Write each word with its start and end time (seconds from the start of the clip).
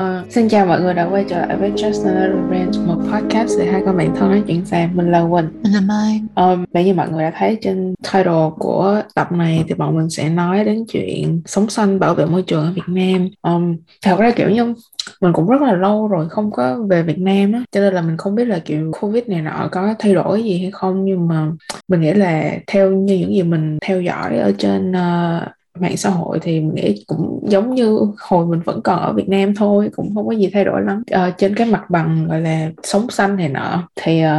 Uh, 0.00 0.32
xin 0.32 0.48
chào 0.48 0.66
mọi 0.66 0.80
người 0.80 0.94
đã 0.94 1.08
quay 1.10 1.24
trở 1.28 1.46
lại 1.46 1.56
với 1.56 1.70
Just 1.70 2.08
Another 2.08 2.50
Rant, 2.50 2.86
một 2.86 2.96
podcast 3.12 3.58
để 3.58 3.66
hai 3.66 3.82
con 3.86 3.96
bạn 3.96 4.14
thân 4.16 4.30
nói 4.30 4.42
chuyện 4.46 4.64
xa. 4.64 4.88
Mình 4.94 5.10
là 5.10 5.20
Quỳnh. 5.20 5.48
Mình 5.62 5.72
là 5.72 5.80
Mai. 5.80 6.20
Um, 6.34 6.64
bây 6.72 6.84
như 6.84 6.94
mọi 6.94 7.08
người 7.08 7.22
đã 7.22 7.32
thấy 7.38 7.58
trên 7.62 7.94
title 8.12 8.50
của 8.58 9.02
tập 9.14 9.32
này 9.32 9.64
thì 9.68 9.74
bọn 9.74 9.96
mình 9.96 10.10
sẽ 10.10 10.28
nói 10.28 10.64
đến 10.64 10.84
chuyện 10.88 11.42
sống 11.46 11.70
xanh 11.70 11.98
bảo 11.98 12.14
vệ 12.14 12.26
môi 12.26 12.42
trường 12.42 12.64
ở 12.64 12.72
Việt 12.72 12.82
Nam. 12.86 13.28
Um, 13.42 13.76
thật 14.02 14.16
ra 14.18 14.30
kiểu 14.30 14.50
như 14.50 14.74
mình 15.20 15.32
cũng 15.32 15.48
rất 15.48 15.62
là 15.62 15.72
lâu 15.72 16.08
rồi 16.08 16.28
không 16.28 16.50
có 16.50 16.78
về 16.90 17.02
Việt 17.02 17.18
Nam 17.18 17.52
á 17.52 17.62
cho 17.72 17.80
nên 17.80 17.94
là 17.94 18.00
mình 18.00 18.16
không 18.16 18.34
biết 18.34 18.44
là 18.44 18.58
kiểu 18.64 18.92
Covid 19.00 19.24
này 19.26 19.42
nọ 19.42 19.68
có 19.72 19.94
thay 19.98 20.14
đổi 20.14 20.42
gì 20.42 20.58
hay 20.58 20.70
không 20.70 21.04
nhưng 21.04 21.28
mà 21.28 21.50
mình 21.88 22.00
nghĩ 22.00 22.12
là 22.12 22.52
theo 22.66 22.90
như 22.90 23.18
những 23.18 23.34
gì 23.34 23.42
mình 23.42 23.78
theo 23.82 24.02
dõi 24.02 24.38
ở 24.38 24.52
trên 24.58 24.90
uh, 24.90 25.42
mạng 25.80 25.96
xã 25.96 26.10
hội 26.10 26.38
thì 26.42 26.60
mình 26.60 26.74
nghĩ 26.74 27.04
cũng 27.06 27.40
giống 27.48 27.74
như 27.74 27.98
hồi 28.18 28.46
mình 28.46 28.60
vẫn 28.64 28.80
còn 28.82 29.00
ở 29.00 29.12
Việt 29.12 29.28
Nam 29.28 29.54
thôi 29.54 29.90
cũng 29.96 30.14
không 30.14 30.28
có 30.28 30.34
gì 30.34 30.50
thay 30.52 30.64
đổi 30.64 30.82
lắm. 30.82 31.02
À, 31.10 31.34
trên 31.38 31.54
cái 31.54 31.66
mặt 31.66 31.90
bằng 31.90 32.26
gọi 32.28 32.40
là 32.40 32.70
sống 32.82 33.10
xanh 33.10 33.36
này 33.36 33.48
nọ 33.48 33.88
thì 33.96 34.22
uh, 34.24 34.30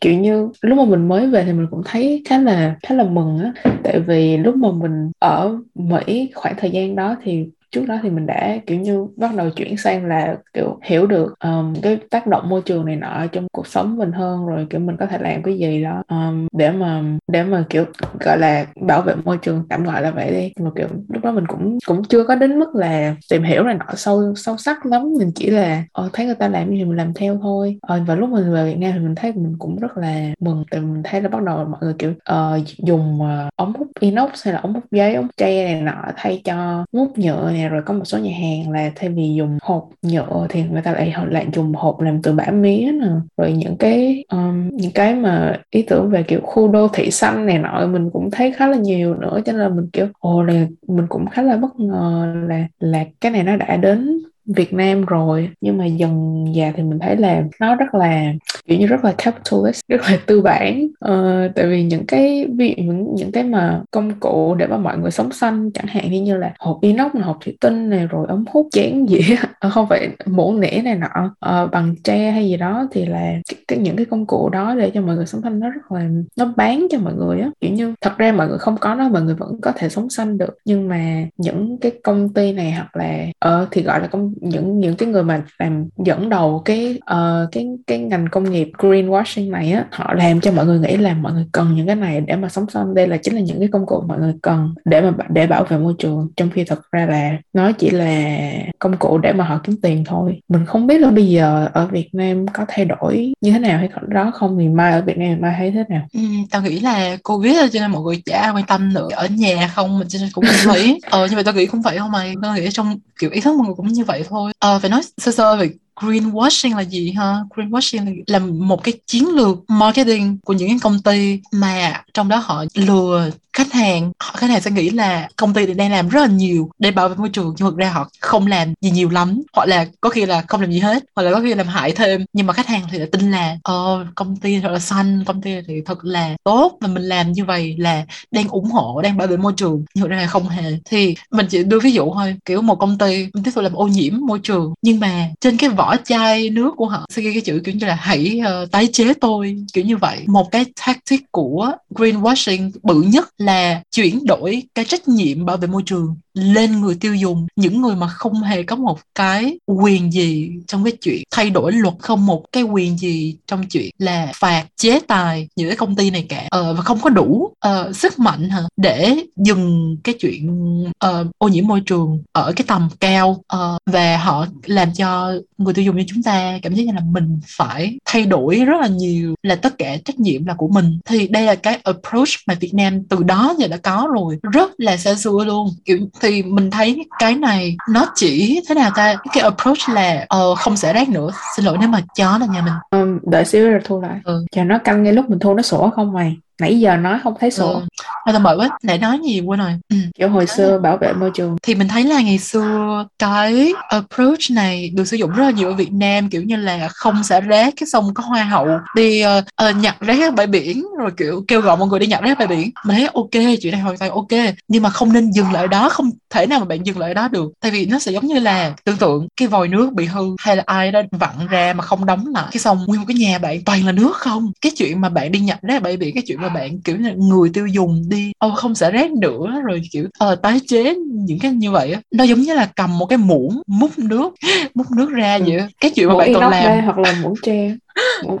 kiểu 0.00 0.18
như 0.20 0.48
lúc 0.60 0.78
mà 0.78 0.84
mình 0.84 1.08
mới 1.08 1.26
về 1.26 1.44
thì 1.44 1.52
mình 1.52 1.66
cũng 1.70 1.82
thấy 1.84 2.22
khá 2.28 2.38
là 2.38 2.76
khá 2.82 2.94
là 2.94 3.04
mừng 3.04 3.38
á. 3.38 3.52
Tại 3.82 4.00
vì 4.00 4.36
lúc 4.36 4.56
mà 4.56 4.68
mình 4.70 5.10
ở 5.18 5.58
Mỹ 5.74 6.30
khoảng 6.34 6.54
thời 6.58 6.70
gian 6.70 6.96
đó 6.96 7.16
thì 7.24 7.46
trước 7.74 7.84
đó 7.86 7.98
thì 8.02 8.10
mình 8.10 8.26
đã 8.26 8.58
kiểu 8.66 8.80
như 8.80 9.06
bắt 9.16 9.30
đầu 9.36 9.50
chuyển 9.50 9.76
sang 9.76 10.06
là 10.06 10.36
kiểu 10.52 10.78
hiểu 10.82 11.06
được 11.06 11.34
um, 11.44 11.74
cái 11.82 11.98
tác 12.10 12.26
động 12.26 12.48
môi 12.48 12.62
trường 12.62 12.86
này 12.86 12.96
nọ 12.96 13.26
trong 13.32 13.46
cuộc 13.52 13.66
sống 13.66 13.96
mình 13.96 14.12
hơn 14.12 14.46
rồi 14.46 14.66
kiểu 14.70 14.80
mình 14.80 14.96
có 14.96 15.06
thể 15.06 15.18
làm 15.18 15.42
cái 15.42 15.58
gì 15.58 15.82
đó 15.82 16.02
um, 16.08 16.48
để 16.52 16.70
mà 16.70 17.02
để 17.28 17.42
mà 17.42 17.64
kiểu 17.70 17.84
gọi 18.20 18.38
là 18.38 18.66
bảo 18.80 19.02
vệ 19.02 19.14
môi 19.24 19.38
trường 19.38 19.66
tạm 19.68 19.84
gọi 19.84 20.02
là 20.02 20.10
vậy 20.10 20.30
đi. 20.30 20.52
Nhưng 20.56 20.64
mà 20.64 20.70
kiểu 20.76 20.88
lúc 21.08 21.24
đó 21.24 21.32
mình 21.32 21.46
cũng 21.46 21.78
cũng 21.86 22.04
chưa 22.04 22.24
có 22.24 22.34
đến 22.34 22.58
mức 22.58 22.74
là 22.74 23.14
tìm 23.30 23.42
hiểu 23.42 23.62
này 23.62 23.74
nọ 23.74 23.94
sâu 23.96 24.34
sâu 24.34 24.56
sắc 24.56 24.86
lắm. 24.86 25.12
Mình 25.18 25.32
chỉ 25.34 25.50
là 25.50 25.84
ờ, 25.92 26.10
thấy 26.12 26.26
người 26.26 26.34
ta 26.34 26.48
làm 26.48 26.70
gì 26.70 26.84
mình 26.84 26.96
làm 26.96 27.14
theo 27.14 27.38
thôi. 27.42 27.78
Ờ, 27.82 28.00
và 28.06 28.14
lúc 28.14 28.28
mình 28.30 28.52
về 28.52 28.64
Việt 28.64 28.78
Nam 28.78 28.92
thì 28.92 28.98
mình 28.98 29.14
thấy 29.14 29.32
mình 29.32 29.56
cũng 29.58 29.76
rất 29.76 29.96
là 29.96 30.32
mừng 30.40 30.64
tại 30.70 30.80
mình 30.80 31.02
thấy 31.02 31.20
là 31.20 31.28
bắt 31.28 31.42
đầu 31.42 31.64
mọi 31.64 31.80
người 31.80 31.94
kiểu 31.98 32.10
uh, 32.10 32.66
dùng 32.78 33.20
uh, 33.20 33.52
ống 33.56 33.72
hút 33.78 33.88
inox 34.00 34.44
hay 34.44 34.54
là 34.54 34.60
ống 34.60 34.74
hút 34.74 34.84
giấy 34.90 35.14
ống 35.14 35.28
tre 35.36 35.64
này 35.64 35.82
nọ 35.82 36.04
thay 36.16 36.40
cho 36.44 36.84
hút 36.92 37.18
nhựa 37.18 37.50
này 37.52 37.63
rồi 37.68 37.82
có 37.86 37.94
một 37.94 38.04
số 38.04 38.18
nhà 38.18 38.32
hàng 38.38 38.70
là 38.70 38.90
thay 38.96 39.10
vì 39.10 39.34
dùng 39.34 39.58
hộp 39.62 39.88
nhựa 40.02 40.46
thì 40.50 40.62
người 40.62 40.82
ta 40.82 40.92
lại 40.92 41.14
lại 41.30 41.46
dùng 41.52 41.72
hộp 41.74 42.00
làm 42.00 42.22
từ 42.22 42.32
bã 42.32 42.44
mía 42.50 42.92
nè. 43.00 43.06
Rồi 43.36 43.52
những 43.52 43.76
cái 43.76 44.24
um, 44.28 44.68
những 44.72 44.92
cái 44.94 45.14
mà 45.14 45.60
ý 45.70 45.82
tưởng 45.82 46.10
về 46.10 46.22
kiểu 46.22 46.40
khu 46.42 46.68
đô 46.68 46.88
thị 46.88 47.10
xanh 47.10 47.46
này 47.46 47.58
nọ 47.58 47.86
mình 47.86 48.10
cũng 48.12 48.30
thấy 48.30 48.52
khá 48.52 48.66
là 48.66 48.76
nhiều 48.76 49.14
nữa. 49.14 49.40
Cho 49.44 49.52
nên 49.52 49.60
là 49.60 49.68
mình 49.68 49.90
kiểu 49.92 50.06
ồ 50.18 50.42
là 50.42 50.66
mình 50.88 51.06
cũng 51.08 51.26
khá 51.26 51.42
là 51.42 51.56
bất 51.56 51.80
ngờ 51.80 52.34
là 52.48 52.66
là 52.78 53.04
cái 53.20 53.32
này 53.32 53.42
nó 53.42 53.56
đã 53.56 53.76
đến 53.76 54.18
Việt 54.46 54.72
Nam 54.72 55.04
rồi 55.04 55.50
nhưng 55.60 55.78
mà 55.78 55.86
dần 55.86 56.44
dà 56.56 56.72
thì 56.76 56.82
mình 56.82 56.98
thấy 56.98 57.16
là 57.16 57.42
nó 57.60 57.74
rất 57.74 57.94
là 57.94 58.32
kiểu 58.66 58.78
như 58.78 58.86
rất 58.86 59.04
là 59.04 59.14
capitalist 59.18 59.80
rất 59.88 60.00
là 60.10 60.18
tư 60.26 60.40
bản. 60.40 60.86
Ờ, 61.00 61.48
tại 61.54 61.66
vì 61.66 61.84
những 61.84 62.06
cái 62.06 62.46
ví 62.56 62.74
dụ 62.76 62.82
những 62.82 63.14
những 63.14 63.32
cái 63.32 63.44
mà 63.44 63.82
công 63.90 64.20
cụ 64.20 64.54
để 64.54 64.66
mà 64.66 64.76
mọi 64.76 64.98
người 64.98 65.10
sống 65.10 65.32
xanh 65.32 65.70
chẳng 65.74 65.86
hạn 65.86 66.24
như 66.24 66.36
là 66.36 66.52
hộp 66.58 66.78
inox 66.80 67.12
hộp 67.22 67.38
thủy 67.44 67.56
tinh 67.60 67.90
này 67.90 68.06
rồi 68.06 68.26
ống 68.28 68.44
hút 68.50 68.68
chén 68.72 69.06
dĩa 69.08 69.36
ờ, 69.60 69.70
không 69.70 69.88
phải 69.88 70.08
muỗng 70.26 70.60
nĩa 70.60 70.80
này 70.84 70.94
nọ 70.94 71.34
uh, 71.64 71.70
bằng 71.70 71.94
tre 72.04 72.30
hay 72.30 72.48
gì 72.48 72.56
đó 72.56 72.88
thì 72.92 73.06
là 73.06 73.32
cái, 73.48 73.58
cái, 73.68 73.78
những 73.78 73.96
cái 73.96 74.06
công 74.06 74.26
cụ 74.26 74.48
đó 74.48 74.74
để 74.74 74.90
cho 74.90 75.00
mọi 75.00 75.16
người 75.16 75.26
sống 75.26 75.42
xanh 75.42 75.60
nó 75.60 75.70
rất 75.70 75.92
là 75.92 76.08
nó 76.36 76.52
bán 76.56 76.86
cho 76.90 76.98
mọi 76.98 77.14
người 77.14 77.40
á. 77.40 77.50
Kiểu 77.60 77.72
như 77.72 77.94
thật 78.00 78.18
ra 78.18 78.32
mọi 78.32 78.48
người 78.48 78.58
không 78.58 78.76
có 78.76 78.94
nó 78.94 79.08
mọi 79.08 79.22
người 79.22 79.34
vẫn 79.34 79.60
có 79.60 79.72
thể 79.76 79.88
sống 79.88 80.10
xanh 80.10 80.38
được. 80.38 80.56
Nhưng 80.64 80.88
mà 80.88 81.26
những 81.36 81.78
cái 81.78 81.92
công 82.04 82.28
ty 82.28 82.52
này 82.52 82.72
hoặc 82.72 82.96
là 82.96 83.26
ờ 83.38 83.62
uh, 83.62 83.68
thì 83.70 83.82
gọi 83.82 84.00
là 84.00 84.06
công 84.06 84.33
những 84.40 84.80
những 84.80 84.96
cái 84.96 85.08
người 85.08 85.22
mà 85.22 85.42
làm 85.58 85.88
dẫn 86.04 86.28
đầu 86.28 86.62
cái 86.64 87.00
uh, 87.12 87.52
cái 87.52 87.68
cái 87.86 87.98
ngành 87.98 88.26
công 88.30 88.50
nghiệp 88.50 88.70
greenwashing 88.78 89.50
này 89.50 89.72
á 89.72 89.84
họ 89.90 90.14
làm 90.14 90.40
cho 90.40 90.52
mọi 90.52 90.66
người 90.66 90.78
nghĩ 90.78 90.96
là 90.96 91.14
mọi 91.14 91.32
người 91.32 91.46
cần 91.52 91.74
những 91.76 91.86
cái 91.86 91.96
này 91.96 92.20
để 92.20 92.36
mà 92.36 92.48
sống 92.48 92.70
xanh 92.70 92.94
đây 92.94 93.06
là 93.06 93.16
chính 93.16 93.34
là 93.34 93.40
những 93.40 93.58
cái 93.58 93.68
công 93.72 93.86
cụ 93.86 94.04
mọi 94.08 94.18
người 94.18 94.34
cần 94.42 94.74
để 94.84 95.00
mà 95.00 95.12
để 95.28 95.46
bảo 95.46 95.64
vệ 95.64 95.78
môi 95.78 95.94
trường. 95.98 96.28
Trong 96.36 96.50
khi 96.50 96.64
thật 96.64 96.80
ra 96.92 97.06
là 97.06 97.38
nó 97.52 97.72
chỉ 97.72 97.90
là 97.90 98.40
công 98.78 98.96
cụ 98.96 99.18
để 99.18 99.32
mà 99.32 99.44
họ 99.44 99.60
kiếm 99.64 99.76
tiền 99.82 100.04
thôi. 100.06 100.40
Mình 100.48 100.66
không 100.66 100.86
biết 100.86 100.98
là 100.98 101.10
bây 101.10 101.28
giờ 101.28 101.68
ở 101.72 101.86
Việt 101.86 102.08
Nam 102.12 102.46
có 102.52 102.64
thay 102.68 102.84
đổi 102.84 103.32
như 103.40 103.52
thế 103.52 103.58
nào 103.58 103.78
hay 103.78 103.88
đó 104.08 104.30
không 104.34 104.58
thì 104.58 104.68
mai 104.68 104.92
ở 104.92 105.02
Việt 105.02 105.18
Nam 105.18 105.38
mai 105.40 105.54
thấy 105.58 105.70
thế 105.70 105.84
nào? 105.88 106.06
Ừ, 106.14 106.20
tao 106.50 106.62
nghĩ 106.62 106.80
là 106.80 107.16
covid 107.22 107.56
cho 107.72 107.80
nên 107.80 107.90
mọi 107.90 108.02
người 108.02 108.22
chả 108.24 108.52
quan 108.54 108.66
tâm 108.66 108.94
nữa. 108.94 109.08
Ở 109.12 109.26
nhà 109.30 109.70
không 109.74 109.98
mình 109.98 110.08
cũng 110.32 110.44
không 110.44 110.74
thấy 110.74 111.00
ờ 111.10 111.26
nhưng 111.26 111.36
mà 111.36 111.42
tao 111.42 111.54
nghĩ 111.54 111.66
không 111.66 111.82
phải 111.82 111.98
không 111.98 112.12
mày 112.12 112.34
tao 112.42 112.54
nghĩ 112.54 112.68
trong 112.70 112.98
kiểu 113.20 113.30
ý 113.30 113.40
thức 113.40 113.56
mọi 113.56 113.66
người 113.66 113.74
cũng 113.76 113.88
như 113.88 114.04
vậy 114.04 114.22
thôi. 114.28 114.52
À, 114.58 114.78
phải 114.78 114.90
nói 114.90 115.00
sơ 115.16 115.32
sơ 115.32 115.56
về 115.56 115.70
greenwashing 115.96 116.76
là 116.76 116.84
gì 116.84 117.12
ha? 117.12 117.36
Greenwashing 117.54 118.22
là 118.26 118.38
một 118.38 118.84
cái 118.84 118.94
chiến 119.06 119.28
lược 119.28 119.58
marketing 119.68 120.38
của 120.44 120.52
những 120.52 120.68
cái 120.68 120.78
công 120.82 121.02
ty 121.02 121.40
mà 121.52 122.02
trong 122.14 122.28
đó 122.28 122.36
họ 122.36 122.64
lừa 122.74 123.30
khách 123.52 123.72
hàng. 123.72 124.12
Khách 124.34 124.50
hàng 124.50 124.60
sẽ 124.60 124.70
nghĩ 124.70 124.90
là 124.90 125.28
công 125.36 125.54
ty 125.54 125.74
đang 125.74 125.90
làm 125.90 126.08
rất 126.08 126.20
là 126.20 126.26
nhiều 126.26 126.70
để 126.78 126.90
bảo 126.90 127.08
vệ 127.08 127.14
môi 127.14 127.28
trường, 127.28 127.54
nhưng 127.58 127.70
thực 127.70 127.76
ra 127.76 127.90
họ 127.90 128.10
không 128.20 128.46
làm 128.46 128.74
gì 128.80 128.90
nhiều 128.90 129.10
lắm. 129.10 129.42
Hoặc 129.52 129.68
là 129.68 129.86
có 130.00 130.10
khi 130.10 130.26
là 130.26 130.42
không 130.48 130.60
làm 130.60 130.72
gì 130.72 130.78
hết, 130.78 131.04
hoặc 131.16 131.22
là 131.22 131.32
có 131.32 131.40
khi 131.40 131.54
làm 131.54 131.66
hại 131.66 131.92
thêm. 131.92 132.24
Nhưng 132.32 132.46
mà 132.46 132.52
khách 132.52 132.66
hàng 132.66 132.82
thì 132.90 132.98
lại 132.98 133.08
tin 133.12 133.30
là 133.30 133.56
ờ 133.62 134.06
công 134.14 134.36
ty 134.36 134.60
thật 134.60 134.68
là 134.68 134.78
xanh, 134.78 135.24
công 135.24 135.42
ty 135.42 135.50
thì 135.68 135.74
thật 135.86 136.04
là 136.04 136.36
tốt 136.44 136.78
và 136.80 136.88
mình 136.88 137.02
làm 137.02 137.32
như 137.32 137.44
vậy 137.44 137.76
là 137.78 138.04
đang 138.30 138.48
ủng 138.48 138.70
hộ, 138.70 139.02
đang 139.02 139.16
bảo 139.16 139.26
vệ 139.26 139.36
môi 139.36 139.52
trường. 139.56 139.84
Nhưng 139.94 140.02
thực 140.02 140.10
ra 140.10 140.16
là 140.16 140.26
không 140.26 140.48
hề. 140.48 140.72
Thì 140.84 141.14
mình 141.30 141.46
chỉ 141.50 141.64
đưa 141.64 141.80
ví 141.80 141.92
dụ 141.92 142.14
thôi, 142.14 142.36
kiểu 142.44 142.62
một 142.62 142.74
công 142.74 142.98
ty, 142.98 143.28
mình 143.34 143.44
tiếp 143.44 143.50
tục 143.54 143.64
làm 143.64 143.74
ô 143.74 143.86
nhiễm 143.86 144.14
môi 144.26 144.38
trường, 144.42 144.74
nhưng 144.82 145.00
mà 145.00 145.28
trên 145.40 145.56
cái 145.56 145.70
vỏ 145.70 145.83
chai 146.04 146.50
nước 146.50 146.74
của 146.76 146.86
họ. 146.86 147.06
Sẽ 147.10 147.22
ghi 147.22 147.32
cái 147.32 147.40
chữ 147.40 147.60
kiểu 147.64 147.74
như 147.74 147.86
là 147.86 147.94
hãy 147.94 148.40
uh, 148.62 148.70
tái 148.70 148.88
chế 148.92 149.14
tôi 149.14 149.56
kiểu 149.72 149.84
như 149.84 149.96
vậy. 149.96 150.24
Một 150.26 150.50
cái 150.50 150.64
tactic 150.86 151.32
của 151.32 151.72
greenwashing 151.90 152.70
bự 152.82 153.02
nhất 153.02 153.28
là 153.38 153.82
chuyển 153.90 154.26
đổi 154.26 154.62
cái 154.74 154.84
trách 154.84 155.08
nhiệm 155.08 155.44
bảo 155.44 155.56
vệ 155.56 155.68
môi 155.68 155.82
trường 155.86 156.16
lên 156.34 156.80
người 156.80 156.94
tiêu 156.94 157.14
dùng 157.14 157.46
những 157.56 157.80
người 157.80 157.96
mà 157.96 158.08
không 158.08 158.42
hề 158.42 158.62
có 158.62 158.76
một 158.76 158.98
cái 159.14 159.58
quyền 159.66 160.12
gì 160.12 160.50
trong 160.66 160.84
cái 160.84 160.92
chuyện 160.92 161.22
thay 161.30 161.50
đổi 161.50 161.72
luật 161.72 161.94
không 161.98 162.26
một 162.26 162.44
cái 162.52 162.62
quyền 162.62 162.98
gì 162.98 163.36
trong 163.46 163.66
chuyện 163.66 163.90
là 163.98 164.32
phạt 164.34 164.66
chế 164.76 165.00
tài 165.00 165.48
những 165.56 165.68
cái 165.68 165.76
công 165.76 165.96
ty 165.96 166.10
này 166.10 166.26
cả. 166.28 166.46
Ờ, 166.50 166.74
và 166.74 166.82
không 166.82 167.00
có 167.00 167.10
đủ 167.10 167.52
uh, 167.68 167.96
sức 167.96 168.18
mạnh 168.18 168.48
hả? 168.50 168.62
Để 168.76 169.16
dừng 169.36 169.96
cái 170.04 170.14
chuyện 170.20 170.82
uh, 170.82 171.26
ô 171.38 171.48
nhiễm 171.48 171.66
môi 171.66 171.80
trường 171.80 172.22
ở 172.32 172.52
cái 172.56 172.64
tầm 172.68 172.88
cao 173.00 173.30
uh, 173.30 173.80
và 173.86 174.16
họ 174.16 174.46
làm 174.64 174.94
cho 174.94 175.32
người 175.58 175.74
tiêu 175.74 175.84
dùng 175.84 175.96
như 175.96 176.04
chúng 176.06 176.22
ta 176.22 176.58
cảm 176.62 176.74
giác 176.74 176.84
như 176.86 176.92
là 176.92 177.02
mình 177.10 177.40
phải 177.46 177.98
thay 178.04 178.26
đổi 178.26 178.56
rất 178.56 178.80
là 178.80 178.88
nhiều 178.88 179.34
là 179.42 179.56
tất 179.56 179.78
cả 179.78 179.96
trách 180.04 180.20
nhiệm 180.20 180.46
là 180.46 180.54
của 180.54 180.68
mình. 180.68 180.98
Thì 181.04 181.28
đây 181.28 181.42
là 181.46 181.54
cái 181.54 181.80
approach 181.84 182.28
mà 182.46 182.54
Việt 182.54 182.74
Nam 182.74 183.04
từ 183.04 183.22
đó 183.22 183.54
giờ 183.58 183.68
đã 183.68 183.76
có 183.76 184.08
rồi 184.14 184.38
rất 184.52 184.70
là 184.78 184.96
xa 184.96 185.14
xưa 185.14 185.44
luôn. 185.46 185.68
Kiểu 185.84 185.98
thì 186.24 186.42
mình 186.42 186.70
thấy 186.70 187.06
cái 187.18 187.34
này 187.34 187.76
nó 187.90 188.06
chỉ 188.14 188.60
thế 188.68 188.74
nào 188.74 188.90
ta? 188.96 189.14
Cái 189.32 189.42
approach 189.42 189.88
là 189.88 190.26
uh, 190.36 190.58
không 190.58 190.76
xả 190.76 190.92
rác 190.92 191.08
nữa. 191.08 191.30
Xin 191.56 191.64
lỗi 191.64 191.76
nếu 191.80 191.88
mà 191.88 192.00
chó 192.16 192.38
là 192.38 192.46
nhà 192.46 192.62
mình. 192.62 192.74
Um, 192.90 193.18
đợi 193.22 193.44
xíu 193.44 193.70
rồi 193.70 193.80
thu 193.84 194.00
lại. 194.00 194.20
Ừ. 194.24 194.44
chờ 194.52 194.64
nó 194.64 194.78
canh 194.78 195.02
ngay 195.02 195.12
lúc 195.12 195.30
mình 195.30 195.38
thu 195.38 195.54
nó 195.54 195.62
sổ 195.62 195.90
không 195.96 196.12
mày 196.12 196.36
nãy 196.60 196.80
giờ 196.80 196.96
nói 196.96 197.18
không 197.22 197.34
thấy 197.40 197.50
sổ. 197.50 197.82
Ừ. 198.26 198.32
tao 198.32 198.40
mời 198.40 198.56
quá 198.56 198.68
nãy 198.82 198.98
nói 198.98 199.18
gì 199.24 199.40
quên 199.40 199.60
rồi. 199.60 199.72
Ừ. 199.88 199.96
kiểu 200.18 200.28
hồi 200.28 200.46
xưa 200.46 200.78
bảo 200.78 200.96
vệ 200.96 201.12
môi 201.12 201.30
trường. 201.34 201.56
Thì 201.62 201.74
mình 201.74 201.88
thấy 201.88 202.04
là 202.04 202.20
ngày 202.20 202.38
xưa 202.38 203.04
cái 203.18 203.72
approach 203.88 204.50
này 204.50 204.90
được 204.94 205.04
sử 205.04 205.16
dụng 205.16 205.30
rất 205.30 205.44
là 205.44 205.50
nhiều 205.50 205.68
ở 205.68 205.74
Việt 205.74 205.92
Nam 205.92 206.28
kiểu 206.28 206.42
như 206.42 206.56
là 206.56 206.88
không 206.88 207.24
xả 207.24 207.40
rác 207.40 207.74
cái 207.76 207.86
xong 207.86 208.14
có 208.14 208.22
hoa 208.22 208.44
hậu 208.44 208.66
đi 208.96 209.24
uh, 209.24 209.44
uh, 209.70 209.76
nhặt 209.76 209.96
rác 210.00 210.34
bãi 210.34 210.46
biển 210.46 210.84
rồi 210.98 211.10
kiểu 211.16 211.44
kêu 211.48 211.60
gọi 211.60 211.76
mọi 211.76 211.88
người 211.88 211.98
đi 211.98 212.06
nhặt 212.06 212.22
rác 212.22 212.38
bãi 212.38 212.48
biển. 212.48 212.70
Mình 212.84 212.96
thấy 212.96 213.08
ok 213.14 213.58
chuyện 213.60 213.72
này 213.72 213.80
hoàn 213.80 213.96
toàn 213.98 214.10
ok 214.10 214.54
nhưng 214.68 214.82
mà 214.82 214.90
không 214.90 215.12
nên 215.12 215.30
dừng 215.30 215.52
lại 215.52 215.68
đó 215.68 215.88
không 215.88 216.10
thể 216.30 216.46
nào 216.46 216.58
mà 216.60 216.64
bạn 216.64 216.86
dừng 216.86 216.98
lại 216.98 217.14
đó 217.14 217.28
được. 217.28 217.52
Tại 217.60 217.70
vì 217.70 217.86
nó 217.86 217.98
sẽ 217.98 218.12
giống 218.12 218.26
như 218.26 218.38
là 218.38 218.72
tưởng 218.84 218.96
tượng 218.96 219.28
cái 219.36 219.48
vòi 219.48 219.68
nước 219.68 219.92
bị 219.92 220.06
hư 220.06 220.24
hay 220.38 220.56
là 220.56 220.62
ai 220.66 220.92
đó 220.92 221.00
vặn 221.10 221.46
ra 221.50 221.72
mà 221.72 221.84
không 221.84 222.06
đóng 222.06 222.26
lại. 222.34 222.44
Cái 222.52 222.58
xong 222.58 222.84
nguyên 222.86 223.00
một 223.00 223.06
cái 223.08 223.16
nhà 223.16 223.38
bạn 223.38 223.64
toàn 223.64 223.86
là 223.86 223.92
nước 223.92 224.16
không. 224.16 224.52
Cái 224.60 224.72
chuyện 224.76 225.00
mà 225.00 225.08
bạn 225.08 225.32
đi 225.32 225.40
nhặt 225.40 225.58
rác 225.62 225.82
bãi 225.82 225.96
biển 225.96 226.14
cái 226.14 226.22
chuyện 226.26 226.40
mà 226.44 226.54
bạn 226.54 226.80
kiểu 226.80 226.96
là 226.96 227.12
người 227.16 227.50
tiêu 227.54 227.66
dùng 227.66 228.02
đi. 228.08 228.32
Ô 228.38 228.50
không 228.50 228.74
xả 228.74 228.90
rác 228.90 229.12
nữa 229.12 229.60
rồi 229.64 229.82
kiểu 229.90 230.04
uh, 230.04 230.42
tái 230.42 230.60
chế 230.66 230.94
những 230.94 231.38
cái 231.38 231.52
như 231.52 231.70
vậy 231.70 231.92
á. 231.92 232.00
Nó 232.10 232.24
giống 232.24 232.40
như 232.40 232.54
là 232.54 232.70
cầm 232.76 232.98
một 232.98 233.06
cái 233.06 233.18
muỗng 233.18 233.62
múc 233.66 233.98
nước 233.98 234.34
múc 234.74 234.86
nước 234.96 235.10
ra 235.10 235.38
vậy 235.38 235.60
cái 235.80 235.90
chuyện 235.90 236.08
mà 236.08 236.16
bạn 236.16 236.34
còn 236.34 236.50
làm 236.50 236.84
hoặc 236.84 236.98
là 236.98 237.14
muỗng 237.22 237.34
tre 237.42 237.76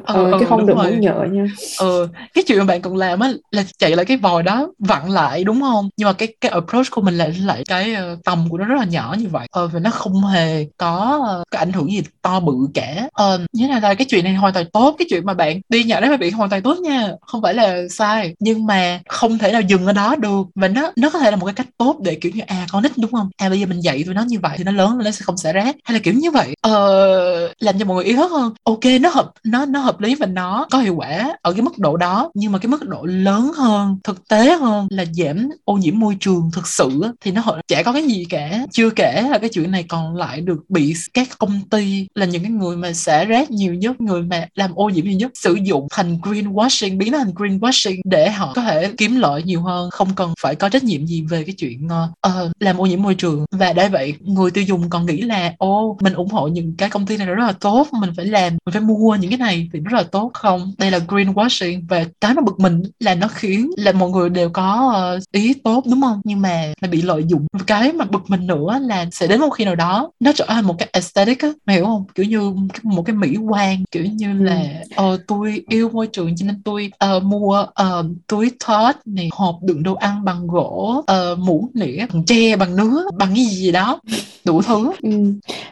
ờ, 0.04 0.30
ừ, 0.30 0.36
chứ 0.40 0.46
không 0.48 0.66
được 0.66 0.74
muốn 0.76 1.00
nhựa 1.00 1.24
nha. 1.32 1.46
Ừ 1.78 2.08
cái 2.34 2.44
chuyện 2.46 2.58
mà 2.58 2.64
bạn 2.64 2.82
cần 2.82 2.96
làm 2.96 3.20
á 3.20 3.32
là 3.50 3.64
chạy 3.78 3.96
lại 3.96 4.04
cái 4.04 4.16
vòi 4.16 4.42
đó 4.42 4.68
vặn 4.78 5.08
lại 5.08 5.44
đúng 5.44 5.60
không? 5.60 5.88
Nhưng 5.96 6.06
mà 6.06 6.12
cái 6.12 6.34
cái 6.40 6.50
approach 6.50 6.90
của 6.90 7.00
mình 7.00 7.18
là 7.18 7.30
lại 7.44 7.62
cái 7.68 7.96
uh, 8.12 8.24
tầm 8.24 8.46
của 8.50 8.58
nó 8.58 8.64
rất 8.64 8.74
là 8.78 8.84
nhỏ 8.84 9.16
như 9.18 9.28
vậy. 9.28 9.46
Ờ, 9.50 9.66
và 9.66 9.80
nó 9.80 9.90
không 9.90 10.24
hề 10.24 10.66
có 10.76 11.20
uh, 11.40 11.46
cái 11.50 11.58
ảnh 11.58 11.72
hưởng 11.72 11.92
gì 11.92 12.02
to 12.22 12.40
bự 12.40 12.52
cả. 12.74 13.08
Ờ, 13.12 13.40
như 13.52 13.68
này 13.68 13.80
là 13.80 13.94
cái 13.94 14.04
chuyện 14.04 14.24
này 14.24 14.34
hoàn 14.34 14.54
toàn 14.54 14.66
tốt. 14.72 14.94
Cái 14.98 15.06
chuyện 15.10 15.26
mà 15.26 15.34
bạn 15.34 15.60
đi 15.68 15.84
nhận 15.84 16.00
đấy 16.00 16.10
là 16.10 16.16
bị 16.16 16.30
hoàn 16.30 16.50
toàn 16.50 16.62
tốt 16.62 16.78
nha. 16.78 17.12
Không 17.20 17.42
phải 17.42 17.54
là 17.54 17.76
sai. 17.90 18.34
Nhưng 18.38 18.66
mà 18.66 19.00
không 19.08 19.38
thể 19.38 19.52
nào 19.52 19.60
dừng 19.60 19.86
ở 19.86 19.92
đó 19.92 20.16
được. 20.16 20.46
Và 20.54 20.68
nó 20.68 20.92
nó 20.96 21.10
có 21.10 21.18
thể 21.18 21.30
là 21.30 21.36
một 21.36 21.46
cái 21.46 21.54
cách 21.54 21.68
tốt 21.78 21.96
để 22.02 22.14
kiểu 22.14 22.32
như 22.34 22.42
à 22.46 22.66
con 22.72 22.82
nít 22.82 22.92
đúng 22.96 23.12
không? 23.12 23.30
À 23.36 23.48
bây 23.48 23.60
giờ 23.60 23.66
mình 23.66 23.80
dạy 23.80 24.02
tụi 24.04 24.14
nó 24.14 24.22
như 24.22 24.38
vậy 24.42 24.54
thì 24.58 24.64
nó 24.64 24.72
lớn 24.72 24.96
lên 24.96 25.04
nó 25.04 25.10
sẽ 25.10 25.22
không 25.22 25.36
xả 25.36 25.52
rác. 25.52 25.76
Hay 25.84 25.94
là 25.94 26.00
kiểu 26.02 26.14
như 26.14 26.30
vậy. 26.30 26.54
Ờ, 26.60 27.52
làm 27.58 27.78
cho 27.78 27.84
mọi 27.84 27.94
người 27.94 28.04
ý 28.04 28.12
thức 28.12 28.30
hơn. 28.30 28.54
Ok 28.64 28.84
nó 29.00 29.08
hợp 29.08 29.32
nó 29.44 29.66
nó 29.66 29.80
hợp 29.80 30.00
lý 30.00 30.14
và 30.14 30.26
nó 30.26 30.66
có 30.70 30.78
hiệu 30.78 30.94
quả 30.94 31.36
ở 31.42 31.52
cái 31.52 31.62
mức 31.62 31.78
độ 31.78 31.96
đó. 31.96 32.30
Nhưng 32.34 32.52
mà 32.52 32.58
cái 32.58 32.68
mức 32.68 32.88
độ 32.88 33.04
lớn 33.04 33.52
hơn 33.56 33.98
thực 34.04 34.28
tế 34.28 34.56
hơn 34.56 34.86
là 34.90 35.04
giảm 35.12 35.48
ô 35.64 35.74
nhiễm 35.74 35.98
môi 35.98 36.16
trường 36.20 36.50
thực 36.52 36.68
sự 36.68 37.02
thì 37.20 37.30
nó 37.30 37.42
chả 37.68 37.82
có 37.82 37.92
cái 37.92 38.02
gì 38.02 38.24
cả. 38.30 38.66
Chưa 38.72 38.90
kể 38.90 39.28
là 39.30 39.38
cái 39.38 39.48
chuyện 39.48 39.70
này 39.70 39.82
còn 39.82 40.16
lại 40.16 40.40
được 40.40 40.58
bị 40.68 40.94
các 41.14 41.28
công 41.38 41.60
ty 41.70 42.06
là 42.14 42.26
những 42.26 42.42
cái 42.42 42.52
người 42.52 42.76
mà 42.76 42.92
xả 42.92 43.24
rác 43.24 43.50
nhiều 43.50 43.74
nhất 43.74 44.00
người 44.00 44.22
mà 44.22 44.48
làm 44.54 44.74
ô 44.74 44.88
nhiễm 44.88 45.04
nhiều 45.04 45.18
nhất 45.18 45.30
sử 45.34 45.54
dụng 45.54 45.88
thành 45.90 46.18
greenwashing 46.22 46.98
biến 46.98 47.12
nó 47.12 47.18
thành 47.18 47.32
greenwashing 47.34 48.00
để 48.04 48.30
họ 48.30 48.52
có 48.54 48.62
thể 48.62 48.92
kiếm 48.98 49.16
lợi 49.16 49.42
nhiều 49.42 49.62
hơn. 49.62 49.90
Không 49.90 50.14
cần 50.14 50.34
phải 50.40 50.54
có 50.54 50.68
trách 50.68 50.84
nhiệm 50.84 51.06
gì 51.06 51.22
về 51.22 51.44
cái 51.44 51.54
chuyện 51.58 51.86
uh, 51.86 52.32
làm 52.60 52.80
ô 52.80 52.86
nhiễm 52.86 53.02
môi 53.02 53.14
trường. 53.14 53.44
Và 53.50 53.72
để 53.72 53.88
vậy 53.88 54.14
người 54.20 54.50
tiêu 54.50 54.64
dùng 54.64 54.90
còn 54.90 55.06
nghĩ 55.06 55.20
là 55.20 55.52
ô 55.58 55.96
mình 56.00 56.12
ủng 56.12 56.28
hộ 56.28 56.48
những 56.48 56.76
cái 56.76 56.90
công 56.90 57.06
ty 57.06 57.16
này 57.16 57.26
rất 57.26 57.44
là 57.46 57.52
tốt 57.52 57.86
mình 58.00 58.10
phải 58.16 58.26
làm 58.26 58.52
mình 58.66 58.72
phải 58.72 58.82
mua 58.82 59.14
những 59.14 59.33
cái 59.38 59.48
này 59.48 59.68
thì 59.72 59.80
rất 59.80 59.92
là 59.92 60.02
tốt 60.02 60.30
không? 60.34 60.72
Đây 60.78 60.90
là 60.90 60.98
greenwashing 60.98 61.80
và 61.88 62.04
cái 62.20 62.34
mà 62.34 62.42
bực 62.42 62.60
mình 62.60 62.82
là 63.00 63.14
nó 63.14 63.28
khiến 63.28 63.70
là 63.76 63.92
mọi 63.92 64.10
người 64.10 64.30
đều 64.30 64.48
có 64.48 64.94
uh, 65.16 65.22
ý 65.32 65.54
tốt 65.54 65.84
đúng 65.90 66.00
không? 66.00 66.20
Nhưng 66.24 66.40
mà 66.40 66.72
là 66.80 66.88
bị 66.88 67.02
lợi 67.02 67.24
dụng. 67.26 67.46
Cái 67.66 67.92
mà 67.92 68.04
bực 68.04 68.22
mình 68.28 68.46
nữa 68.46 68.78
là 68.82 69.06
sẽ 69.12 69.26
đến 69.26 69.40
một 69.40 69.50
khi 69.50 69.64
nào 69.64 69.74
đó 69.74 70.10
nó 70.20 70.32
trở 70.32 70.44
thành 70.48 70.64
một 70.64 70.74
cái 70.78 70.88
aesthetic 70.92 71.42
á 71.42 71.48
mày 71.66 71.76
hiểu 71.76 71.84
không? 71.84 72.04
Kiểu 72.14 72.26
như 72.26 72.52
một 72.82 73.02
cái 73.02 73.16
mỹ 73.16 73.36
quan 73.36 73.84
kiểu 73.90 74.04
như 74.04 74.32
là 74.32 74.64
ờ 74.96 75.18
tôi 75.26 75.62
yêu 75.68 75.88
môi 75.88 76.06
trường 76.06 76.36
cho 76.36 76.46
nên 76.46 76.62
tôi 76.64 76.90
uh, 77.16 77.22
mua 77.22 77.62
uh, 77.62 78.06
túi 78.26 78.50
thoát 78.60 78.96
này 79.06 79.28
hộp 79.32 79.58
đựng 79.62 79.82
đồ 79.82 79.94
ăn 79.94 80.24
bằng 80.24 80.46
gỗ 80.46 81.04
uh, 81.12 81.38
muỗng 81.38 81.70
nĩa 81.74 82.06
bằng 82.12 82.24
tre 82.24 82.56
bằng 82.56 82.76
nứa 82.76 83.04
bằng 83.18 83.34
cái 83.34 83.44
gì 83.44 83.72
đó 83.72 84.00
đủ 84.44 84.62
thứ. 84.62 84.92
Ừ. 85.02 85.10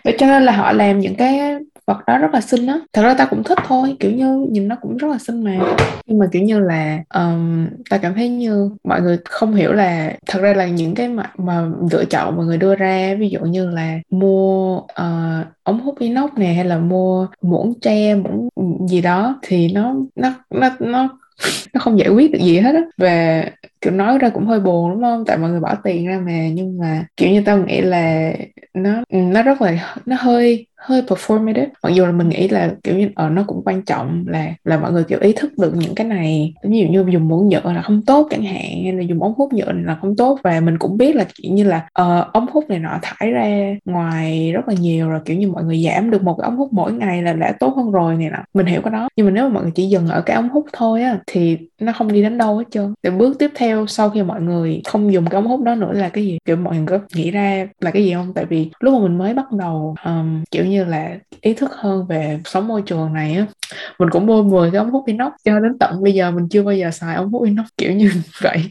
vậy 0.05 0.17
cho 0.19 0.27
nên 0.27 0.43
là 0.43 0.53
họ 0.53 0.73
làm 0.73 1.01
những 1.01 1.15
cái 1.15 1.41
vật 1.87 1.99
đó 2.07 2.19
rất 2.19 2.35
là 2.35 2.41
xinh 2.41 2.67
á. 2.67 2.81
Thật 2.93 3.03
ra 3.03 3.15
ta 3.15 3.27
cũng 3.27 3.43
thích 3.43 3.59
thôi 3.67 3.97
kiểu 4.01 4.11
như 4.11 4.47
nhìn 4.51 4.69
nó 4.69 4.77
cũng 4.83 4.97
rất 4.97 5.09
là 5.09 5.19
xinh 5.19 5.45
mà. 5.45 5.59
Nhưng 6.07 6.19
mà 6.19 6.27
kiểu 6.33 6.43
như 6.43 6.61
là 6.61 6.99
um, 7.15 7.69
ta 7.91 7.99
cảm 7.99 8.15
thấy 8.15 8.29
như 8.29 8.71
mọi 8.85 9.01
người 9.01 9.19
không 9.25 9.55
hiểu 9.55 9.73
là 9.73 10.13
thật 10.27 10.41
ra 10.43 10.55
là 10.55 10.67
những 10.67 10.95
cái 10.95 11.09
mà, 11.09 11.33
mà 11.39 11.69
lựa 11.91 12.05
chọn 12.05 12.37
mọi 12.37 12.47
người 12.47 12.59
đưa 12.59 12.75
ra 12.75 13.15
ví 13.19 13.29
dụ 13.29 13.41
như 13.41 13.71
là 13.71 13.99
mua 14.11 14.77
uh, 14.79 15.47
ống 15.63 15.81
hút 15.81 15.99
inox 15.99 16.31
này 16.37 16.55
hay 16.55 16.65
là 16.65 16.79
mua 16.79 17.27
muỗng 17.43 17.81
tre 17.81 18.15
muỗng 18.15 18.49
gì 18.89 19.01
đó 19.01 19.39
thì 19.43 19.73
nó 19.73 19.95
nó 20.17 20.31
nó 20.51 20.71
nó 20.81 21.19
nó 21.75 21.81
không 21.81 21.99
giải 21.99 22.09
quyết 22.09 22.33
được 22.33 22.41
gì 22.43 22.59
hết 22.59 22.75
á. 22.75 22.83
Và 22.97 23.45
kiểu 23.83 23.93
nói 23.93 24.19
ra 24.19 24.29
cũng 24.29 24.47
hơi 24.47 24.61
buồn 24.61 24.91
đúng 24.91 25.03
không? 25.03 25.25
Tại 25.27 25.39
mọi 25.39 25.51
người 25.51 25.61
bỏ 25.61 25.75
tiền 25.85 26.07
ra 26.07 26.21
mà 26.27 26.49
nhưng 26.53 26.79
mà 26.79 27.05
kiểu 27.17 27.31
như 27.31 27.43
tao 27.47 27.59
nghĩ 27.59 27.81
là 27.81 28.33
nó 28.75 28.91
ừ, 29.09 29.19
nó 29.19 29.43
rất 29.43 29.63
là 29.63 29.95
nó 30.07 30.17
hơi 30.19 30.67
hơi 30.77 31.03
performative. 31.03 31.67
Mặc 31.83 31.91
dù 31.95 32.07
là 32.07 32.13
mình 32.13 32.29
nghĩ 32.29 32.49
là 32.49 32.75
kiểu 32.85 32.97
như 32.97 33.09
ở 33.15 33.27
uh, 33.27 33.33
nó 33.33 33.45
cũng 33.47 33.63
quan 33.65 33.83
trọng 33.83 34.25
là 34.29 34.55
là 34.65 34.79
mọi 34.79 34.93
người 34.93 35.05
kiểu 35.05 35.19
ý 35.21 35.33
thức 35.33 35.53
được 35.59 35.73
những 35.77 35.95
cái 35.95 36.07
này. 36.07 36.55
Ví 36.65 36.79
dụ 36.79 36.87
như 36.87 37.05
dùng 37.13 37.29
muỗng 37.29 37.49
nhựa 37.49 37.73
là 37.73 37.83
không 37.83 38.03
tốt 38.03 38.29
chẳng 38.31 38.43
hạn 38.43 38.83
hay 38.85 38.93
là 38.93 39.03
dùng 39.03 39.23
ống 39.23 39.35
hút 39.37 39.53
nhựa 39.53 39.73
là 39.73 39.97
không 40.01 40.17
tốt. 40.17 40.39
Và 40.45 40.61
mình 40.61 40.79
cũng 40.79 40.97
biết 40.97 41.17
là 41.17 41.27
kiểu 41.35 41.53
như 41.53 41.65
là 41.65 41.77
uh, 41.79 42.33
ống 42.33 42.47
hút 42.53 42.65
này 42.69 42.79
nọ 42.79 42.99
thải 43.03 43.31
ra 43.31 43.75
ngoài 43.85 44.53
rất 44.53 44.69
là 44.69 44.75
nhiều 44.81 45.09
rồi 45.09 45.21
kiểu 45.25 45.37
như 45.37 45.49
mọi 45.49 45.65
người 45.65 45.83
giảm 45.83 46.11
được 46.11 46.23
một 46.23 46.35
cái 46.35 46.45
ống 46.45 46.57
hút 46.57 46.73
mỗi 46.73 46.93
ngày 46.93 47.23
là 47.23 47.33
đã 47.33 47.53
tốt 47.61 47.75
hơn 47.77 47.91
rồi 47.93 48.17
này 48.17 48.31
nọ. 48.31 48.39
Mình 48.55 48.67
hiểu 48.67 48.81
cái 48.83 48.93
đó. 48.93 49.09
Nhưng 49.17 49.27
mà 49.27 49.33
nếu 49.33 49.49
mà 49.49 49.55
mọi 49.55 49.63
người 49.63 49.73
chỉ 49.75 49.89
dừng 49.89 50.09
ở 50.09 50.21
cái 50.21 50.37
ống 50.37 50.49
hút 50.49 50.67
thôi 50.73 51.03
á 51.03 51.19
thì 51.27 51.59
nó 51.81 51.93
không 51.93 52.13
đi 52.13 52.23
đến 52.23 52.39
đâu 52.39 52.57
hết 52.57 52.65
trơn. 52.71 52.95
Để 53.03 53.11
bước 53.11 53.39
tiếp 53.39 53.51
theo 53.55 53.72
sau 53.87 54.11
khi 54.11 54.23
mọi 54.23 54.41
người 54.41 54.81
không 54.89 55.13
dùng 55.13 55.27
cái 55.27 55.41
ống 55.41 55.47
hút 55.49 55.63
đó 55.63 55.75
nữa 55.75 55.93
là 55.93 56.09
cái 56.09 56.25
gì? 56.25 56.39
Kiểu 56.45 56.57
mọi 56.57 56.77
người 56.77 56.87
có 56.87 56.99
nghĩ 57.15 57.31
ra 57.31 57.69
là 57.81 57.91
cái 57.91 58.05
gì 58.05 58.15
không? 58.15 58.33
Tại 58.35 58.45
vì 58.45 58.71
lúc 58.81 58.95
mà 58.95 59.01
mình 59.01 59.19
mới 59.19 59.35
bắt 59.35 59.53
đầu 59.53 59.95
um, 60.05 60.45
kiểu 60.51 60.65
như 60.67 60.85
là 60.85 61.19
ý 61.41 61.55
thức 61.55 61.71
hơn 61.75 62.07
về 62.07 62.41
sống 62.45 62.69
môi 62.69 62.83
trường 62.83 63.13
này 63.13 63.35
á 63.35 63.47
mình 63.99 64.11
cũng 64.11 64.27
mua 64.27 64.43
10 64.43 64.71
cái 64.71 64.79
ống 64.79 64.91
hút 64.91 65.07
inox 65.07 65.33
cho 65.45 65.61
đến 65.61 65.79
tận 65.79 66.03
bây 66.03 66.15
giờ 66.15 66.31
mình 66.31 66.49
chưa 66.49 66.63
bao 66.63 66.75
giờ 66.75 66.91
xài 66.91 67.15
ống 67.17 67.33
hút 67.33 67.45
inox 67.45 67.67
kiểu 67.79 67.93
như 67.93 68.11
vậy. 68.43 68.71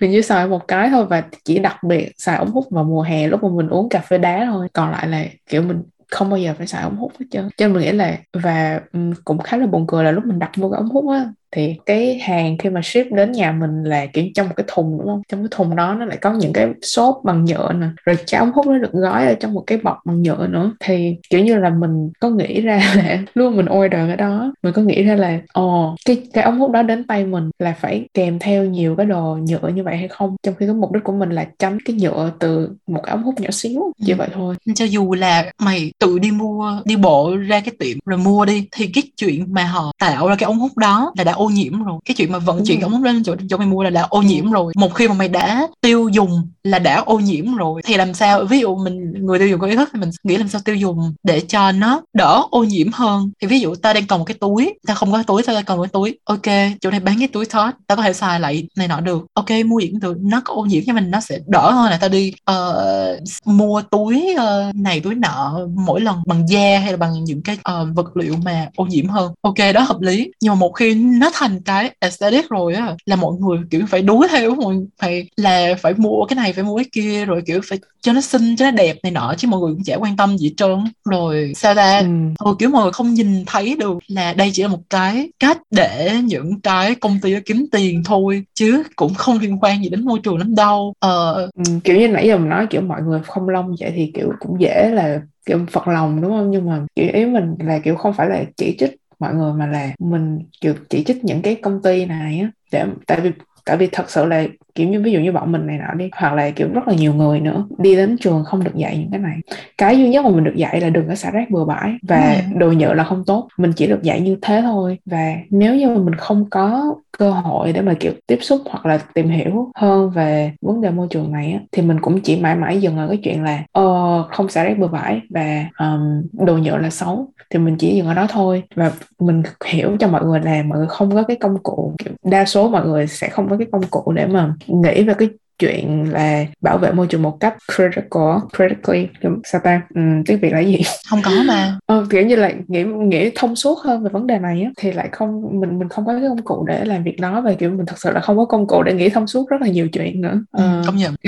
Mình 0.00 0.10
chỉ 0.12 0.22
xài 0.22 0.46
một 0.48 0.68
cái 0.68 0.88
thôi 0.90 1.06
và 1.06 1.22
chỉ 1.44 1.58
đặc 1.58 1.76
biệt 1.84 2.12
xài 2.16 2.36
ống 2.36 2.50
hút 2.50 2.64
vào 2.70 2.84
mùa 2.84 3.02
hè 3.02 3.28
lúc 3.28 3.42
mà 3.42 3.48
mình 3.56 3.68
uống 3.68 3.88
cà 3.88 4.00
phê 4.00 4.18
đá 4.18 4.46
thôi. 4.50 4.68
Còn 4.72 4.90
lại 4.90 5.08
là 5.08 5.24
kiểu 5.48 5.62
mình 5.62 5.82
không 6.10 6.30
bao 6.30 6.38
giờ 6.38 6.54
phải 6.58 6.66
xài 6.66 6.82
ống 6.82 6.96
hút 6.96 7.12
hết 7.20 7.26
trơn. 7.30 7.48
Cho 7.56 7.66
nên 7.66 7.72
mình 7.74 7.82
nghĩ 7.82 7.92
là 7.92 8.18
và 8.32 8.80
cũng 9.24 9.38
khá 9.38 9.56
là 9.56 9.66
buồn 9.66 9.86
cười 9.88 10.04
là 10.04 10.10
lúc 10.10 10.26
mình 10.26 10.38
đặt 10.38 10.58
mua 10.58 10.70
cái 10.70 10.78
ống 10.78 10.88
hút 10.88 11.10
á 11.10 11.26
thì 11.52 11.76
cái 11.86 12.18
hàng 12.18 12.58
khi 12.58 12.70
mà 12.70 12.80
ship 12.82 13.12
đến 13.12 13.32
nhà 13.32 13.52
mình 13.52 13.84
là, 13.84 14.06
kiểu, 14.06 14.24
trong 14.34 14.48
một 14.48 14.54
cái 14.56 14.64
thùng, 14.68 14.98
đúng 14.98 15.06
không? 15.06 15.22
Trong 15.28 15.40
cái 15.40 15.48
thùng 15.50 15.76
đó 15.76 15.94
nó 15.94 16.04
lại 16.04 16.16
có 16.20 16.32
những 16.32 16.52
cái 16.52 16.68
xốp 16.82 17.20
bằng 17.24 17.44
nhựa 17.44 17.72
nè, 17.72 17.86
rồi 18.04 18.16
cái 18.30 18.38
ống 18.38 18.52
hút 18.52 18.66
nó 18.66 18.78
được 18.78 18.92
gói 18.92 19.26
ở 19.26 19.34
trong 19.34 19.54
một 19.54 19.64
cái 19.66 19.78
bọc 19.78 19.98
bằng 20.04 20.22
nhựa 20.22 20.46
nữa. 20.46 20.72
Thì, 20.80 21.16
kiểu 21.30 21.44
như 21.44 21.58
là, 21.58 21.70
mình 21.70 22.10
có 22.20 22.30
nghĩ 22.30 22.60
ra 22.60 22.76
là 22.96 23.18
luôn 23.34 23.56
mình 23.56 23.66
order 23.72 24.08
cái 24.08 24.16
đó, 24.16 24.52
mình 24.62 24.72
có 24.72 24.82
nghĩ 24.82 25.02
ra 25.02 25.14
là 25.14 25.38
ồ 25.52 25.94
cái 26.06 26.22
cái 26.32 26.44
ống 26.44 26.58
hút 26.58 26.70
đó 26.70 26.82
đến 26.82 27.06
tay 27.06 27.24
mình 27.26 27.50
là 27.58 27.74
phải 27.80 28.08
kèm 28.14 28.38
theo 28.38 28.64
nhiều 28.64 28.96
cái 28.96 29.06
đồ 29.06 29.38
nhựa 29.48 29.68
như 29.68 29.82
vậy 29.82 29.96
hay 29.96 30.08
không? 30.08 30.36
Trong 30.42 30.54
khi 30.54 30.66
cái 30.66 30.74
mục 30.74 30.92
đích 30.92 31.04
của 31.04 31.12
mình 31.12 31.30
là 31.30 31.46
tránh 31.58 31.78
cái 31.84 31.96
nhựa 31.96 32.32
từ 32.38 32.68
một 32.86 33.00
cái 33.04 33.10
ống 33.10 33.22
hút 33.22 33.40
nhỏ 33.40 33.50
xíu, 33.50 33.92
chỉ 34.06 34.12
ừ. 34.12 34.16
vậy 34.16 34.28
thôi. 34.34 34.54
Cho 34.74 34.84
dù 34.84 35.14
là 35.14 35.50
mày 35.58 35.92
tự 35.98 36.18
đi 36.18 36.30
mua, 36.30 36.80
đi 36.84 36.96
bộ 36.96 37.36
ra 37.36 37.60
cái 37.60 37.74
tiệm 37.78 37.98
rồi 38.06 38.18
mua 38.18 38.44
đi, 38.44 38.68
thì 38.72 38.90
cái 38.94 39.02
chuyện 39.16 39.46
mà 39.54 39.64
họ 39.64 39.92
tạo 39.98 40.28
ra 40.28 40.34
cái 40.38 40.46
ống 40.46 40.58
hút 40.58 40.76
đó 40.78 41.12
là 41.18 41.24
đã 41.24 41.32
ô 41.40 41.48
nhiễm 41.48 41.84
rồi. 41.84 41.98
Cái 42.04 42.14
chuyện 42.14 42.32
mà 42.32 42.38
vận 42.38 42.64
chuyển 42.64 42.80
ống 42.80 42.92
hút 42.92 43.02
lên 43.02 43.22
chỗ 43.24 43.34
chỗ 43.50 43.56
mày 43.56 43.66
mua 43.66 43.82
là 43.82 43.90
đã 43.90 44.02
ô 44.02 44.22
nhiễm 44.22 44.50
rồi. 44.50 44.72
Một 44.76 44.94
khi 44.94 45.08
mà 45.08 45.14
mày 45.14 45.28
đã 45.28 45.66
tiêu 45.80 46.08
dùng 46.08 46.48
là 46.62 46.78
đã 46.78 46.96
ô 46.96 47.18
nhiễm 47.18 47.54
rồi. 47.54 47.82
Thì 47.84 47.96
làm 47.96 48.14
sao? 48.14 48.44
Ví 48.44 48.58
dụ 48.60 48.76
mình 48.76 49.12
người 49.12 49.38
tiêu 49.38 49.48
dùng 49.48 49.60
có 49.60 49.66
ý 49.66 49.76
thức 49.76 49.88
thì 49.92 50.00
mình 50.00 50.10
nghĩ 50.24 50.36
làm 50.36 50.48
sao 50.48 50.60
tiêu 50.64 50.74
dùng 50.74 51.14
để 51.22 51.40
cho 51.40 51.72
nó 51.72 52.02
đỡ 52.12 52.42
ô 52.50 52.64
nhiễm 52.64 52.92
hơn. 52.92 53.30
Thì 53.42 53.46
ví 53.46 53.60
dụ 53.60 53.74
ta 53.74 53.92
đang 53.92 54.06
còn 54.06 54.18
một 54.18 54.24
cái 54.24 54.36
túi 54.40 54.74
ta 54.86 54.94
không 54.94 55.12
có 55.12 55.22
túi 55.22 55.42
ta 55.42 55.62
còn 55.66 55.76
một 55.78 55.82
cái 55.82 55.90
túi. 55.92 56.18
Ok 56.24 56.76
chỗ 56.80 56.90
này 56.90 57.00
bán 57.00 57.18
cái 57.18 57.28
túi 57.28 57.46
thoát 57.46 57.76
ta 57.86 57.96
có 57.96 58.02
thể 58.02 58.12
xài 58.12 58.40
lại 58.40 58.68
này 58.76 58.88
nọ 58.88 59.00
được. 59.00 59.26
Ok 59.34 59.50
mua 59.66 59.78
những 59.78 60.00
từ 60.00 60.14
nó 60.20 60.40
có 60.44 60.54
ô 60.54 60.62
nhiễm 60.62 60.82
cho 60.86 60.92
mình 60.92 61.10
nó 61.10 61.20
sẽ 61.20 61.38
đỡ 61.46 61.70
hơn 61.70 61.90
là 61.90 61.98
ta 61.98 62.08
đi 62.08 62.32
uh, 62.50 63.22
mua 63.44 63.82
túi 63.82 64.26
uh, 64.34 64.74
này 64.74 65.00
túi 65.00 65.14
nọ 65.14 65.60
mỗi 65.74 66.00
lần 66.00 66.16
bằng 66.26 66.48
da 66.48 66.78
hay 66.78 66.90
là 66.90 66.96
bằng 66.96 67.24
những 67.24 67.42
cái 67.42 67.58
uh, 67.70 67.88
vật 67.94 68.16
liệu 68.16 68.34
mà 68.44 68.68
ô 68.76 68.84
nhiễm 68.84 69.08
hơn. 69.08 69.32
Ok 69.42 69.56
đó 69.74 69.80
hợp 69.80 70.00
lý. 70.00 70.30
Nhưng 70.40 70.50
mà 70.50 70.54
một 70.54 70.70
khi 70.70 70.94
nó 70.94 71.29
thành 71.34 71.62
cái 71.64 71.94
aesthetic 72.00 72.48
rồi 72.50 72.74
á 72.74 72.96
là 73.06 73.16
mọi 73.16 73.32
người 73.40 73.58
kiểu 73.70 73.80
phải 73.88 74.02
đuối 74.02 74.28
theo 74.30 74.54
mọi 74.54 74.74
phải 74.98 75.28
là 75.36 75.74
phải 75.80 75.94
mua 75.96 76.24
cái 76.28 76.36
này 76.36 76.52
phải 76.52 76.64
mua 76.64 76.76
cái 76.76 76.86
kia 76.92 77.24
rồi 77.24 77.42
kiểu 77.46 77.60
phải 77.68 77.78
cho 78.00 78.12
nó 78.12 78.20
xinh 78.20 78.56
cho 78.56 78.64
nó 78.64 78.70
đẹp 78.70 78.96
này 79.02 79.12
nọ 79.12 79.34
chứ 79.38 79.48
mọi 79.48 79.60
người 79.60 79.72
cũng 79.74 79.84
chả 79.84 79.96
quan 79.96 80.16
tâm 80.16 80.38
gì 80.38 80.46
hết 80.48 80.54
trơn. 80.56 80.84
Rồi 81.10 81.52
sao 81.56 81.74
ta 81.74 81.98
ừ. 81.98 82.06
ừ, 82.44 82.54
kiểu 82.58 82.70
mọi 82.70 82.82
người 82.82 82.92
không 82.92 83.14
nhìn 83.14 83.44
thấy 83.46 83.76
được 83.78 83.98
là 84.08 84.32
đây 84.32 84.50
chỉ 84.52 84.62
là 84.62 84.68
một 84.68 84.80
cái 84.90 85.28
cách 85.38 85.58
để 85.70 86.16
những 86.24 86.60
cái 86.60 86.94
công 86.94 87.20
ty 87.22 87.34
kiếm 87.46 87.66
tiền 87.72 88.02
thôi 88.04 88.44
chứ 88.54 88.82
cũng 88.96 89.14
không 89.14 89.38
liên 89.38 89.58
quan 89.60 89.82
gì 89.82 89.88
đến 89.88 90.04
môi 90.04 90.18
trường 90.22 90.38
lắm 90.38 90.54
đâu. 90.54 90.94
Ờ. 90.98 91.34
Ừ, 91.56 91.62
kiểu 91.84 91.96
như 91.96 92.08
nãy 92.08 92.26
giờ 92.28 92.38
mình 92.38 92.48
nói 92.48 92.66
kiểu 92.70 92.80
mọi 92.80 93.02
người 93.02 93.20
không 93.26 93.48
lông 93.48 93.74
vậy 93.80 93.92
thì 93.96 94.10
kiểu 94.14 94.32
cũng 94.40 94.60
dễ 94.60 94.90
là 94.90 95.20
kiểu 95.46 95.66
phật 95.72 95.88
lòng 95.88 96.20
đúng 96.22 96.30
không? 96.30 96.50
Nhưng 96.50 96.66
mà 96.66 96.86
kiểu 96.94 97.08
ý 97.12 97.24
mình 97.26 97.54
là 97.58 97.78
kiểu 97.84 97.96
không 97.96 98.12
phải 98.14 98.28
là 98.28 98.44
chỉ 98.56 98.76
trích 98.78 98.99
mọi 99.20 99.34
người 99.34 99.52
mà 99.52 99.66
là 99.66 99.94
mình, 99.98 100.38
kiểu, 100.60 100.74
chỉ 100.90 101.04
trích 101.04 101.24
những 101.24 101.42
cái 101.42 101.56
công 101.62 101.82
ty 101.82 102.06
này 102.06 102.38
á, 102.40 102.50
để, 102.72 102.86
tại 103.06 103.20
vì 103.20 103.30
tại 103.64 103.76
vì 103.76 103.88
thật 103.92 104.10
sự 104.10 104.24
là 104.24 104.44
kiểu 104.74 104.88
như 104.88 105.00
ví 105.00 105.12
dụ 105.12 105.20
như 105.20 105.32
bọn 105.32 105.52
mình 105.52 105.66
này 105.66 105.78
nọ 105.78 105.94
đi 105.94 106.10
hoặc 106.16 106.34
là 106.34 106.50
kiểu 106.50 106.68
rất 106.74 106.88
là 106.88 106.94
nhiều 106.94 107.14
người 107.14 107.40
nữa 107.40 107.66
đi 107.78 107.96
đến 107.96 108.16
trường 108.20 108.44
không 108.44 108.64
được 108.64 108.74
dạy 108.74 108.98
những 108.98 109.10
cái 109.10 109.20
này. 109.20 109.36
Cái 109.78 109.98
duy 109.98 110.08
nhất 110.08 110.24
mà 110.24 110.30
mình 110.30 110.44
được 110.44 110.56
dạy 110.56 110.80
là 110.80 110.90
đừng 110.90 111.08
có 111.08 111.14
xả 111.14 111.30
rác 111.30 111.50
bừa 111.50 111.64
bãi 111.64 111.96
và 112.02 112.34
ừ. 112.34 112.58
đồ 112.58 112.72
nhựa 112.72 112.94
là 112.94 113.04
không 113.04 113.24
tốt. 113.24 113.48
Mình 113.56 113.72
chỉ 113.76 113.86
được 113.86 114.02
dạy 114.02 114.20
như 114.20 114.36
thế 114.42 114.60
thôi 114.62 114.98
và 115.06 115.34
nếu 115.50 115.74
như 115.74 115.88
mà 115.88 116.02
mình 116.02 116.14
không 116.14 116.50
có 116.50 116.94
cơ 117.18 117.30
hội 117.30 117.72
để 117.72 117.80
mà 117.80 117.94
kiểu 118.00 118.12
tiếp 118.26 118.38
xúc 118.40 118.60
hoặc 118.70 118.86
là 118.86 118.98
tìm 119.14 119.28
hiểu 119.28 119.70
hơn 119.74 120.10
về 120.10 120.52
vấn 120.60 120.80
đề 120.80 120.90
môi 120.90 121.06
trường 121.10 121.32
này 121.32 121.52
á, 121.52 121.60
thì 121.72 121.82
mình 121.82 122.00
cũng 122.00 122.20
chỉ 122.20 122.40
mãi 122.40 122.56
mãi 122.56 122.80
dừng 122.80 122.98
ở 122.98 123.08
cái 123.08 123.16
chuyện 123.16 123.44
là 123.44 123.62
uh, 123.80 124.26
không 124.30 124.48
xả 124.48 124.64
rác 124.64 124.78
bừa 124.78 124.88
bãi 124.88 125.20
và 125.30 125.66
um, 125.78 126.22
đồ 126.46 126.58
nhựa 126.58 126.78
là 126.78 126.90
xấu. 126.90 127.28
Thì 127.50 127.58
mình 127.58 127.76
chỉ 127.78 127.96
dừng 127.96 128.06
ở 128.06 128.14
đó 128.14 128.26
thôi 128.30 128.62
và 128.74 128.92
mình 129.20 129.42
hiểu 129.64 129.96
cho 130.00 130.08
mọi 130.08 130.24
người 130.24 130.40
là 130.40 130.62
mọi 130.62 130.78
người 130.78 130.88
không 130.88 131.14
có 131.14 131.22
cái 131.22 131.36
công 131.36 131.58
cụ 131.62 131.94
kiểu 132.04 132.12
đa 132.24 132.44
số 132.44 132.68
mọi 132.68 132.86
người 132.86 133.06
sẽ 133.06 133.28
không 133.28 133.48
với 133.50 133.58
cái 133.58 133.68
công 133.72 133.82
cụ 133.90 134.12
để 134.16 134.26
mà 134.26 134.54
nghĩ 134.68 135.04
về 135.04 135.14
cái 135.18 135.28
chuyện 135.60 136.12
là 136.12 136.44
bảo 136.60 136.78
vệ 136.78 136.92
môi 136.92 137.06
trường 137.06 137.22
một 137.22 137.36
cách 137.40 137.54
critical 137.76 138.38
critically 138.56 139.08
sao 139.44 139.60
ta? 139.64 139.82
Ừ, 139.94 140.00
tiếng 140.26 140.40
việt 140.40 140.52
là 140.52 140.60
gì? 140.60 140.78
Không 141.10 141.22
có 141.24 141.30
mà. 141.30 141.78
Ờ, 141.86 142.06
kiểu 142.10 142.26
như 142.26 142.36
là 142.36 142.52
nghĩ 142.68 142.84
nghĩ 142.84 143.30
thông 143.34 143.56
suốt 143.56 143.78
hơn 143.78 144.02
về 144.02 144.10
vấn 144.12 144.26
đề 144.26 144.38
này 144.38 144.62
á, 144.62 144.70
thì 144.76 144.92
lại 144.92 145.08
không 145.12 145.60
mình 145.60 145.78
mình 145.78 145.88
không 145.88 146.06
có 146.06 146.12
cái 146.12 146.22
công 146.28 146.44
cụ 146.44 146.64
để 146.68 146.84
làm 146.84 147.02
việc 147.02 147.20
đó 147.20 147.40
và 147.40 147.52
kiểu 147.58 147.70
mình 147.70 147.86
thật 147.86 147.96
sự 147.98 148.10
là 148.10 148.20
không 148.20 148.36
có 148.36 148.44
công 148.44 148.66
cụ 148.66 148.82
để 148.82 148.94
nghĩ 148.94 149.08
thông 149.08 149.26
suốt 149.26 149.48
rất 149.48 149.60
là 149.60 149.68
nhiều 149.68 149.88
chuyện 149.92 150.20
nữa. 150.20 150.40
Ừ, 150.52 150.62
ờ, 150.62 150.82
công 150.86 150.96
nhận. 150.96 151.14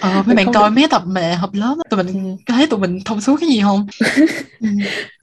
Ờ, 0.00 0.22
mấy 0.26 0.36
bạn 0.36 0.52
coi 0.52 0.70
mấy 0.70 0.86
tập 0.90 1.02
mẹ 1.06 1.34
học 1.34 1.50
lớp 1.52 1.74
tụi 1.90 2.04
mình 2.04 2.36
ừ. 2.46 2.54
thấy 2.54 2.66
tụi 2.66 2.80
mình 2.80 2.98
thông 3.04 3.20
suốt 3.20 3.36
cái 3.40 3.48
gì 3.48 3.60
không? 3.60 3.86
Ừ 4.60 4.68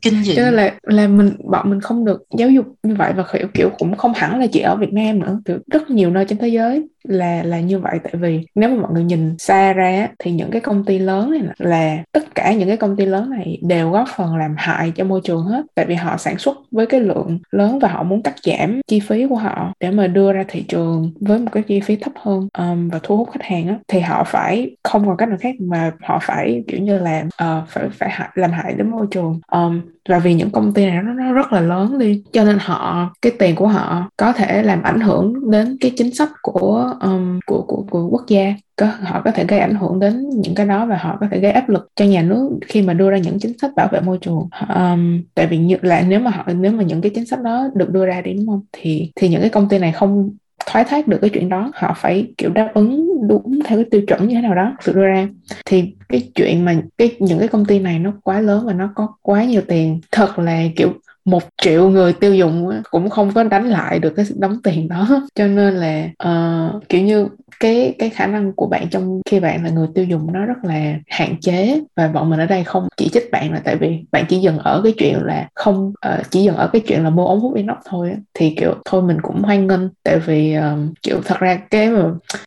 kinh 0.02 0.24
dị. 0.24 0.36
Cho 0.36 0.42
nên 0.44 0.54
là 0.54 0.74
là 0.84 1.08
mình 1.08 1.32
bọn 1.52 1.70
mình 1.70 1.82
không 1.82 2.06
được 2.06 2.22
giáo 2.38 2.50
dục 2.50 2.66
như 2.84 2.96
vậy 2.96 3.14
và 3.16 3.24
kiểu 3.34 3.48
kiểu 3.54 3.70
cũng 3.78 3.98
không 3.98 4.14
hẳn 4.16 4.40
là 4.40 4.48
chỉ 4.48 4.60
ở 4.60 4.76
Việt 4.76 4.94
Nam 4.94 5.20
nữa 5.20 5.40
kiểu 5.46 5.58
rất 5.72 5.90
nhiều 5.90 6.10
nơi 6.10 6.26
trên 6.30 6.38
thế 6.38 6.48
giới 6.48 6.88
là 7.10 7.44
là 7.44 7.60
như 7.60 7.80
vậy. 7.80 8.00
Tại 8.04 8.14
vì 8.16 8.46
nếu 8.56 8.70
mà 8.70 8.82
mọi 8.82 8.92
người 8.92 9.04
nhìn 9.04 9.38
xa 9.38 9.74
ra 9.74 10.08
thì 10.20 10.32
những 10.32 10.52
cái 10.52 10.62
công 10.62 10.86
ty 10.86 11.00
lớn 11.00 11.32
này 11.32 11.42
là 11.58 12.04
tất 12.12 12.36
cả 12.36 12.54
những 12.54 12.68
cái 12.68 12.78
công 12.78 12.96
ty 12.96 13.06
lớn 13.06 13.30
này 13.30 13.60
đều 13.62 13.92
góp 13.92 14.08
phần 14.18 14.36
làm 14.36 14.56
hại 14.58 14.92
cho 14.96 15.04
môi 15.04 15.22
trường 15.24 15.44
hết. 15.44 15.66
Tại 15.76 15.86
vì 15.86 15.96
họ 15.96 16.18
sản 16.18 16.38
xuất 16.38 16.58
với 16.72 16.86
cái 16.86 17.00
lượng 17.00 17.40
lớn 17.52 17.80
và 17.80 17.88
họ 17.88 18.04
muốn 18.04 18.24
cắt 18.24 18.36
giảm 18.44 18.82
chi 18.88 19.00
phí 19.00 19.28
của 19.28 19.36
họ 19.36 19.74
để 19.80 19.92
mà 19.92 20.08
đưa 20.08 20.34
ra 20.34 20.46
thị 20.48 20.64
trường 20.68 21.14
với 21.22 21.40
một 21.40 21.52
cái 21.52 21.64
chi 21.64 21.80
phí 21.80 21.96
thấp 21.96 22.14
hơn 22.16 22.48
um, 22.58 22.90
và 22.90 23.00
thu 23.04 23.18
hút 23.18 23.30
khách 23.32 23.44
hàng 23.44 23.68
á, 23.68 23.80
thì 23.88 24.00
họ 24.00 24.24
phải 24.24 24.76
không 24.84 25.06
còn 25.06 25.18
cách 25.18 25.30
nào 25.30 25.38
khác 25.42 25.56
mà 25.60 25.92
họ 26.04 26.20
phải 26.22 26.64
kiểu 26.68 26.80
như 26.82 27.00
là 27.00 27.24
uh, 27.26 27.68
phải 27.68 27.90
phải 27.90 28.10
hại, 28.10 28.30
làm 28.36 28.52
hại 28.52 28.74
đến 28.74 28.92
môi 28.92 29.08
trường. 29.12 29.40
Um, 29.52 29.82
và 30.10 30.20
vì 30.20 30.34
những 30.34 30.52
công 30.52 30.74
ty 30.74 30.86
này 30.86 31.04
nó, 31.04 31.14
nó 31.14 31.34
rất 31.34 31.54
là 31.54 31.62
lớn 31.62 32.00
đi 32.00 32.24
cho 32.32 32.44
nên 32.44 32.58
họ 32.62 33.14
cái 33.22 33.32
tiền 33.40 33.56
của 33.56 33.68
họ 33.68 34.10
có 34.18 34.34
thể 34.34 34.64
làm 34.64 34.84
ảnh 34.84 35.00
hưởng 35.00 35.52
đến 35.52 35.78
cái 35.82 35.92
chính 35.98 36.14
sách 36.14 36.30
của 36.42 36.94
um, 37.02 37.40
của, 37.46 37.62
của 37.62 37.86
của 37.90 38.08
quốc 38.08 38.24
gia. 38.28 38.54
Có, 38.76 38.86
họ 38.86 39.22
có 39.26 39.32
thể 39.32 39.46
gây 39.46 39.60
ảnh 39.60 39.76
hưởng 39.76 40.00
đến 40.00 40.30
những 40.30 40.56
cái 40.56 40.66
đó 40.66 40.86
và 40.86 40.98
họ 40.98 41.18
có 41.20 41.28
thể 41.32 41.40
gây 41.40 41.52
áp 41.52 41.70
lực 41.70 41.90
cho 41.96 42.06
nhà 42.06 42.22
nước 42.22 42.50
khi 42.68 42.82
mà 42.82 42.94
đưa 42.94 43.10
ra 43.10 43.18
những 43.18 43.40
chính 43.40 43.58
sách 43.58 43.72
bảo 43.76 43.88
vệ 43.92 44.00
môi 44.02 44.18
trường. 44.22 44.48
Um, 44.76 45.22
tại 45.36 45.48
vì 45.48 45.58
như 45.58 45.76
là 45.82 46.02
nếu 46.02 46.20
mà 46.20 46.32
họ 46.32 46.44
nếu 46.54 46.72
mà 46.72 46.84
những 46.84 47.02
cái 47.02 47.12
chính 47.16 47.26
sách 47.26 47.42
đó 47.42 47.68
được 47.76 47.90
đưa 47.90 48.06
ra 48.06 48.22
đi 48.22 48.34
đúng 48.34 48.48
không? 48.48 48.62
Thì 48.72 49.12
thì 49.16 49.30
những 49.30 49.42
cái 49.42 49.50
công 49.50 49.70
ty 49.70 49.80
này 49.80 49.92
không 49.92 50.30
thoái 50.66 50.84
thác 50.86 51.08
được 51.08 51.18
cái 51.22 51.30
chuyện 51.30 51.50
đó, 51.50 51.72
họ 51.76 51.94
phải, 51.98 52.34
kiểu, 52.38 52.50
đáp 52.50 52.72
ứng 52.74 53.10
đúng 53.28 53.60
theo 53.66 53.78
cái 53.78 53.86
tiêu 53.92 54.02
chuẩn 54.08 54.28
như 54.28 54.36
thế 54.36 54.42
nào 54.42 54.56
đó, 54.56 54.76
sự 54.82 54.94
đưa 54.94 55.06
ra 55.06 55.28
thì 55.66 55.94
cái 56.10 56.32
chuyện 56.36 56.66
mà 56.66 56.82
cái, 56.98 57.16
những 57.20 57.40
cái 57.40 57.48
công 57.48 57.66
ty 57.66 57.80
này 57.80 58.00
nó 58.00 58.14
quá 58.24 58.42
lớn 58.42 58.64
và 58.68 58.74
nó 58.74 58.90
có 58.96 59.08
quá 59.22 59.44
nhiều 59.44 59.62
tiền, 59.68 60.02
thật 60.12 60.40
là, 60.40 60.64
kiểu 60.76 60.94
một 61.30 61.44
triệu 61.62 61.90
người 61.90 62.14
tiêu 62.14 62.36
dùng 62.36 62.82
cũng 62.92 63.10
không 63.10 63.32
có 63.34 63.44
đánh 63.44 63.70
lại 63.70 64.00
được 64.00 64.14
cái 64.16 64.26
đóng 64.36 64.62
tiền 64.64 64.88
đó. 64.88 65.08
Cho 65.36 65.48
nên 65.48 65.74
là 65.74 66.10
uh, 66.28 66.90
kiểu 66.90 67.02
như 67.02 67.28
cái 67.60 67.96
cái 68.00 68.10
khả 68.10 68.28
năng 68.28 68.54
của 68.54 68.68
bạn 68.68 68.90
trong 68.90 69.22
khi 69.26 69.40
bạn 69.40 69.64
là 69.64 69.70
người 69.70 69.88
tiêu 69.96 70.06
dùng 70.06 70.34
nó 70.34 70.46
rất 70.46 70.58
là 70.64 70.96
hạn 71.08 71.36
chế 71.42 71.82
và 71.96 72.08
bọn 72.08 72.30
mình 72.30 72.40
ở 72.40 72.46
đây 72.46 72.64
không 72.64 72.88
chỉ 72.98 73.10
trích 73.10 73.32
bạn 73.32 73.54
là 73.54 73.62
tại 73.64 73.76
vì 73.76 74.00
bạn 74.12 74.26
chỉ 74.30 74.40
dừng 74.40 74.58
ở 74.58 74.82
cái 74.84 74.94
chuyện 74.98 75.18
là 75.24 75.48
không 75.56 75.94
uh, 76.08 76.32
chỉ 76.32 76.44
dừng 76.44 76.56
ở 76.56 76.68
cái 76.74 76.82
chuyện 76.88 77.04
là 77.04 77.10
mua 77.10 77.26
ống 77.26 77.40
hút 77.40 77.56
inox 77.56 77.78
thôi 77.86 78.16
thì 78.34 78.56
kiểu 78.58 78.76
thôi 78.86 79.02
mình 79.02 79.18
cũng 79.22 79.42
hoan 79.42 79.68
nghênh 79.68 79.90
tại 80.04 80.20
vì 80.20 80.58
uh, 80.58 80.64
kiểu 81.04 81.22
thật 81.26 81.40
ra 81.40 81.60
cái 81.70 81.90
mà 81.90 82.04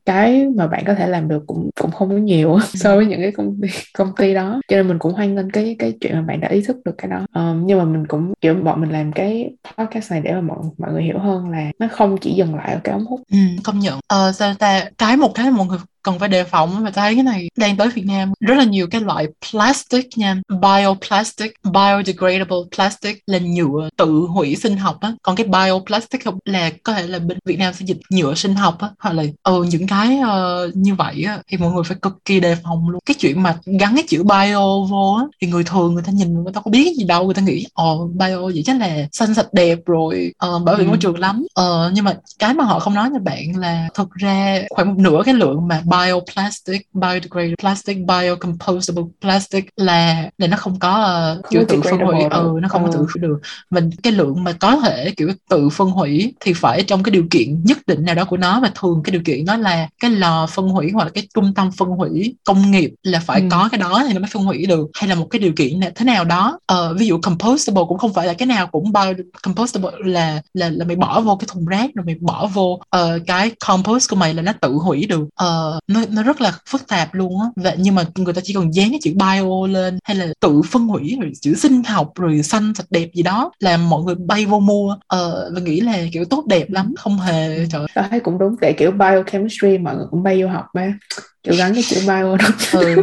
cái 0.07 0.49
mà 0.57 0.67
bạn 0.67 0.85
có 0.87 0.95
thể 0.95 1.07
làm 1.07 1.29
được 1.29 1.43
cũng 1.47 1.71
cũng 1.81 1.91
không 1.91 2.09
có 2.09 2.17
nhiều 2.17 2.59
so 2.75 2.97
với 2.97 3.07
những 3.07 3.21
cái 3.21 3.33
công 3.33 3.61
ty 3.63 3.69
công 3.99 4.13
ty 4.17 4.35
đó. 4.35 4.61
Cho 4.69 4.77
nên 4.77 4.89
mình 4.89 4.99
cũng 4.99 5.13
hoan 5.13 5.35
nghênh 5.35 5.51
cái 5.51 5.77
cái 5.79 5.93
chuyện 6.01 6.15
mà 6.15 6.23
bạn 6.23 6.41
đã 6.41 6.49
ý 6.49 6.63
thức 6.63 6.77
được 6.85 6.95
cái 6.99 7.11
đó. 7.11 7.27
Um, 7.35 7.67
nhưng 7.67 7.79
mà 7.79 7.85
mình 7.85 8.07
cũng 8.07 8.33
kiểu 8.41 8.55
bọn 8.73 8.81
mình 8.81 8.91
làm 8.91 9.13
cái 9.13 9.51
podcast 9.79 10.11
này 10.11 10.21
để 10.21 10.33
mà 10.35 10.41
mọi 10.41 10.59
mọi 10.79 10.93
người 10.93 11.03
hiểu 11.03 11.19
hơn 11.19 11.49
là 11.51 11.71
nó 11.79 11.87
không 11.93 12.17
chỉ 12.21 12.35
dừng 12.35 12.55
lại 12.55 12.73
ở 12.73 12.81
cái 12.85 12.93
ống 12.93 13.05
hút. 13.05 13.21
Ừ, 13.33 13.39
công 13.65 13.79
nhận. 13.79 14.01
Ờ 14.07 14.33
sao 14.33 14.55
ta? 14.55 14.85
Cái 14.99 15.17
một 15.17 15.33
cái 15.35 15.51
mọi 15.51 15.67
người 15.67 15.79
cần 16.03 16.19
phải 16.19 16.29
đề 16.29 16.45
phòng 16.45 16.85
và 16.85 16.91
thấy 16.91 17.15
cái 17.15 17.25
này 17.25 17.49
đang 17.57 17.77
tới 17.77 17.89
Việt 17.89 18.07
Nam. 18.07 18.33
Rất 18.41 18.55
là 18.55 18.65
nhiều 18.65 18.87
cái 18.91 19.01
loại 19.01 19.27
plastic 19.51 20.09
nha. 20.17 20.37
Bioplastic 20.49 21.53
biodegradable 21.65 22.57
plastic 22.77 23.23
là 23.27 23.39
nhựa 23.39 23.89
tự 23.97 24.11
hủy 24.11 24.57
sinh 24.57 24.77
học 24.77 24.99
á. 25.01 25.13
Còn 25.23 25.37
cái 25.37 25.47
bioplastic 25.47 26.23
là 26.45 26.71
có 26.83 26.93
thể 26.93 27.07
là 27.07 27.19
bên 27.19 27.39
Việt 27.45 27.59
Nam 27.59 27.75
sẽ 27.75 27.85
dịch 27.87 27.99
nhựa 28.11 28.35
sinh 28.35 28.55
học 28.55 28.81
á 28.81 28.89
hoặc 28.99 29.13
là 29.13 29.23
ừ, 29.43 29.65
những 29.65 29.87
cái 29.87 30.19
uh, 30.19 30.77
như 30.77 30.95
vậy 30.95 31.25
á 31.25 31.39
thì 31.49 31.57
mọi 31.57 31.73
người 31.73 31.85
phải 31.85 31.97
cực 32.03 32.25
kỳ 32.25 32.41
đề 32.41 32.57
phòng 32.65 32.89
luôn. 32.89 33.01
Cái 33.07 33.15
chuyện 33.19 33.43
mà 33.43 33.59
gắn 33.81 33.95
cái 33.95 34.05
chữ 34.09 34.23
bio 34.23 34.85
vô 34.91 35.17
á 35.19 35.25
thì 35.41 35.49
người 35.49 35.65
thường 35.65 35.95
người 35.95 36.03
ta 36.07 36.13
nhìn 36.13 36.35
người 36.45 36.53
ta 36.53 36.61
có 36.61 36.71
biết 36.71 36.97
gì 36.99 37.05
đâu 37.05 37.25
người 37.25 37.35
ta 37.35 37.43
nghĩ 37.43 37.67
ồ 37.75 38.09
bio 38.15 38.41
vậy 38.41 38.63
chắc 38.65 38.81
là 38.81 39.09
xanh 39.13 39.35
sạch 39.35 39.47
đẹp 39.53 39.79
rồi 39.87 40.33
uh, 40.47 40.63
bảo 40.63 40.77
vệ 40.77 40.85
ừ. 40.85 40.89
môi 40.89 40.97
trường 40.97 41.19
lắm. 41.19 41.47
Uh, 41.61 41.93
nhưng 41.93 42.05
mà 42.05 42.15
cái 42.39 42.55
mà 42.55 42.65
họ 42.65 42.79
không 42.79 42.95
nói 42.95 43.11
cho 43.13 43.19
bạn 43.19 43.57
là 43.57 43.89
thực 43.95 44.11
ra 44.15 44.63
khoảng 44.71 44.89
một 44.89 44.99
nửa 44.99 45.23
cái 45.25 45.35
lượng 45.35 45.69
mà 45.69 45.83
bioplastic, 45.93 46.87
biodegradable 46.93 47.57
plastic, 47.61 47.99
biocomposable 48.07 49.03
plastic 49.21 49.65
là 49.77 50.31
là 50.39 50.47
nó 50.47 50.57
không 50.57 50.79
có 50.79 50.93
uh, 51.39 51.51
kiểu 51.51 51.65
tự 51.69 51.81
phân 51.81 52.01
hủy, 52.01 52.23
ừ, 52.31 52.59
nó 52.63 52.69
không 52.69 52.85
ừ. 52.85 52.91
có 52.91 52.99
tự 52.99 53.07
phân 53.15 53.23
được. 53.23 53.41
Mình 53.71 53.91
cái 54.03 54.13
lượng 54.13 54.45
mà 54.45 54.53
có 54.53 54.77
thể 54.77 55.11
kiểu 55.17 55.29
tự 55.49 55.69
phân 55.69 55.91
hủy 55.91 56.35
thì 56.41 56.53
phải 56.53 56.83
trong 56.83 57.03
cái 57.03 57.11
điều 57.11 57.25
kiện 57.31 57.65
nhất 57.65 57.79
định 57.87 58.05
nào 58.05 58.15
đó 58.15 58.25
của 58.25 58.37
nó 58.37 58.61
và 58.61 58.71
thường 58.75 59.01
cái 59.05 59.13
điều 59.13 59.23
kiện 59.25 59.45
đó 59.45 59.57
là 59.57 59.89
cái 60.01 60.11
lò 60.11 60.47
phân 60.47 60.69
hủy 60.69 60.91
hoặc 60.95 61.05
là 61.05 61.11
cái 61.11 61.29
trung 61.35 61.55
tâm 61.55 61.71
phân 61.73 61.89
hủy 61.89 62.37
công 62.45 62.71
nghiệp 62.71 62.91
là 63.03 63.21
phải 63.21 63.41
ừ. 63.41 63.47
có 63.51 63.69
cái 63.73 63.79
đó 63.79 64.05
thì 64.09 64.15
nó 64.15 64.21
mới 64.21 64.29
phân 64.33 64.45
hủy 64.45 64.67
được 64.67 64.91
hay 64.95 65.09
là 65.09 65.15
một 65.15 65.27
cái 65.31 65.39
điều 65.39 65.53
kiện 65.57 65.81
thế 65.95 66.05
nào 66.05 66.25
đó 66.25 66.59
uh, 66.73 66.99
ví 66.99 67.07
dụ 67.07 67.19
compostable 67.23 67.83
cũng 67.89 67.99
không 67.99 68.15
phải 68.15 68.27
là 68.27 68.35
cái 68.35 68.47
nào 68.47 68.67
cũng 68.67 68.93
biocompostable 68.93 69.91
là 70.05 70.43
là 70.55 70.71
là 70.71 70.85
mày 70.85 70.97
bỏ 70.97 71.21
vô 71.21 71.37
cái 71.37 71.47
thùng 71.53 71.67
rác 71.67 71.91
rồi 71.95 72.07
mày 72.07 72.17
bỏ 72.21 72.47
vô 72.47 72.81
uh, 72.97 73.23
cái 73.27 73.51
compost 73.67 74.11
của 74.11 74.17
mày 74.17 74.35
là 74.35 74.43
nó 74.43 74.53
tự 74.61 74.73
hủy 74.73 75.07
được 75.07 75.23
uh, 75.23 75.82
nó 75.89 76.01
nó 76.11 76.23
rất 76.23 76.41
là 76.41 76.53
phức 76.69 76.89
tạp 76.89 77.15
luôn 77.15 77.41
á. 77.41 77.47
Vậy 77.57 77.77
nhưng 77.79 77.95
mà 77.95 78.05
người 78.17 78.35
ta 78.35 78.41
chỉ 78.45 78.55
cần 78.55 78.75
dán 78.75 78.91
cái 78.91 78.99
chữ 79.03 79.13
bio 79.15 79.67
lên 79.67 79.99
hay 80.05 80.17
là 80.17 80.27
tự 80.41 80.63
phân 80.63 80.87
hủy 80.87 81.17
rồi 81.21 81.33
chữ 81.41 81.55
sinh 81.55 81.83
học 81.83 82.13
rồi 82.15 82.43
xanh, 82.43 82.73
sạch 82.75 82.87
đẹp 82.91 83.09
gì 83.15 83.23
đó 83.23 83.53
là 83.59 83.77
mọi 83.77 84.03
người 84.03 84.15
bay 84.15 84.47
vô 84.47 84.61
mua. 84.61 84.97
Ờ 85.07 85.51
và 85.55 85.61
nghĩ 85.61 85.81
là, 85.81 85.99
kiểu, 86.13 86.25
tốt 86.25 86.47
đẹp 86.47 86.71
lắm, 86.71 86.95
không 86.99 87.19
hề, 87.19 87.67
trời 87.67 87.87
tao 87.95 88.05
thấy 88.11 88.21
cũng 88.21 88.39
đúng, 88.39 88.57
tại 88.61 88.75
kiểu 88.79 88.91
biochemistry 88.91 89.79
mọi 89.79 89.97
người 89.97 90.07
cũng 90.11 90.23
bay 90.23 90.43
vô 90.43 90.49
học 90.49 90.65
mà 90.75 90.95
kiểu 91.43 91.55
gắn 91.59 91.75
cái 91.75 91.83
chữ 91.89 92.01
bio 92.07 92.37
đó. 92.37 92.49
Ừ. 92.73 93.03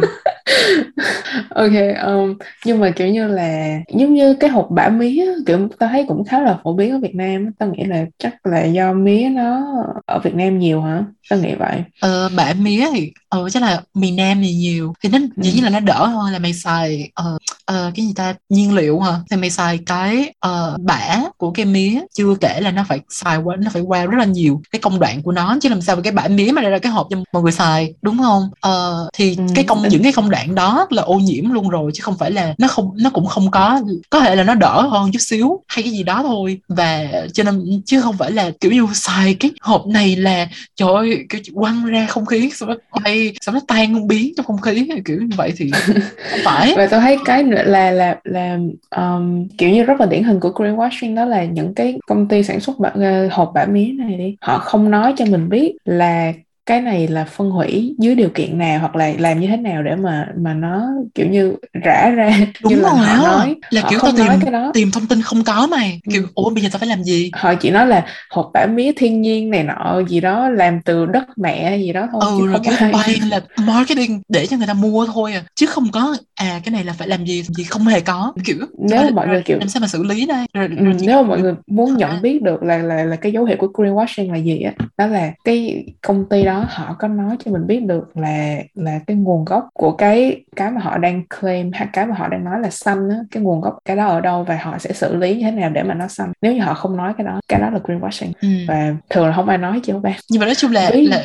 ok 1.50 1.72
um, 2.06 2.38
nhưng 2.64 2.80
mà 2.80 2.90
kiểu 2.96 3.08
như 3.08 3.28
là 3.28 3.78
giống 3.94 4.14
như 4.14 4.34
cái 4.34 4.50
hộp 4.50 4.68
bã 4.70 4.88
mía 4.88 5.26
kiểu 5.46 5.68
tao 5.78 5.88
thấy 5.88 6.04
cũng 6.08 6.24
khá 6.24 6.40
là 6.40 6.58
phổ 6.64 6.74
biến 6.74 6.92
ở 6.92 6.98
Việt 6.98 7.14
Nam 7.14 7.50
tao 7.58 7.68
nghĩ 7.72 7.84
là 7.84 8.04
chắc 8.18 8.46
là 8.46 8.64
do 8.64 8.92
mía 8.92 9.28
nó 9.32 9.60
ở 10.06 10.18
Việt 10.18 10.34
Nam 10.34 10.58
nhiều 10.58 10.82
hả? 10.82 11.04
Tao 11.30 11.38
nghĩ 11.38 11.54
vậy. 11.54 11.82
Ờ 12.00 12.30
bã 12.36 12.52
mía 12.60 12.86
thì 12.94 13.12
ờ 13.30 13.48
chắc 13.50 13.62
là 13.62 13.82
miền 13.94 14.16
Nam 14.16 14.40
thì 14.42 14.52
nhiều. 14.54 14.92
Thì 15.02 15.08
nó 15.08 15.18
dĩ 15.36 15.52
nhiên 15.52 15.64
là 15.64 15.70
nó 15.70 15.80
đỡ 15.80 16.06
hơn 16.06 16.32
là 16.32 16.38
mày 16.38 16.54
xài 16.54 17.10
ờ 17.14 17.34
uh, 17.34 17.88
uh, 17.88 17.94
cái 17.94 18.06
gì 18.06 18.12
ta 18.16 18.34
nhiên 18.48 18.74
liệu 18.74 19.00
hả? 19.00 19.12
Thì 19.30 19.36
mày 19.36 19.50
xài 19.50 19.78
cái 19.86 20.32
uh, 20.46 20.80
bã 20.80 21.16
của 21.36 21.50
cái 21.50 21.66
mía 21.66 22.00
chưa 22.14 22.34
kể 22.40 22.60
là 22.60 22.70
nó 22.70 22.84
phải 22.88 23.00
xài 23.08 23.36
qua 23.36 23.56
nó 23.56 23.70
phải 23.72 23.82
qua 23.82 24.06
rất 24.06 24.18
là 24.18 24.24
nhiều 24.24 24.62
cái 24.70 24.80
công 24.80 25.00
đoạn 25.00 25.22
của 25.22 25.32
nó 25.32 25.58
chứ 25.60 25.68
làm 25.68 25.80
sao 25.80 25.96
mà 25.96 26.02
cái 26.02 26.12
bã 26.12 26.28
mía 26.28 26.50
mà 26.52 26.62
ra 26.62 26.78
cái 26.78 26.92
hộp 26.92 27.06
cho 27.10 27.16
mọi 27.32 27.42
người 27.42 27.52
xài 27.52 27.94
đúng 28.02 28.18
không? 28.18 28.50
Uh, 28.66 29.08
thì 29.14 29.36
ừ. 29.36 29.44
cái 29.54 29.64
công 29.64 29.88
những 29.88 30.02
cái 30.02 30.12
công 30.12 30.30
đoạn 30.30 30.54
đó 30.54 30.86
là 30.90 31.02
ô 31.02 31.14
nhiễm 31.14 31.50
luôn 31.50 31.68
rồi 31.68 31.90
chứ 31.94 32.00
không 32.02 32.18
phải 32.18 32.30
là 32.30 32.54
nó 32.58 32.68
không 32.68 32.90
nó 32.96 33.10
cũng 33.10 33.26
không 33.26 33.50
có 33.50 33.80
có 34.10 34.20
thể 34.20 34.36
là 34.36 34.44
nó 34.44 34.54
đỡ 34.54 34.82
hơn 34.82 35.12
chút 35.12 35.22
xíu 35.22 35.62
hay 35.68 35.82
cái 35.82 35.92
gì 35.92 36.02
đó 36.02 36.22
thôi. 36.22 36.58
Và 36.68 37.06
cho 37.32 37.42
nên 37.42 37.82
chứ 37.86 38.00
không 38.00 38.16
phải 38.16 38.32
là 38.32 38.50
kiểu 38.60 38.72
như 38.72 38.86
xài 38.94 39.34
cái 39.34 39.50
hộp 39.60 39.86
này 39.86 40.16
là 40.16 40.48
trời 40.76 40.88
ơi 40.94 41.18
kiểu 41.28 41.40
quăng 41.54 41.84
ra 41.84 42.06
không 42.06 42.26
khí 42.26 42.50
xong 42.54 42.68
nó 42.68 42.74
bay 43.04 43.19
xong 43.40 43.54
nó 43.54 43.60
tan 43.68 44.08
biến 44.08 44.32
trong 44.36 44.46
không 44.46 44.60
khí 44.60 44.88
kiểu 45.04 45.16
như 45.20 45.36
vậy 45.36 45.52
thì 45.56 45.70
không 45.70 45.96
phải. 46.44 46.74
Và 46.76 46.86
tôi 46.86 47.00
thấy 47.00 47.18
cái 47.24 47.42
nữa 47.42 47.62
là 47.62 47.90
là 47.90 48.16
là 48.24 48.58
um, 48.96 49.48
kiểu 49.58 49.70
như 49.70 49.82
rất 49.82 50.00
là 50.00 50.06
điển 50.06 50.22
hình 50.22 50.40
của 50.40 50.50
greenwashing 50.50 51.14
đó 51.14 51.24
là 51.24 51.44
những 51.44 51.74
cái 51.74 51.98
công 52.06 52.28
ty 52.28 52.42
sản 52.42 52.60
xuất 52.60 52.78
bả, 52.78 52.88
uh, 52.88 53.32
hộp 53.32 53.50
bã 53.54 53.64
mía 53.64 53.92
này 53.98 54.16
đi. 54.16 54.36
Họ 54.40 54.58
không 54.58 54.90
nói 54.90 55.14
cho 55.16 55.24
mình 55.24 55.48
biết 55.48 55.76
là 55.84 56.32
cái 56.70 56.80
này 56.80 57.08
là 57.08 57.24
phân 57.24 57.50
hủy 57.50 57.94
dưới 57.98 58.14
điều 58.14 58.28
kiện 58.34 58.58
nào 58.58 58.78
hoặc 58.80 58.96
là 58.96 59.12
làm 59.18 59.40
như 59.40 59.46
thế 59.46 59.56
nào 59.56 59.82
để 59.82 59.96
mà 59.96 60.28
mà 60.36 60.54
nó 60.54 60.88
kiểu 61.14 61.26
như 61.26 61.56
rã 61.84 62.10
ra 62.10 62.32
đúng 62.62 62.72
như 62.72 62.82
rồi 62.82 62.90
là 62.94 63.14
họ 63.16 63.24
nói 63.24 63.56
là 63.70 63.80
họ 63.80 63.90
kiểu 63.90 63.98
tao 64.02 64.12
tìm 64.16 64.26
cái 64.40 64.52
đó. 64.52 64.70
tìm 64.74 64.90
thông 64.90 65.06
tin 65.06 65.22
không 65.22 65.44
có 65.44 65.66
mày 65.66 66.00
kiểu 66.12 66.22
ừ. 66.22 66.28
ủa 66.34 66.50
bây 66.50 66.62
giờ 66.62 66.68
tao 66.72 66.78
phải 66.78 66.88
làm 66.88 67.04
gì? 67.04 67.30
Họ 67.34 67.54
chỉ 67.54 67.70
nói 67.70 67.86
là 67.86 68.06
hộp 68.30 68.50
bã 68.54 68.66
mía 68.66 68.92
thiên 68.96 69.22
nhiên 69.22 69.50
này 69.50 69.62
nọ 69.62 70.02
gì 70.08 70.20
đó 70.20 70.48
làm 70.48 70.80
từ 70.82 71.06
đất 71.06 71.24
mẹ 71.36 71.78
gì 71.78 71.92
đó 71.92 72.08
thôi 72.12 72.22
ừ 72.26 72.46
rồi 72.46 72.60
cái 72.64 72.92
bay 72.92 73.20
là 73.30 73.40
marketing 73.56 74.22
để 74.28 74.46
cho 74.46 74.56
người 74.56 74.66
ta 74.66 74.74
mua 74.74 75.06
thôi 75.06 75.32
à. 75.32 75.42
Chứ 75.54 75.66
không 75.66 75.90
có 75.92 76.16
à 76.40 76.60
cái 76.64 76.72
này 76.72 76.84
là 76.84 76.92
phải 76.92 77.08
làm 77.08 77.24
gì 77.24 77.42
gì 77.42 77.64
không 77.64 77.82
hề 77.82 78.00
có 78.00 78.32
kiểu 78.44 78.56
nếu 78.78 79.02
mà 79.02 79.10
mọi 79.14 79.28
người 79.28 79.42
kiểu 79.42 79.58
làm 79.58 79.68
sao 79.68 79.80
mà 79.80 79.86
xử 79.86 80.02
lý 80.02 80.26
đây. 80.26 80.46
rồi, 80.54 80.68
ừ, 80.78 80.84
rồi 80.84 80.94
nếu 81.00 81.22
mà 81.22 81.28
mọi 81.28 81.40
người 81.40 81.54
muốn 81.66 81.96
nhận 81.96 82.22
biết 82.22 82.42
được 82.42 82.62
là 82.62 82.78
là 82.78 83.04
là 83.04 83.16
cái 83.16 83.32
dấu 83.32 83.44
hiệu 83.44 83.56
của 83.56 83.66
greenwashing 83.74 84.32
là 84.32 84.38
gì 84.38 84.60
á 84.60 84.72
đó, 84.98 85.06
là 85.06 85.32
cái 85.44 85.84
công 86.00 86.28
ty 86.28 86.44
đó 86.44 86.64
họ 86.68 86.96
có 86.98 87.08
nói 87.08 87.36
cho 87.44 87.52
mình 87.52 87.66
biết 87.66 87.82
được 87.82 88.16
là 88.16 88.56
là 88.74 89.00
cái 89.06 89.16
nguồn 89.16 89.44
gốc 89.44 89.68
của 89.74 89.92
cái 89.92 90.44
cái 90.56 90.70
mà 90.70 90.80
họ 90.80 90.98
đang 90.98 91.22
claim 91.40 91.70
hay 91.74 91.88
cái 91.92 92.06
mà 92.06 92.14
họ 92.14 92.28
đang 92.28 92.44
nói 92.44 92.60
là 92.60 92.70
xanh 92.70 93.10
á 93.10 93.16
cái 93.30 93.42
nguồn 93.42 93.60
gốc 93.60 93.78
cái 93.84 93.96
đó 93.96 94.06
ở 94.06 94.20
đâu 94.20 94.44
và 94.44 94.58
họ 94.62 94.78
sẽ 94.78 94.92
xử 94.92 95.16
lý 95.16 95.34
như 95.34 95.42
thế 95.42 95.50
nào 95.50 95.70
để 95.70 95.82
mà 95.82 95.94
nó 95.94 96.08
xanh. 96.08 96.32
Nếu 96.42 96.52
như 96.52 96.60
họ 96.60 96.74
không 96.74 96.96
nói 96.96 97.12
cái 97.18 97.26
đó 97.26 97.40
cái 97.48 97.60
đó 97.60 97.70
là 97.70 97.78
greenwashing. 97.84 98.32
Ừ. 98.42 98.48
và 98.68 98.94
thường 99.10 99.26
là 99.26 99.32
không 99.36 99.48
ai 99.48 99.58
nói 99.58 99.80
chứ 99.82 99.98
ba. 99.98 100.16
Nhưng 100.30 100.40
mà 100.40 100.46
nói 100.46 100.54
chung 100.54 100.72
là, 100.72 100.90
là 100.94 101.22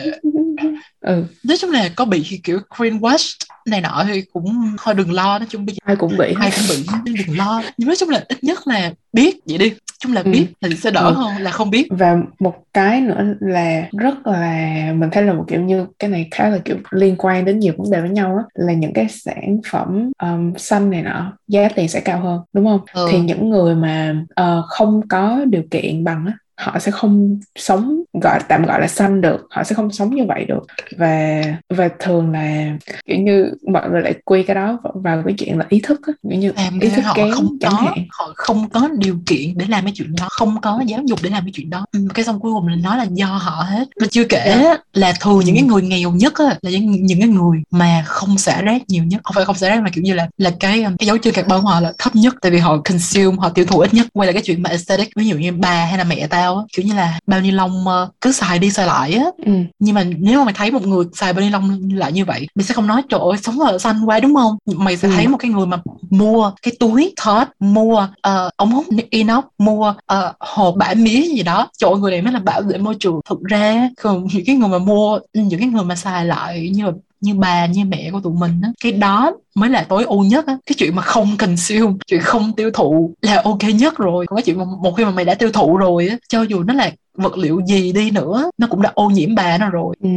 ừ 1.01 1.23
nói 1.43 1.57
chung 1.57 1.71
là 1.71 1.89
có 1.95 2.05
bị 2.05 2.39
kiểu 2.43 2.59
greenwash 2.69 3.35
này 3.65 3.81
nọ 3.81 4.03
thì 4.07 4.21
cũng 4.33 4.75
hơi 4.79 4.95
đừng 4.95 5.11
lo 5.13 5.39
nói 5.39 5.47
chung 5.49 5.65
bây 5.65 5.75
giờ 5.75 5.79
ai 5.85 5.95
cũng 5.95 6.17
bị 6.17 6.35
ai 6.39 6.51
cũng 6.55 6.63
bị 7.05 7.13
đừng 7.27 7.37
lo 7.37 7.61
nhưng 7.77 7.87
nói 7.87 7.95
chung 7.95 8.09
là 8.09 8.23
ít 8.29 8.43
nhất 8.43 8.67
là 8.67 8.91
biết 9.13 9.35
vậy 9.47 9.57
đi 9.57 9.73
chung 9.99 10.13
là 10.13 10.21
Ừ. 10.25 10.31
biết 10.31 10.47
là 10.61 10.69
sẽ 10.81 10.91
đỡ 10.91 11.01
Ừ. 11.01 11.13
hơn 11.13 11.37
là 11.41 11.51
không 11.51 11.69
biết 11.69 11.87
và 11.89 12.17
một 12.39 12.55
cái 12.73 13.01
nữa 13.01 13.23
là 13.39 13.89
rất 13.97 14.27
là 14.27 14.93
mình 14.95 15.09
thấy 15.11 15.23
là 15.23 15.33
một 15.33 15.45
kiểu 15.47 15.61
như 15.61 15.85
cái 15.99 16.09
này 16.09 16.27
khá 16.31 16.49
là 16.49 16.57
kiểu 16.65 16.77
liên 16.91 17.15
quan 17.17 17.45
đến 17.45 17.59
nhiều 17.59 17.73
vấn 17.77 17.91
đề 17.91 18.01
với 18.01 18.09
nhau 18.09 18.37
á 18.37 18.43
là 18.53 18.73
những 18.73 18.93
cái 18.93 19.07
sản 19.09 19.57
phẩm 19.71 20.11
um, 20.21 20.53
xanh 20.57 20.89
này 20.89 21.01
nọ 21.01 21.33
giá 21.47 21.69
tiền 21.75 21.87
sẽ 21.89 21.99
cao 21.99 22.19
hơn 22.19 22.39
đúng 22.53 22.65
không 22.65 22.79
Ừ. 22.93 23.07
thì 23.11 23.19
những 23.19 23.49
người 23.49 23.75
mà 23.75 24.15
ờ, 24.35 24.63
không 24.67 25.01
có 25.09 25.39
điều 25.49 25.63
kiện 25.71 26.03
bằng 26.03 26.25
á 26.25 26.33
họ 26.57 26.79
sẽ 26.79 26.91
không 26.91 27.39
sống 27.55 28.01
gọi 28.21 28.39
tạm 28.47 28.65
gọi 28.65 28.81
là 28.81 28.87
xanh 28.87 29.21
được 29.21 29.47
họ 29.49 29.63
sẽ 29.63 29.75
không 29.75 29.91
sống 29.91 30.15
như 30.15 30.23
vậy 30.27 30.45
được. 30.45 30.65
Và 30.97 31.41
và 31.69 31.89
thường 31.99 32.31
là 32.31 32.65
kiểu 33.05 33.17
như 33.19 33.51
mọi 33.71 33.89
người 33.89 34.01
lại 34.01 34.13
quy 34.25 34.43
cái 34.43 34.55
đó 34.55 34.79
vào- 34.93 35.23
cái 35.25 35.35
chuyện 35.37 35.57
là 35.57 35.65
ý 35.69 35.79
thức 35.83 36.01
á 36.07 36.13
kiểu 36.29 36.39
như 36.39 36.51
làm 36.55 36.79
ý 36.79 36.89
thức 36.89 37.01
họ 37.05 37.13
kém 37.15 37.31
không 37.31 37.57
có 37.61 37.69
hạn. 37.69 38.05
họ 38.11 38.31
không 38.35 38.69
có 38.69 38.89
điều 38.97 39.17
kiện 39.25 39.57
để 39.57 39.65
làm 39.69 39.83
cái 39.83 39.93
chuyện 39.95 40.15
đó 40.19 40.27
không 40.29 40.61
có 40.61 40.81
giáo 40.87 41.01
dục 41.05 41.19
để 41.23 41.29
làm 41.29 41.43
cái 41.43 41.51
chuyện 41.55 41.69
đó. 41.69 41.85
Ừ, 41.91 41.99
cái 42.13 42.25
xong 42.25 42.39
cuối 42.39 42.51
cùng 42.53 42.67
là 42.67 42.75
nói 42.75 42.97
là 42.97 43.05
do 43.11 43.25
họ 43.27 43.63
hết. 43.69 43.85
Mà 44.01 44.07
chưa 44.11 44.23
kể 44.23 44.57
Dạ. 44.63 44.77
là 44.93 45.13
thường 45.19 45.39
những 45.45 45.55
Ừ. 45.55 45.59
cái 45.59 45.63
người 45.69 45.81
nghèo 45.81 46.11
nhất 46.11 46.33
á, 46.35 46.45
là 46.61 46.71
những, 46.71 46.91
những 47.05 47.19
cái 47.19 47.29
người 47.29 47.57
mà 47.71 48.03
không 48.05 48.37
xả 48.37 48.61
rác 48.61 48.81
nhiều 48.87 49.03
nhất. 49.03 49.21
Không 49.23 49.33
phải 49.33 49.45
không 49.45 49.55
xả 49.57 49.69
rác 49.69 49.81
mà 49.81 49.89
kiểu 49.89 50.03
như 50.03 50.13
là 50.13 50.27
là 50.37 50.51
cái 50.59 50.83
um, 50.83 50.95
cái 50.97 51.07
dấu 51.07 51.17
chân 51.17 51.33
carbon 51.33 51.61
của 51.61 51.67
họ 51.67 51.79
là 51.79 51.93
thấp 51.97 52.15
nhất 52.15 52.35
tại 52.41 52.51
vì 52.51 52.57
họ 52.59 52.77
consume 52.77 53.37
họ 53.39 53.49
tiêu 53.49 53.65
thụ 53.65 53.79
ít 53.79 53.93
nhất. 53.93 54.07
Quay 54.13 54.27
lại 54.27 54.33
cái 54.33 54.43
chuyện 54.45 54.61
mà 54.63 54.69
aesthetic 54.69 55.09
ví 55.15 55.27
dụ 55.27 55.37
như 55.37 55.51
bà 55.51 55.85
hay 55.85 55.97
là 55.97 56.03
mẹ 56.03 56.27
tao 56.45 56.57
á, 56.57 56.63
kiểu 56.73 56.85
như 56.85 56.93
là 56.93 57.19
bao 57.27 57.41
ni 57.41 57.51
lông 57.51 57.87
ờ, 57.87 58.09
cứ 58.21 58.31
xài 58.31 58.59
đi 58.59 58.69
xài 58.71 58.87
lại 58.87 59.13
á 59.13 59.25
ừ. 59.45 59.51
nhưng 59.79 59.95
mà 59.95 60.03
nếu 60.19 60.39
mà 60.39 60.45
mày 60.45 60.53
thấy 60.53 60.71
một 60.71 60.87
người 60.87 61.05
xài 61.13 61.33
bao 61.33 61.41
ni 61.41 61.49
lông 61.49 61.89
lại 61.93 62.11
như 62.11 62.25
vậy 62.25 62.47
mày 62.55 62.63
sẽ 62.63 62.73
không 62.73 62.87
nói 62.87 63.01
trời 63.09 63.19
ơi 63.19 63.37
sống 63.43 63.59
ở 63.59 63.77
xanh 63.77 64.05
quá 64.05 64.19
đúng 64.19 64.35
không 64.35 64.57
mày 64.65 64.97
sẽ 64.97 65.07
Ừ. 65.07 65.13
thấy 65.15 65.27
một 65.27 65.37
cái 65.37 65.51
người 65.51 65.65
mà 65.65 65.77
mua 66.09 66.51
cái 66.61 66.73
túi 66.79 67.13
thớt 67.17 67.49
mua 67.59 68.07
ờ, 68.21 68.49
ống 68.57 68.71
hút 68.71 68.85
inox 69.09 69.43
mua 69.57 69.93
ờ, 70.05 70.33
hộp 70.39 70.75
bã 70.77 70.93
mía 70.97 71.21
gì 71.21 71.43
đó 71.43 71.67
trời 71.77 71.91
ơi, 71.91 71.99
người 71.99 72.11
này 72.11 72.21
mới 72.21 72.33
là 72.33 72.39
bảo 72.39 72.61
vệ 72.61 72.77
môi 72.77 72.95
trường 72.99 73.19
thực 73.29 73.39
ra 73.43 73.89
còn 74.01 74.27
những 74.33 74.45
cái 74.45 74.55
người 74.55 74.69
mà 74.69 74.77
mua 74.77 75.19
những 75.33 75.59
cái 75.59 75.69
người 75.69 75.83
mà 75.83 75.95
xài 75.95 76.25
lại 76.25 76.69
như 76.73 76.85
như 77.25 77.33
bà 77.35 77.65
như 77.65 77.85
mẹ 77.85 78.09
của 78.11 78.19
tụi 78.19 78.33
mình 78.33 78.61
á. 78.63 78.69
Cái 78.83 78.91
đó 78.91 79.37
mới 79.55 79.69
là 79.69 79.85
tối 79.89 80.03
ưu 80.03 80.23
nhất 80.23 80.47
á. 80.47 80.57
Cái 80.65 80.75
chuyện 80.77 80.95
mà 80.95 81.01
không 81.01 81.37
consume 81.37 81.93
chuyện 82.07 82.21
không 82.21 82.53
tiêu 82.53 82.71
thụ 82.73 83.13
là 83.21 83.41
ok 83.43 83.63
nhất 83.75 83.97
rồi. 83.97 84.25
Còn 84.27 84.37
cái 84.37 84.43
chuyện 84.43 84.57
mà 84.57 84.65
một 84.81 84.91
khi 84.97 85.05
mà 85.05 85.11
mày 85.11 85.25
đã 85.25 85.33
tiêu 85.33 85.51
thụ 85.51 85.77
rồi 85.77 86.07
á 86.07 86.17
cho 86.29 86.41
dù 86.41 86.63
nó 86.63 86.73
là 86.73 86.91
vật 87.17 87.37
liệu 87.37 87.61
gì 87.67 87.91
đi 87.91 88.11
nữa 88.11 88.51
nó 88.57 88.67
cũng 88.67 88.81
đã 88.81 88.91
ô 88.95 89.07
nhiễm 89.09 89.35
bà 89.35 89.57
nó 89.57 89.69
rồi. 89.69 89.95
Ừ. 90.03 90.09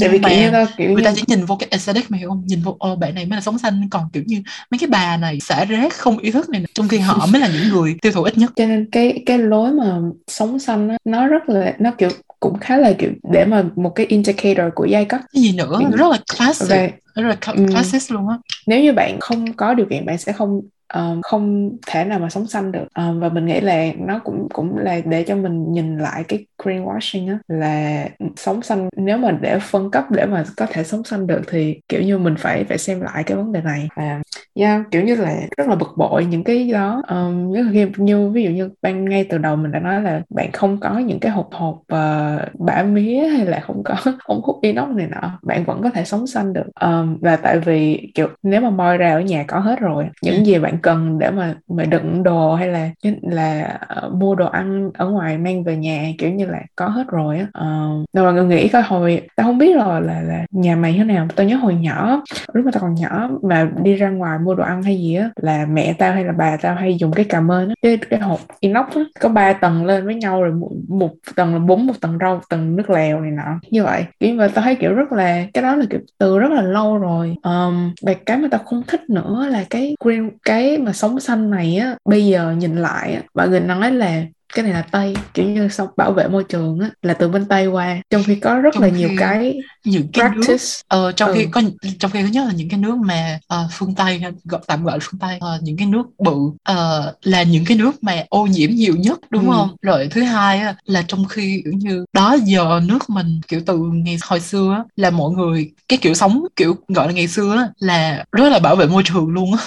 Tại 0.00 0.08
vì 0.08 0.18
kiểu 0.18 0.28
mà 0.28 0.40
như 0.40 0.50
ta 0.50 0.66
kiểu 0.76 0.90
người 0.90 1.04
ta 1.04 1.12
chỉ 1.16 1.22
nhìn 1.26 1.44
vô 1.44 1.56
cái 1.56 1.68
aesthetic 1.70 2.10
mày 2.10 2.20
hiểu 2.20 2.28
không? 2.28 2.42
Nhìn 2.46 2.62
vô 2.62 2.76
ô 2.78 2.96
bạn 2.96 3.14
này 3.14 3.26
mới 3.26 3.36
là 3.36 3.40
sống 3.40 3.58
xanh. 3.58 3.88
Còn 3.90 4.02
kiểu 4.12 4.22
như 4.26 4.42
mấy 4.70 4.78
cái 4.78 4.88
bà 4.90 5.16
này 5.16 5.40
xả 5.40 5.64
rác 5.64 5.92
không 5.92 6.18
ý 6.18 6.30
thức 6.30 6.48
này 6.48 6.60
nè. 6.60 6.66
trong 6.74 6.88
khi 6.88 6.98
họ 6.98 7.26
mới 7.26 7.40
là 7.40 7.48
những 7.48 7.68
người 7.68 7.96
tiêu 8.02 8.12
thụ 8.12 8.22
ít 8.22 8.38
nhất. 8.38 8.52
Cho 8.56 8.66
nên 8.66 8.88
cái 8.92 9.22
cái 9.26 9.38
lối 9.38 9.72
mà 9.72 9.98
sống 10.28 10.58
xanh 10.58 10.88
á 10.88 10.96
nó 11.04 11.26
rất 11.26 11.48
là 11.48 11.74
nó 11.78 11.90
kiểu 11.98 12.10
cũng 12.40 12.58
khá 12.58 12.76
là 12.76 12.92
kiểu 12.98 13.10
để 13.32 13.44
mà 13.44 13.64
một 13.76 13.90
cái 13.94 14.06
indicator 14.06 14.66
của 14.74 14.84
giai 14.84 15.04
cấp. 15.04 15.20
Cái 15.34 15.42
gì 15.42 15.56
nữa? 15.56 15.78
Ừ. 15.90 15.96
rất 15.96 16.08
là 16.10 16.18
classic. 16.38 16.68
Và 16.70 17.22
rất 17.22 17.28
là 17.28 17.36
Ừ. 17.54 17.66
classic 17.72 18.02
luôn 18.12 18.28
á. 18.28 18.38
Nếu 18.66 18.80
như 18.82 18.92
bạn 18.92 19.20
không 19.20 19.52
có 19.52 19.74
điều 19.74 19.86
kiện 19.90 20.06
bạn 20.06 20.18
sẽ 20.18 20.32
không 20.32 20.60
ờ, 20.92 21.16
không 21.22 21.70
thể 21.86 22.04
nào 22.04 22.18
mà 22.18 22.30
sống 22.30 22.46
xanh 22.46 22.72
được. 22.72 22.84
Ờ, 22.94 23.14
và 23.18 23.28
mình 23.28 23.46
nghĩ 23.46 23.60
là 23.60 23.86
nó 23.98 24.18
cũng 24.24 24.48
cũng 24.52 24.78
là 24.78 25.00
để 25.04 25.22
cho 25.22 25.36
mình 25.36 25.72
nhìn 25.72 25.98
lại 25.98 26.24
cái 26.28 26.46
greenwashing 26.58 27.28
á 27.28 27.38
là 27.48 28.08
sống 28.36 28.62
xanh. 28.62 28.88
Nếu 28.96 29.18
mà 29.18 29.30
để 29.30 29.58
phân 29.62 29.90
cấp 29.90 30.04
để 30.10 30.26
mà 30.26 30.44
có 30.56 30.66
thể 30.66 30.84
sống 30.84 31.04
xanh 31.04 31.26
được 31.26 31.40
thì 31.50 31.80
kiểu 31.88 32.02
như 32.02 32.18
mình 32.18 32.34
phải 32.38 32.64
phải 32.64 32.78
xem 32.78 33.00
lại 33.00 33.22
cái 33.24 33.36
vấn 33.36 33.52
đề 33.52 33.60
này. 33.62 33.88
Và 33.96 34.20
yeah, 34.54 34.82
kiểu 34.90 35.02
như 35.04 35.14
là 35.14 35.36
rất 35.56 35.68
là 35.68 35.74
bực 35.74 35.92
bội 35.96 36.24
những 36.24 36.44
cái 36.44 36.70
đó. 36.72 37.02
Um, 37.08 37.52
như, 37.52 37.70
khi- 37.72 37.92
như 37.96 38.30
ví 38.30 38.42
dụ 38.44 38.50
như 38.50 38.70
ban 38.82 39.04
ngay 39.04 39.24
từ 39.30 39.38
đầu 39.38 39.56
mình 39.56 39.72
đã 39.72 39.78
nói 39.80 40.02
là 40.02 40.22
bạn 40.30 40.52
không 40.52 40.80
có 40.80 40.98
những 40.98 41.20
cái 41.20 41.32
hộp 41.32 41.48
hộp 41.52 41.74
uh, 41.74 42.60
bã 42.60 42.82
mía 42.82 43.28
hay 43.28 43.46
là 43.46 43.60
không 43.60 43.82
có 43.84 43.94
ống 44.24 44.40
hút 44.42 44.58
inox 44.62 44.88
này 44.88 45.06
nọ 45.06 45.38
bạn 45.42 45.64
vẫn 45.64 45.82
có 45.82 45.90
thể 45.90 46.04
sống 46.04 46.26
xanh 46.26 46.52
được. 46.52 46.66
Um, 46.80 47.18
và 47.20 47.36
tại 47.36 47.58
vì 47.58 48.10
kiểu 48.14 48.28
nếu 48.42 48.60
mà 48.60 48.70
moi 48.70 48.98
ra 48.98 49.12
ở 49.12 49.20
nhà 49.20 49.44
có 49.48 49.58
hết 49.58 49.80
rồi 49.80 50.08
những 50.22 50.46
gì 50.46 50.58
bạn 50.58 50.78
cần 50.82 51.18
để 51.18 51.30
mà 51.30 51.54
mà 51.68 51.84
đựng 51.84 52.22
đồ 52.22 52.54
hay 52.54 52.68
là 52.68 52.90
là 53.22 53.78
uh, 54.06 54.14
mua 54.14 54.34
đồ 54.34 54.46
ăn 54.46 54.90
ở 54.94 55.08
ngoài 55.10 55.38
mang 55.38 55.64
về 55.64 55.76
nhà 55.76 56.10
kiểu 56.18 56.30
như 56.30 56.46
là 56.46 56.62
có 56.76 56.88
hết 56.88 57.04
rồi 57.08 57.38
á. 57.38 57.46
Uh, 57.64 58.06
rồi 58.12 58.24
mọi 58.24 58.34
người 58.34 58.46
nghĩ 58.46 58.68
coi 58.68 58.82
hồi 58.82 59.22
tao 59.36 59.46
không 59.46 59.58
biết 59.58 59.76
là 59.76 60.00
là 60.00 60.20
là 60.22 60.46
nhà 60.50 60.76
mày 60.76 60.94
thế 60.98 61.04
nào 61.04 61.26
tao 61.36 61.46
nhớ 61.46 61.56
hồi 61.56 61.74
nhỏ 61.74 62.22
lúc 62.52 62.64
mà 62.64 62.70
tao 62.74 62.80
còn 62.80 62.94
nhỏ 62.94 63.30
mà 63.42 63.70
đi 63.82 63.94
ra 63.94 64.10
ngoài 64.10 64.38
mua 64.44 64.54
đồ 64.54 64.64
ăn 64.64 64.82
hay 64.82 64.96
gì 64.96 65.14
á 65.14 65.30
là 65.36 65.66
mẹ 65.66 65.92
tao 65.98 66.12
hay 66.12 66.24
là 66.24 66.32
bà 66.32 66.56
tao 66.56 66.74
hay 66.74 66.96
dùng 66.98 67.12
cái 67.12 67.24
cà 67.24 67.40
mên 67.40 67.68
á. 67.68 67.74
Cái 67.82 67.98
cái 68.10 68.20
hộp 68.20 68.40
inox 68.60 68.86
á 68.94 69.02
có 69.20 69.28
ba 69.28 69.52
tầng 69.52 69.84
lên 69.84 70.06
với 70.06 70.14
nhau 70.14 70.42
rồi 70.42 70.52
một, 70.52 70.70
một 70.88 71.10
tầng 71.36 71.52
là 71.54 71.58
bún 71.58 71.86
một 71.86 72.00
tầng 72.00 72.18
rau 72.20 72.34
một 72.34 72.42
tầng 72.50 72.76
nước 72.76 72.90
lèo 72.90 73.20
này 73.20 73.30
nọ. 73.30 73.60
Như 73.70 73.84
vậy 73.84 74.04
nhưng 74.20 74.36
mà 74.36 74.48
tao 74.48 74.64
thấy 74.64 74.74
kiểu 74.74 74.94
rất 74.94 75.12
là 75.12 75.44
cái 75.54 75.62
đó 75.62 75.76
là 75.76 75.84
kiểu 75.90 76.00
từ 76.18 76.38
rất 76.38 76.50
là 76.50 76.62
lâu 76.62 76.98
rồi. 76.98 77.36
Um, 77.42 77.94
và 78.02 78.14
cái 78.26 78.36
mà 78.36 78.48
tao 78.50 78.60
không 78.64 78.82
thích 78.86 79.10
nữa 79.10 79.46
là 79.50 79.64
cái 79.70 79.96
green 80.04 80.30
cái 80.44 80.78
mà 80.78 80.92
sống 80.92 81.20
xanh 81.20 81.50
này 81.50 81.76
á 81.76 81.96
bây 82.04 82.26
giờ 82.26 82.54
nhìn 82.58 82.76
lại 82.76 83.14
á 83.14 83.22
mọi 83.34 83.48
người 83.48 83.60
nói 83.60 83.92
là 83.92 84.22
cái 84.54 84.62
này 84.64 84.72
là 84.72 84.82
tây 84.82 85.14
kiểu 85.34 85.46
như 85.50 85.68
xong 85.68 85.88
bảo 85.96 86.12
vệ 86.12 86.28
môi 86.28 86.44
trường 86.44 86.78
á 86.80 86.90
là 87.02 87.14
từ 87.14 87.28
bên 87.28 87.44
tây 87.46 87.66
qua 87.66 87.96
trong 88.10 88.22
khi 88.26 88.34
có 88.34 88.54
rất 88.54 88.70
Trong 88.74 88.82
là 88.82 88.88
nhiều 88.88 89.08
khi 89.08 89.14
cái 89.18 89.56
những 89.84 90.08
cái 90.12 90.24
nước 90.24 90.40
practice 90.40 90.64
ờ, 90.88 91.12
trong 91.12 91.30
khi 91.34 91.42
Ừ. 91.44 91.48
có 91.52 91.62
trong 91.98 92.10
khi 92.10 92.22
thứ 92.22 92.28
nhất 92.28 92.44
là 92.46 92.52
những 92.52 92.68
cái 92.68 92.80
nước 92.80 92.96
mà 92.96 93.38
ờ, 93.46 93.68
phương 93.72 93.94
Tây 93.94 94.20
gọi 94.44 94.60
tạm 94.66 94.84
gọi 94.84 94.98
là 94.98 95.06
phương 95.10 95.18
Tây 95.20 95.38
ờ, 95.40 95.58
những 95.62 95.76
cái 95.76 95.86
nước 95.86 96.02
bự 96.18 96.34
ờ, 96.62 97.14
là 97.22 97.42
những 97.42 97.64
cái 97.64 97.76
nước 97.76 98.02
mà 98.04 98.24
ô 98.28 98.46
nhiễm 98.46 98.70
nhiều 98.70 98.96
nhất 98.96 99.18
đúng 99.30 99.46
Ừ. 99.46 99.52
không 99.52 99.76
rồi 99.82 100.08
thứ 100.10 100.22
hai 100.22 100.58
á, 100.58 100.74
là 100.84 101.02
trong 101.08 101.24
khi 101.28 101.60
kiểu 101.64 101.72
như 101.72 102.04
đó 102.12 102.36
giờ 102.44 102.80
nước 102.84 103.10
mình 103.10 103.40
kiểu 103.48 103.60
từ 103.66 103.78
ngày 103.78 104.16
hồi 104.22 104.40
xưa 104.40 104.72
á, 104.76 104.84
là 104.96 105.10
mọi 105.10 105.30
người 105.30 105.72
cái 105.88 105.98
kiểu 106.02 106.14
sống 106.14 106.44
kiểu 106.56 106.76
gọi 106.88 107.06
là 107.06 107.12
ngày 107.12 107.28
xưa 107.28 107.56
á, 107.56 107.68
là 107.78 108.24
rất 108.32 108.48
là 108.48 108.58
bảo 108.58 108.76
vệ 108.76 108.86
môi 108.86 109.02
trường 109.06 109.28
luôn 109.28 109.52
á 109.54 109.66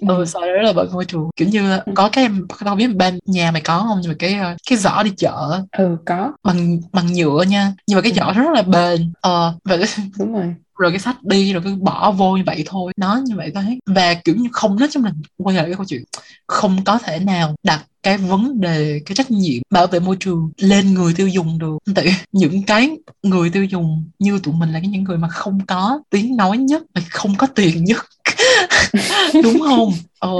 ừ, 0.00 0.24
sao 0.26 0.42
rất 0.42 0.62
là 0.62 0.72
bảo 0.72 0.84
vệ 0.84 0.92
môi 0.92 1.04
trường 1.04 1.30
kiểu 1.36 1.48
như 1.48 1.78
có 1.94 2.08
cái 2.12 2.28
tao 2.58 2.68
không 2.68 2.78
biết 2.78 2.96
bên 2.96 3.18
nhà 3.26 3.50
mày 3.50 3.62
có 3.62 3.78
không 3.88 3.98
nhưng 4.02 4.10
mà 4.10 4.16
cái 4.18 4.34
ờ, 4.34 4.56
cái 4.70 4.78
giỏ 4.78 5.02
đi 5.02 5.10
chợ. 5.16 5.62
Ừ 5.72 5.96
có. 6.06 6.32
Bằng 6.44 6.78
bằng 6.92 7.12
nhựa 7.12 7.44
nha. 7.48 7.72
Nhưng 7.86 7.96
mà 7.96 8.02
cái 8.02 8.12
Ừ. 8.12 8.16
giỏ 8.16 8.32
nó 8.36 8.42
rất 8.44 8.50
là 8.54 8.62
bền. 8.62 9.12
Ờ 9.20 9.54
và 9.64 9.76
cái 9.76 9.86
đúng 10.18 10.32
rồi. 10.32 10.54
rồi 10.78 10.90
cái 10.90 10.98
sách 11.00 11.22
đi 11.24 11.52
rồi 11.52 11.62
cứ 11.64 11.76
bỏ 11.76 12.10
vô 12.10 12.36
như 12.36 12.42
vậy 12.46 12.62
thôi. 12.66 12.92
Nó 12.96 13.20
như 13.26 13.36
vậy 13.36 13.50
thôi 13.54 13.64
và 13.86 14.14
kiểu 14.14 14.34
như 14.36 14.48
không 14.52 14.76
nói 14.78 14.88
chung 14.92 15.04
là 15.04 15.12
quay 15.38 15.56
lại 15.56 15.66
cái 15.66 15.74
câu 15.74 15.84
chuyện 15.88 16.02
không 16.46 16.84
có 16.84 16.98
thể 16.98 17.18
nào 17.18 17.54
đặt 17.62 17.84
cái 18.02 18.18
vấn 18.18 18.60
đề 18.60 19.00
cái 19.06 19.14
trách 19.16 19.30
nhiệm 19.30 19.62
bảo 19.70 19.86
vệ 19.86 20.00
môi 20.00 20.16
trường 20.20 20.50
lên 20.58 20.94
người 20.94 21.14
tiêu 21.16 21.28
dùng 21.28 21.58
được. 21.58 21.78
Tại 21.94 22.06
những 22.32 22.62
cái 22.62 22.90
người 23.22 23.50
tiêu 23.50 23.64
dùng 23.64 24.10
như 24.18 24.38
tụi 24.42 24.54
mình 24.54 24.72
là 24.72 24.80
cái 24.80 24.88
những 24.88 25.04
người 25.04 25.18
mà 25.18 25.28
không 25.28 25.66
có 25.66 26.00
tiếng 26.10 26.36
nói 26.36 26.58
nhất 26.58 26.82
và 26.94 27.00
không 27.10 27.34
có 27.38 27.46
tiền 27.46 27.84
nhất 27.84 27.96
đúng 29.42 29.60
không? 29.60 29.92
Ờ 30.18 30.30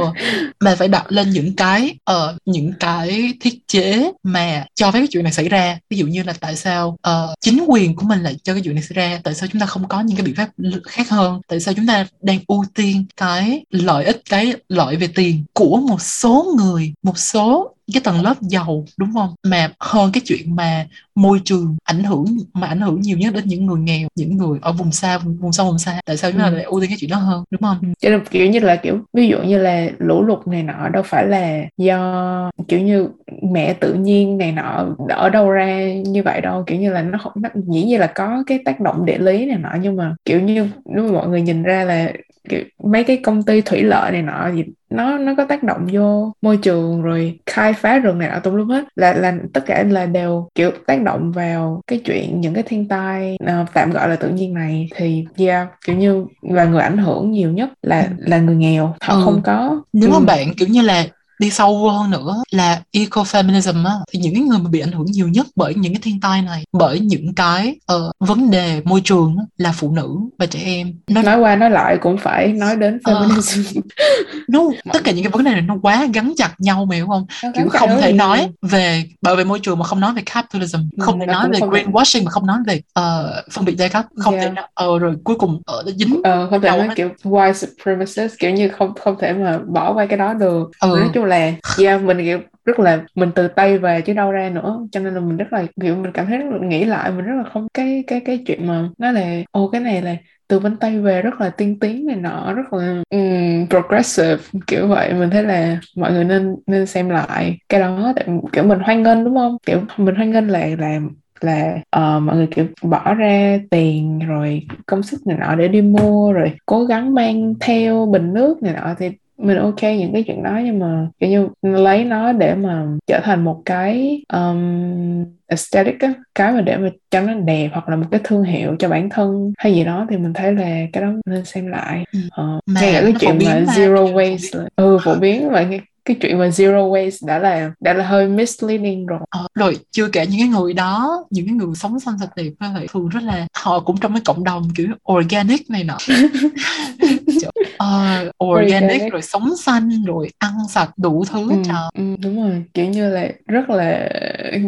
mà 0.61 0.75
phải 0.79 0.89
đặt 0.89 1.13
lên 1.13 1.31
những 1.31 1.57
cái 1.57 1.95
ờ 2.05 2.37
những 2.45 2.73
cái 2.81 3.33
thiết 3.41 3.69
chế 3.69 4.11
mà 4.23 4.65
cho 4.75 4.91
phép 4.91 4.99
cái 4.99 5.07
chuyện 5.11 5.25
này 5.25 5.33
xảy 5.33 5.49
ra. 5.49 5.79
Ví 5.91 5.97
dụ 5.99 6.07
như 6.07 6.23
là 6.23 6.33
tại 6.41 6.57
sao 6.57 6.97
ờ, 7.03 7.35
chính 7.41 7.65
quyền 7.69 7.97
của 7.97 8.07
mình 8.07 8.23
lại 8.23 8.37
cho 8.43 8.53
cái 8.53 8.63
chuyện 8.65 8.75
này 8.75 8.85
xảy 8.85 8.95
ra? 8.95 9.21
Tại 9.25 9.35
sao 9.35 9.49
chúng 9.53 9.61
ta 9.61 9.67
không 9.67 9.89
có 9.89 10.01
những 10.01 10.17
cái 10.17 10.27
biện 10.27 10.35
pháp 10.35 10.49
khác 10.85 11.09
hơn? 11.11 11.41
Tại 11.49 11.61
sao 11.61 11.75
chúng 11.75 11.87
ta 11.87 12.07
đang 12.23 12.39
ưu 12.47 12.65
tiên 12.75 13.05
cái 13.17 13.65
lợi 13.71 14.05
ích 14.05 14.23
cái 14.31 14.53
lợi 14.69 14.97
về 14.97 15.09
tiền 15.15 15.45
của 15.53 15.77
một 15.77 16.03
số 16.03 16.55
người 16.59 16.93
một 17.03 17.19
số 17.19 17.73
cái 17.93 18.01
tầng 18.05 18.23
lớp 18.23 18.35
giàu 18.43 18.85
đúng 18.97 19.13
không? 19.15 19.35
Mà 19.43 19.71
hơn 19.81 20.13
cái 20.13 20.21
chuyện 20.25 20.57
mà 20.57 20.87
môi 21.15 21.41
trường 21.45 21.77
ảnh 21.85 22.05
hưởng 22.05 22.39
mà 22.53 22.67
ảnh 22.67 22.81
hưởng 22.81 23.01
nhiều 23.01 23.19
nhất 23.19 23.35
đến 23.35 23.45
những 23.47 23.67
người 23.67 23.81
nghèo 23.81 24.09
những 24.15 24.37
người 24.37 24.59
ở 24.63 24.73
vùng 24.73 24.93
xa 24.93 25.19
vùng, 25.19 25.37
vùng 25.37 25.53
sâu 25.53 25.67
vùng 25.67 25.79
xa. 25.79 26.01
Tại 26.07 26.17
sao 26.17 26.31
chúng 26.33 26.41
ta 26.41 26.47
Ừ. 26.47 26.55
lại 26.55 26.65
ưu 26.65 26.81
tiên 26.81 26.89
cái 26.91 26.97
chuyện 27.01 27.11
đó 27.11 27.17
hơn 27.17 27.45
đúng 27.51 27.63
không? 27.63 27.95
Cho 28.03 28.09
nên 28.11 28.25
kiểu 28.31 28.47
như 28.51 28.59
là 28.59 28.77
kiểu 28.77 28.99
ví 29.13 29.29
dụ 29.29 29.39
như 29.43 29.59
là 29.59 29.76
lũ 29.99 30.23
lụt 30.23 30.47
này 30.47 30.63
nọ 30.63 30.89
đâu 30.89 31.03
phải 31.03 31.27
là 31.27 31.65
do, 31.77 32.51
kiểu 32.69 32.81
như, 32.81 33.09
mẹ 33.53 33.73
tự 33.81 33.95
nhiên 33.95 34.39
này 34.39 34.53
nọ 34.53 34.97
ở 35.09 35.31
đâu 35.31 35.51
ra 35.51 35.93
như 35.93 36.23
vậy 36.23 36.41
đâu. 36.41 36.65
Kiểu 36.67 36.79
như 36.79 36.93
là 36.93 37.03
nó 37.03 37.19
không, 37.19 37.33
nó, 37.37 37.49
dĩ 37.55 37.85
nhiên 37.85 38.01
là 38.01 38.07
có 38.15 38.45
cái 38.47 38.59
tác 38.65 38.81
động 38.81 39.07
địa 39.07 39.19
lý 39.19 39.47
này 39.47 39.59
nọ, 39.59 39.71
nhưng 39.81 39.97
mà 39.97 40.15
kiểu 40.25 40.41
như, 40.41 40.69
nếu 40.85 41.05
mà 41.05 41.13
mọi 41.13 41.29
người 41.29 41.43
nhìn 41.43 41.63
ra 41.63 41.85
là 41.85 42.13
kiểu 42.49 42.61
mấy 42.85 43.05
cái 43.05 43.17
công 43.17 43.43
ty 43.43 43.61
thủy 43.61 43.83
lợi 43.83 44.13
này 44.13 44.23
nọ 44.23 44.51
gì 44.55 44.65
nó 44.91 45.19
nó 45.19 45.35
có 45.37 45.45
tác 45.45 45.63
động 45.63 45.87
vô 45.93 46.33
môi 46.43 46.57
trường 46.57 47.03
rồi 47.03 47.39
khai 47.47 47.73
phá 47.73 47.99
rừng 47.99 48.19
này 48.19 48.29
nọ 48.29 48.39
tùm 48.39 48.55
lum 48.55 48.69
hết 48.69 48.85
là 48.95 49.13
là 49.15 49.35
tất 49.53 49.61
cả 49.67 49.83
là 49.91 50.07
đều 50.07 50.49
kiểu 50.55 50.71
tác 50.87 51.03
động 51.03 51.33
vào 51.33 51.81
cái 51.87 52.01
chuyện 52.05 52.41
những 52.41 52.55
cái 52.55 52.63
thiên 52.63 52.89
tai 52.89 53.37
à, 53.47 53.67
tạm 53.75 53.91
gọi 53.91 54.09
là 54.09 54.17
tự 54.17 54.29
nhiên 54.29 54.55
này 54.55 54.89
thì 54.97 55.25
yeah 55.39 55.69
kiểu 55.87 55.97
như 55.97 56.27
là 56.43 56.65
người 56.65 56.83
ảnh 56.83 56.99
hưởng 56.99 57.31
nhiều 57.31 57.53
nhất 57.53 57.71
là 57.83 58.01
Ừ. 58.03 58.09
là 58.19 58.39
người 58.39 58.57
nghèo 58.57 58.95
họ 59.01 59.15
Ừ. 59.15 59.21
không 59.25 59.43
có 59.43 59.83
nếu 59.93 60.11
mà 60.11 60.21
bạn 60.21 60.49
kiểu 60.59 60.69
như 60.69 60.83
là 60.83 61.05
đi 61.39 61.51
sâu 61.51 61.91
hơn 61.91 62.11
nữa 62.11 62.43
là 62.51 62.81
ecofeminism 62.93 63.87
á 63.87 63.93
thì 64.13 64.19
những 64.19 64.35
cái 64.35 64.43
người 64.43 64.59
mà 64.59 64.71
bị 64.71 64.81
ảnh 64.81 64.93
hưởng 64.93 65.07
nhiều 65.07 65.29
nhất 65.29 65.47
bởi 65.57 65.75
những 65.75 65.93
cái 65.93 66.01
thiên 66.03 66.21
tai 66.21 66.43
này 66.43 66.65
bởi 66.73 67.01
những 67.01 67.35
cái 67.35 67.77
uh, 67.93 68.13
vấn 68.19 68.51
đề 68.51 68.83
môi 68.85 69.01
trường 69.05 69.37
á, 69.39 69.45
là 69.59 69.73
phụ 69.77 69.93
nữ 69.93 70.17
và 70.39 70.47
trẻ 70.47 70.61
em. 70.65 70.95
Nó 71.11 71.23
nói 71.23 71.39
qua 71.39 71.57
nói 71.57 71.71
lại 71.71 71.99
cũng 72.01 72.19
phải 72.19 72.47
nói 72.49 72.77
đến 72.77 72.99
feminism. 73.05 73.81
Uh, 74.37 74.49
no, 74.49 74.61
tất 74.93 75.05
cả 75.05 75.13
những 75.13 75.25
cái 75.25 75.31
vấn 75.31 75.45
đề 75.45 75.51
này 75.51 75.61
nó 75.61 75.77
quá 75.83 76.07
gắn 76.15 76.33
chặt 76.37 76.55
nhau 76.59 76.85
mày 76.85 76.99
hiểu 76.99 77.07
không? 77.07 77.27
Kiểu 77.55 77.69
không 77.69 77.91
thể 78.01 78.13
nói 78.13 78.49
về 78.63 79.05
bảo 79.23 79.37
vệ 79.37 79.45
môi 79.45 79.59
trường 79.61 79.79
mà 79.79 79.85
không 79.85 80.01
nói 80.01 80.13
về 80.15 80.23
capitalism. 80.35 80.79
Ừ, 80.79 81.05
không 81.05 81.21
thể 81.21 81.27
nói 81.27 81.49
về 81.53 81.59
greenwashing 81.59 82.25
mà 82.25 82.31
không 82.31 82.47
nói 82.47 82.59
về 82.67 82.81
uh, 83.01 83.53
phân 83.53 83.65
biệt 83.65 83.75
giai 83.79 83.89
cấp. 83.89 84.05
Không 84.17 84.35
yeah. 84.35 84.47
thể 84.47 84.53
nói, 84.55 84.95
uh, 84.95 85.01
rồi 85.01 85.17
cuối 85.25 85.37
cùng 85.39 85.63
ở 85.67 85.79
uh, 85.89 85.95
dính 85.97 86.15
uh, 86.19 86.51
không 86.51 86.61
thể 86.61 86.69
nói 86.69 86.89
kiểu 86.97 87.11
white 87.23 87.53
supremacist 87.53 88.39
kiểu 88.39 88.51
như 88.51 88.69
không 88.69 88.95
không 88.95 89.17
thể 89.21 89.33
mà 89.33 89.59
bỏ 89.67 89.93
qua 89.93 90.07
cái 90.07 90.19
đó 90.19 90.35
được. 90.35 90.71
Ừ. 90.81 90.89
nói 90.89 91.09
chung 91.15 91.25
là 91.27 91.53
yeah 91.79 92.03
mình 92.03 92.19
kiểu 92.19 92.39
rất 92.65 92.79
là 92.79 93.05
mình 93.15 93.31
từ 93.35 93.49
tay 93.49 93.79
về 93.79 94.01
chứ 94.01 94.13
đâu 94.13 94.33
ra 94.33 94.51
nữa. 94.51 94.79
Cho 94.93 95.01
nên 95.01 95.15
là 95.15 95.21
mình 95.21 95.37
rất 95.37 95.53
là 95.53 95.65
kiểu 95.81 95.97
mình 95.97 96.13
cảm 96.13 96.27
thấy 96.27 96.39
rất 96.39 96.47
là 96.51 96.67
nghĩ 96.67 96.85
lại 96.85 97.11
mình 97.11 97.25
rất 97.25 97.35
là 97.37 97.45
không 97.53 97.69
cái 97.75 98.05
cái 98.07 98.21
cái 98.21 98.39
chuyện 98.47 98.67
mà 98.67 98.89
nói 98.99 99.13
là 99.13 99.43
ô 99.51 99.69
cái 99.69 99.81
này 99.81 100.03
là 100.03 100.17
từ 100.49 100.61
bên 100.61 100.77
tây 100.77 100.99
về 100.99 101.23
rất 101.23 101.41
là 101.41 101.51
tiên 101.51 101.79
tiến 101.81 102.07
này 102.07 102.17
nọ 102.17 102.53
rất 102.53 102.73
là 102.73 103.03
um, 103.11 103.67
progressive 103.71 104.43
kiểu 104.67 104.89
vậy. 104.89 105.13
Mình 105.13 105.31
thấy 105.31 105.43
là 105.43 105.81
mọi 105.97 106.13
người 106.13 106.25
nên 106.25 106.57
nên 106.67 106.87
xem 106.87 107.09
lại 107.09 107.59
cái 107.69 107.81
đó 107.81 108.13
tại 108.17 108.27
kiểu 108.53 108.65
mình 108.65 108.79
hoan 108.79 109.03
nghênh 109.03 109.25
đúng 109.25 109.37
không? 109.37 109.57
Kiểu 109.67 109.81
mình 109.97 110.15
hoan 110.15 110.31
nghênh 110.31 110.51
là 110.51 110.67
là 110.79 111.01
là 111.41 111.75
uh, 111.75 112.23
mọi 112.23 112.37
người 112.37 112.47
kiểu 112.47 112.67
bỏ 112.83 113.15
ra 113.15 113.59
tiền 113.71 114.19
rồi 114.29 114.67
công 114.87 115.03
sức 115.03 115.27
này 115.27 115.37
nọ 115.41 115.55
để 115.55 115.69
đi 115.69 115.83
mua 115.83 116.33
rồi 116.33 116.53
cố 116.67 116.85
gắng 116.85 117.15
mang 117.15 117.55
theo 117.61 118.07
bình 118.07 118.35
nước 118.35 118.63
này 118.63 118.75
nọ 118.75 118.95
thì 118.99 119.11
mình 119.39 119.59
ok 119.59 119.83
những 119.83 120.13
cái 120.13 120.25
chuyện 120.27 120.43
đó 120.43 120.61
nhưng 120.65 120.79
mà 120.79 121.09
kiểu 121.21 121.31
như 121.31 121.49
lấy 121.63 122.05
nó 122.05 122.33
để 122.33 122.55
mà 122.55 122.87
trở 123.07 123.21
thành 123.25 123.45
một 123.45 123.63
cái 123.65 124.23
um, 124.33 125.25
aesthetic 125.47 126.01
á 126.01 126.15
cái 126.35 126.53
mà 126.53 126.61
để 126.61 126.77
mà 126.77 126.89
cho 127.11 127.21
nó 127.21 127.35
đẹp 127.35 127.69
hoặc 127.73 127.89
là 127.89 127.97
một 127.97 128.07
cái 128.11 128.21
thương 128.25 128.43
hiệu 128.43 128.77
cho 128.79 128.89
bản 128.89 129.11
thân 129.11 129.53
hay 129.59 129.75
gì 129.75 129.85
đó 129.85 130.07
thì 130.11 130.17
mình 130.17 130.33
thấy 130.33 130.55
là 130.55 130.87
cái 130.93 131.03
đó 131.03 131.13
nên 131.27 131.45
xem 131.45 131.67
lại. 131.67 132.05
Ừ. 132.13 132.19
ngay 132.67 132.93
cả 132.93 133.03
cái 133.03 133.13
chuyện 133.21 133.39
mà 133.45 133.61
zero 133.61 134.15
waste 134.15 134.67
ừ 134.77 134.99
phổ 135.05 135.15
biến 135.15 135.51
và 135.51 135.65
cái 136.07 136.17
chuyện 136.21 136.39
mà 136.39 136.49
zero 136.49 136.91
waste 136.91 137.27
đã 137.27 137.39
là 137.39 137.71
đã 137.81 137.95
là 137.95 138.05
hơi 138.07 138.29
misleading 138.29 139.07
rồi. 139.07 139.21
Ờ, 139.31 139.47
rồi 139.55 139.79
chưa 139.91 140.09
kể 140.09 140.27
những 140.27 140.41
cái 140.41 140.49
người 140.49 140.73
đó 140.73 141.25
những 141.31 141.47
cái 141.47 141.55
người 141.55 141.75
sống 141.75 142.01
xanh 142.01 142.19
sạch 142.21 142.37
đẹp 142.37 142.51
thì 142.61 142.87
thường 142.93 143.09
rất 143.09 143.23
là 143.23 143.47
họ 143.53 143.81
cũng 143.81 143.97
trong 144.01 144.13
cái 144.13 144.23
cộng 144.25 144.45
đồng 144.45 144.69
kiểu 144.77 144.87
organic 145.13 145.71
này 145.71 145.85
nọ 145.85 145.97
uh, 147.85 148.45
organic 148.45 149.13
rồi 149.13 149.23
sống 149.23 149.57
xanh 149.57 150.05
rồi 150.05 150.29
ăn 150.39 150.53
sạch 150.71 150.91
đủ 150.97 151.25
thứ 151.25 151.51
ừ, 151.51 151.57
ừ, 151.95 152.17
đúng 152.23 152.43
rồi 152.43 152.65
kiểu 152.75 152.87
như 152.87 153.11
là 153.11 153.29
rất 153.47 153.71
là 153.71 154.09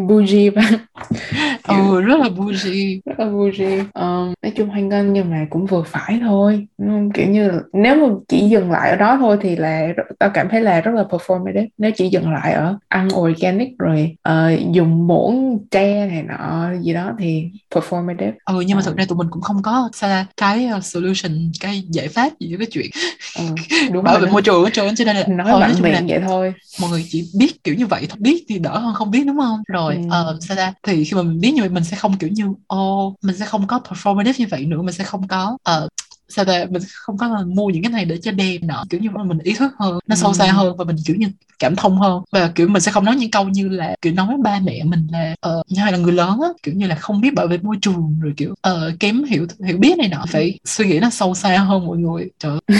bougie 0.09 0.51
và 0.51 0.62
ừ 1.68 2.01
rất 2.01 2.20
là 2.20 2.29
bougie. 2.29 3.01
rất 3.05 3.18
là 3.18 3.27
bougie. 3.31 3.79
Um, 3.94 4.35
nói 4.42 4.53
chung 4.57 4.68
hoan 4.68 4.88
nghênh 4.88 5.12
nhưng 5.12 5.31
mà 5.31 5.46
cũng 5.51 5.66
vừa 5.66 5.83
phải 5.83 6.20
thôi 6.22 6.66
kiểu 7.14 7.29
như 7.29 7.51
là, 7.51 7.59
nếu 7.72 7.94
mà 7.94 8.14
chỉ 8.29 8.48
dừng 8.48 8.70
lại 8.70 8.90
ở 8.90 8.96
đó 8.96 9.16
thôi 9.20 9.38
thì 9.40 9.57
là 9.57 9.88
tao 10.18 10.31
cảm 10.35 10.48
thấy 10.48 10.61
là 10.61 10.81
rất 10.81 10.94
là 10.94 11.03
performative 11.03 11.66
nếu 11.79 11.90
chỉ 11.96 12.09
dừng 12.09 12.33
lại 12.33 12.53
ở 12.53 12.79
ăn 12.88 13.09
organic 13.14 13.68
rồi 13.79 14.16
uh, 14.29 14.72
dùng 14.72 15.07
muỗng 15.07 15.59
tre 15.70 16.07
này 16.07 16.22
nọ 16.22 16.70
gì 16.81 16.94
đó 16.94 17.12
thì 17.18 17.51
performative 17.74 18.33
ừ 18.44 18.61
nhưng 18.66 18.77
mà 18.77 18.83
thực 18.83 18.96
ra 18.96 19.05
tụi 19.09 19.18
mình 19.18 19.29
cũng 19.31 19.42
không 19.42 19.62
có 19.62 19.90
xa 19.92 20.27
cái 20.37 20.70
solution 20.83 21.33
cái 21.61 21.83
giải 21.88 22.09
pháp 22.09 22.28
gì 22.41 22.57
với 22.57 22.67
cái 22.67 22.71
chuyện 22.71 22.91
ừ, 23.37 23.45
đúng 23.93 24.05
bảo 24.05 24.19
vệ 24.19 24.31
môi 24.31 24.43
trường 24.43 24.64
hết 24.64 24.71
trơn 24.73 24.95
cho 24.95 25.05
nên 25.05 25.17
là 25.17 25.25
nói 25.29 25.47
thôi, 25.51 25.61
bạn 25.61 25.75
miệng 25.83 26.07
vậy 26.07 26.21
thôi. 26.27 26.55
mọi 26.81 26.91
người 26.91 27.07
chỉ 27.09 27.31
biết 27.38 27.64
kiểu 27.64 27.75
như 27.75 27.87
vậy 27.87 28.07
thôi. 28.09 28.19
Biết 28.21 28.45
thì 28.49 28.59
đỡ 28.59 28.79
hơn 28.79 28.95
không 28.95 29.11
biết 29.11 29.25
đúng 29.27 29.38
không? 29.38 29.62
Rồi 29.69 29.95
ừ. 29.95 30.35
uh, 30.35 30.43
sao 30.43 30.57
ra 30.57 30.73
thì 30.83 31.05
khi 31.05 31.17
mà 31.17 31.23
mình 31.23 31.41
biết 31.41 31.53
như 31.55 31.62
vậy 31.62 31.69
mình 31.69 31.85
sẽ 31.85 31.97
không 31.97 32.19
kiểu 32.19 32.31
như 32.33 32.45
ô 32.67 33.07
oh, 33.07 33.14
mình 33.23 33.37
sẽ 33.37 33.47
không 33.47 33.67
có 33.67 33.81
performative 33.88 34.33
như 34.37 34.47
vậy 34.51 34.67
nữa 34.67 34.83
mình 34.83 34.95
sẽ 34.95 35.05
không 35.05 35.29
có 35.29 35.57
uh, 35.85 35.88
sao 36.29 36.45
ta 36.45 36.67
mình 36.71 36.83
không 36.95 37.17
có 37.19 37.29
là 37.29 37.43
mua 37.47 37.67
những 37.67 37.83
cái 37.83 37.93
này 37.93 38.05
để 38.05 38.19
cho 38.19 38.33
đẹp 38.33 38.59
nọ 38.62 38.85
kiểu 38.91 39.01
như 39.01 39.11
mình 39.11 39.38
ý 39.38 39.55
thức 39.55 39.73
hơn 39.79 39.99
nó 40.07 40.17
sâu 40.17 40.35
xa 40.35 40.45
ừ. 40.45 40.53
hơn 40.53 40.77
và 40.77 40.85
mình 40.85 40.97
kiểu 41.07 41.17
như 41.17 41.29
cảm 41.59 41.77
thông 41.77 41.99
hơn. 41.99 42.23
Và 42.33 42.53
kiểu 42.55 42.69
mình 42.69 42.83
sẽ 42.83 42.93
không 42.93 43.05
nói 43.05 43.17
những 43.17 43.31
câu 43.31 43.49
như 43.49 43.69
là 43.69 43.97
kiểu 44.03 44.12
nói 44.12 44.35
ba 44.43 44.61
mẹ 44.64 44.85
mình 44.85 45.07
là 45.12 45.35
uh, 45.49 45.67
hay 45.79 45.93
là 45.93 45.99
người 45.99 46.12
lớn 46.12 46.41
á 46.43 46.49
kiểu 46.62 46.75
như 46.75 46.87
là 46.87 46.95
không 46.95 47.21
biết 47.21 47.35
bảo 47.35 47.47
vệ 47.47 47.59
môi 47.59 47.77
trường 47.83 48.21
rồi 48.21 48.33
kiểu 48.37 48.55
uh, 48.69 49.01
kém 49.01 49.25
hiểu 49.25 49.47
hiểu 49.67 49.77
biết 49.77 49.99
này 49.99 50.09
nọ 50.09 50.25
phải 50.29 50.59
suy 50.64 50.87
nghĩ 50.87 50.99
nó 50.99 51.11
sâu 51.11 51.35
xa 51.35 51.59
hơn 51.59 51.87
mọi 51.87 51.99
người. 51.99 52.31
Trời 52.38 52.59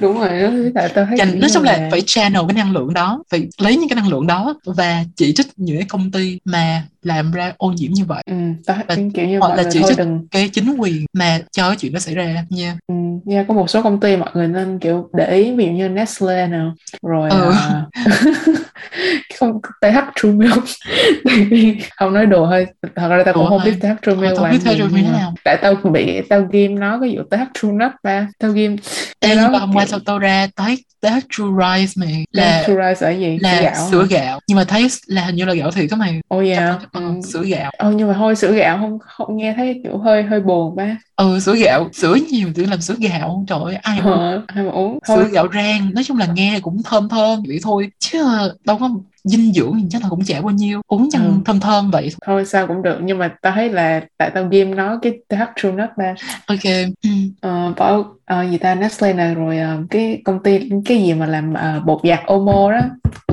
đúng 0.00 0.18
rồi 0.18 0.72
tại 0.74 0.88
tao 0.88 1.04
thấy 1.04 1.18
Chành, 1.18 1.40
nói 1.40 1.50
chung 1.54 1.62
là 1.62 1.88
phải 1.90 2.02
channel 2.06 2.42
cái 2.48 2.54
năng 2.54 2.72
lượng 2.72 2.94
đó 2.94 3.22
phải 3.30 3.48
lấy 3.58 3.76
những 3.76 3.88
cái 3.88 3.96
năng 3.96 4.08
lượng 4.08 4.26
đó 4.26 4.54
và 4.64 5.04
chỉ 5.16 5.32
trích 5.32 5.46
những 5.56 5.76
cái 5.76 5.86
công 5.88 6.10
ty 6.10 6.38
mà 6.44 6.82
làm 7.02 7.32
ra 7.32 7.52
ô 7.56 7.72
nhiễm 7.72 7.92
như 7.92 8.04
vậy. 8.04 8.22
Ừ, 8.26 8.34
và, 8.66 8.84
kiểu 9.14 9.26
như 9.26 9.38
hoặc 9.38 9.56
là 9.56 9.64
chỉ 9.70 9.82
trích 9.88 9.98
đừng... 9.98 10.28
cái 10.30 10.48
chính 10.48 10.76
quyền 10.78 11.06
mà 11.12 11.38
cho 11.52 11.68
cái 11.68 11.76
chuyện 11.76 11.92
đó 11.92 11.98
xảy 11.98 12.14
ra 12.14 12.44
nha. 12.48 12.66
Yeah. 12.66 12.76
ừ, 12.86 12.94
yeah, 13.32 13.48
có 13.48 13.54
một 13.54 13.70
số 13.70 13.82
công 13.82 14.00
ty 14.00 14.16
mọi 14.16 14.30
người 14.34 14.48
nên 14.48 14.78
kiểu 14.78 15.10
để 15.12 15.30
ý 15.30 15.52
ví 15.52 15.64
dụ 15.64 15.72
như 15.72 15.88
Nestle 15.88 16.46
nào 16.46 16.74
rồi 17.02 17.30
ừ. 17.30 17.48
uh, 17.48 17.54
không 19.38 19.60
TH 19.80 19.98
True 20.16 20.30
Milk. 20.30 20.64
Không 21.96 22.14
nói 22.14 22.26
đùa 22.26 22.46
thôi 22.46 22.66
thật 22.96 23.08
ra 23.08 23.22
tao 23.24 23.34
cũng 23.34 23.46
không 23.48 23.60
biết 23.64 23.74
TH 23.80 23.86
True 24.02 24.14
Milk 24.14 24.40
làm 24.40 24.58
gì 24.58 25.04
tại 25.44 25.56
tao 25.62 25.74
bị 25.74 26.20
tao 26.28 26.40
game 26.40 26.68
nó 26.68 27.00
cái 27.00 27.16
vụ 27.16 27.22
TH 27.30 27.42
True 27.54 27.72
Nut 27.72 27.92
ba 28.02 28.28
tao 28.38 28.50
game 28.50 28.76
Ê, 29.20 29.34
mà 29.34 29.58
hôm 29.58 29.72
qua 29.72 29.86
tao 29.90 30.00
tao 30.00 30.18
ra 30.18 30.48
thấy 30.56 30.76
TH 31.00 31.06
True 31.30 31.46
Rice 31.58 31.92
mày 31.96 32.24
là 32.32 32.64
True 32.66 32.74
Rice 32.74 33.06
là 33.06 33.10
gì? 33.10 33.38
là 33.40 33.56
sữa 33.56 33.62
gạo, 33.62 33.88
sữa 33.90 34.06
gạo. 34.10 34.40
Nhưng 34.48 34.56
mà 34.56 34.64
thấy 34.64 34.86
là 35.06 35.24
hình 35.24 35.34
như 35.34 35.44
là 35.44 35.54
gạo 35.54 35.70
thiệt 35.70 35.90
có 35.90 35.96
mày. 35.96 36.20
Oh 36.34 36.44
yeah 36.44 36.80
ừ. 36.98 37.20
sữa 37.22 37.42
gạo 37.44 37.72
ờ 37.78 37.92
nhưng 37.96 38.08
mà 38.08 38.14
thôi 38.14 38.36
sữa 38.36 38.52
gạo 38.52 38.78
không 38.78 38.98
không 38.98 39.36
nghe 39.36 39.54
thấy 39.56 39.80
kiểu 39.84 39.98
hơi 39.98 40.22
hơi 40.22 40.40
buồn 40.40 40.76
ba 40.76 40.98
ừ 41.16 41.40
sữa 41.40 41.54
gạo 41.54 41.88
sữa 41.92 42.16
nhiều 42.30 42.48
tự 42.54 42.64
làm 42.64 42.80
sữa 42.80 42.94
gạo 43.00 43.44
trời 43.48 43.58
ơi 43.64 43.74
ai 43.76 44.02
mà 44.02 44.10
ờ, 44.10 44.42
ai 44.46 44.64
mà 44.64 44.70
uống 44.70 44.98
thôi. 45.06 45.24
sữa 45.24 45.28
gạo 45.32 45.48
rang 45.54 45.94
nói 45.94 46.04
chung 46.04 46.16
là 46.18 46.26
nghe 46.26 46.60
cũng 46.62 46.82
thơm 46.84 47.08
thơm 47.08 47.42
vậy 47.48 47.58
thôi 47.62 47.90
chứ 47.98 48.18
đâu 48.64 48.78
có 48.80 48.90
dinh 49.28 49.52
dưỡng 49.52 49.78
thì 49.80 49.86
chắc 49.90 50.02
là 50.02 50.08
cũng 50.08 50.24
chả 50.24 50.40
bao 50.40 50.50
nhiêu. 50.50 50.80
Uống 50.86 51.08
cho 51.10 51.18
ừ. 51.18 51.30
thơm 51.44 51.60
thơm 51.60 51.90
vậy? 51.90 52.10
Thôi 52.26 52.44
sao 52.44 52.66
cũng 52.66 52.82
được 52.82 52.98
nhưng 53.02 53.18
mà 53.18 53.34
tao 53.42 53.52
thấy 53.52 53.68
là 53.70 54.00
tại 54.18 54.30
tao 54.30 54.44
game 54.44 54.64
nó 54.64 54.98
cái 55.02 55.12
TH 55.28 55.42
True 55.56 55.72
Nut 55.72 55.88
ba. 55.96 56.14
Ok 56.46 56.64
ừ. 57.02 57.10
ờ, 57.40 57.72
bảo 57.76 58.00
uh, 58.00 58.50
gì 58.50 58.58
ta 58.58 58.74
Nestle 58.74 59.12
này 59.12 59.34
rồi 59.34 59.58
uh, 59.58 59.90
cái 59.90 60.22
công 60.24 60.42
ty 60.42 60.70
cái 60.84 61.02
gì 61.02 61.14
mà 61.14 61.26
làm 61.26 61.52
uh, 61.52 61.84
bột 61.84 62.00
giặt 62.04 62.20
Omo 62.26 62.72
đó 62.72 62.80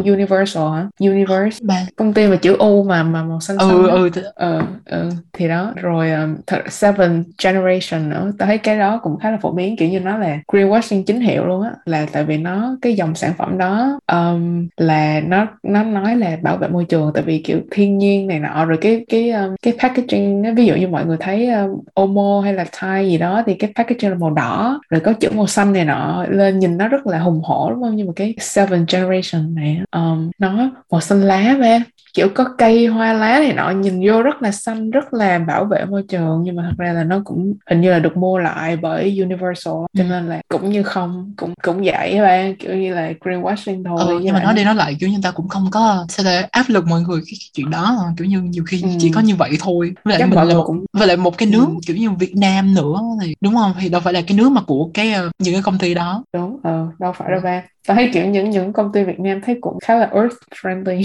Universal 0.03 0.63
hả? 0.73 0.87
Universe. 0.99 1.59
Ba. 1.63 1.85
công 1.95 2.13
ty 2.13 2.27
mà 2.27 2.35
chữ 2.35 2.55
U 2.57 2.83
mà 2.83 3.03
mà 3.03 3.23
màu 3.23 3.39
xanh 3.39 3.57
ừ, 3.57 3.67
xanh 3.69 3.91
ừ, 3.91 4.09
ừ, 4.35 4.61
ừ 4.85 5.09
thì 5.33 5.47
đó 5.47 5.73
rồi 5.75 6.11
um, 6.11 6.35
Seven 6.69 7.23
Generation 7.43 8.09
nữa. 8.09 8.31
Tao 8.37 8.47
thấy 8.47 8.57
cái 8.57 8.77
đó 8.77 8.99
cũng 9.03 9.19
khá 9.19 9.31
là 9.31 9.37
phổ 9.41 9.51
biến 9.51 9.77
kiểu 9.77 9.89
như 9.89 9.99
nó 9.99 10.17
là 10.17 10.37
greenwashing 10.47 11.03
chính 11.03 11.21
hiệu 11.21 11.45
luôn 11.45 11.61
á. 11.61 11.71
Là 11.85 12.05
tại 12.11 12.23
vì 12.23 12.37
nó 12.37 12.77
cái 12.81 12.93
dòng 12.93 13.15
sản 13.15 13.33
phẩm 13.37 13.57
đó 13.57 13.99
um, 14.11 14.67
là 14.77 15.21
nó 15.25 15.47
nó 15.63 15.83
nói 15.93 16.15
là 16.15 16.37
bảo 16.41 16.57
vệ 16.57 16.67
môi 16.67 16.85
trường 16.85 17.11
tại 17.13 17.23
vì 17.23 17.41
kiểu 17.45 17.59
thiên 17.71 17.97
nhiên 17.97 18.27
này 18.27 18.39
nọ 18.39 18.65
rồi 18.65 18.77
cái 18.81 19.05
cái 19.09 19.29
ờ, 19.29 19.55
cái 19.61 19.73
packaging 19.81 20.55
ví 20.55 20.65
dụ 20.65 20.75
như 20.75 20.87
mọi 20.87 21.05
người 21.05 21.17
thấy 21.19 21.47
ờ, 21.47 21.69
Omo 21.93 22.41
hay 22.43 22.53
là 22.53 22.65
Thai 22.71 23.07
gì 23.09 23.17
đó 23.17 23.43
thì 23.45 23.53
cái 23.55 23.71
packaging 23.75 24.11
là 24.11 24.17
màu 24.17 24.31
đỏ 24.31 24.79
rồi 24.89 25.01
có 25.01 25.13
chữ 25.13 25.29
màu 25.35 25.47
xanh 25.47 25.73
này 25.73 25.85
nọ 25.85 26.25
lên 26.29 26.59
nhìn 26.59 26.77
nó 26.77 26.87
rất 26.87 27.07
là 27.07 27.19
hùng 27.19 27.41
hổ 27.43 27.69
đúng 27.71 27.81
không? 27.83 27.95
Nhưng 27.95 28.07
mà 28.07 28.13
cái 28.15 28.35
Seven 28.39 28.85
Generation 28.91 29.55
này 29.55 29.81
um, 29.91 30.31
nó 30.39 30.71
màu 30.91 31.01
xanh 31.01 31.21
lá 31.21 31.55
mà 31.59 31.79
kiểu 32.15 32.29
có 32.35 32.45
cây 32.57 32.85
hoa 32.85 33.13
lá 33.13 33.39
này 33.39 33.53
nọ 33.53 33.69
nhìn 33.69 34.01
vô 34.07 34.21
rất 34.21 34.41
là 34.41 34.51
xanh 34.51 34.91
rất 34.91 35.13
là 35.13 35.39
bảo 35.39 35.65
vệ 35.65 35.85
môi 35.85 36.03
trường 36.09 36.41
nhưng 36.43 36.55
mà 36.55 36.63
thật 36.69 36.75
ra 36.77 36.93
là 36.93 37.03
nó 37.03 37.21
cũng 37.25 37.53
hình 37.69 37.81
như 37.81 37.91
là 37.91 37.99
được 37.99 38.17
mua 38.17 38.37
lại 38.37 38.77
bởi 38.77 39.19
Universal 39.19 39.73
cho 39.93 40.03
ừ. 40.03 40.03
nên 40.03 40.29
là 40.29 40.41
cũng 40.47 40.69
như 40.69 40.83
không 40.83 41.33
cũng 41.37 41.53
cũng 41.61 41.81
vậy 41.83 42.21
ba 42.21 42.43
kiểu 42.59 42.75
như 42.75 42.93
là 42.93 43.11
greenwashing 43.19 43.83
thôi 43.83 43.99
ừ, 44.07 44.19
nhưng 44.23 44.33
mà 44.33 44.43
nói 44.43 44.53
đi 44.53 44.63
nói 44.63 44.75
lại 44.75 44.97
kiểu 44.99 45.09
như 45.09 45.17
ta 45.23 45.31
cũng 45.31 45.47
không 45.47 45.67
có 45.71 46.05
sao 46.09 46.25
là 46.25 46.47
áp 46.51 46.65
lực 46.67 46.85
mọi 46.87 47.01
người 47.01 47.21
cái 47.25 47.33
chuyện 47.53 47.69
đó 47.69 47.97
kiểu 48.17 48.27
như 48.27 48.41
nhiều 48.41 48.63
khi 48.67 48.81
ừ. 48.81 48.89
chỉ 48.99 49.11
có 49.11 49.21
như 49.21 49.35
vậy 49.35 49.51
thôi 49.59 49.93
với 50.03 50.11
lại 50.11 50.19
Chắc 50.19 50.29
mình 50.29 50.47
là 50.47 50.55
một 50.55 50.63
cũng... 50.65 50.85
với 50.93 51.07
lại 51.07 51.17
một 51.17 51.37
cái 51.37 51.49
nước 51.49 51.67
ừ. 51.67 51.79
kiểu 51.85 51.95
như 51.95 52.09
Việt 52.11 52.35
Nam 52.35 52.73
nữa 52.73 52.99
thì 53.21 53.35
đúng 53.41 53.55
không 53.55 53.73
thì 53.79 53.89
đâu 53.89 54.01
phải 54.01 54.13
là 54.13 54.21
cái 54.21 54.37
nước 54.37 54.49
mà 54.49 54.61
của 54.61 54.89
cái 54.93 55.13
uh, 55.25 55.31
những 55.39 55.53
cái 55.53 55.63
công 55.63 55.77
ty 55.77 55.93
đó 55.93 56.23
đúng 56.33 56.59
ờ 56.63 56.87
đâu 56.99 57.13
phải 57.13 57.31
đâu 57.31 57.39
ba 57.43 57.61
tao 57.85 57.95
thấy 57.95 58.09
kiểu 58.13 58.25
những 58.25 58.49
những 58.49 58.73
công 58.73 58.91
ty 58.91 59.03
Việt 59.03 59.19
Nam 59.19 59.41
thấy 59.41 59.57
cũng 59.61 59.79
khá 59.79 59.95
là 59.95 60.09
earth 60.13 60.35
friendly. 60.61 61.03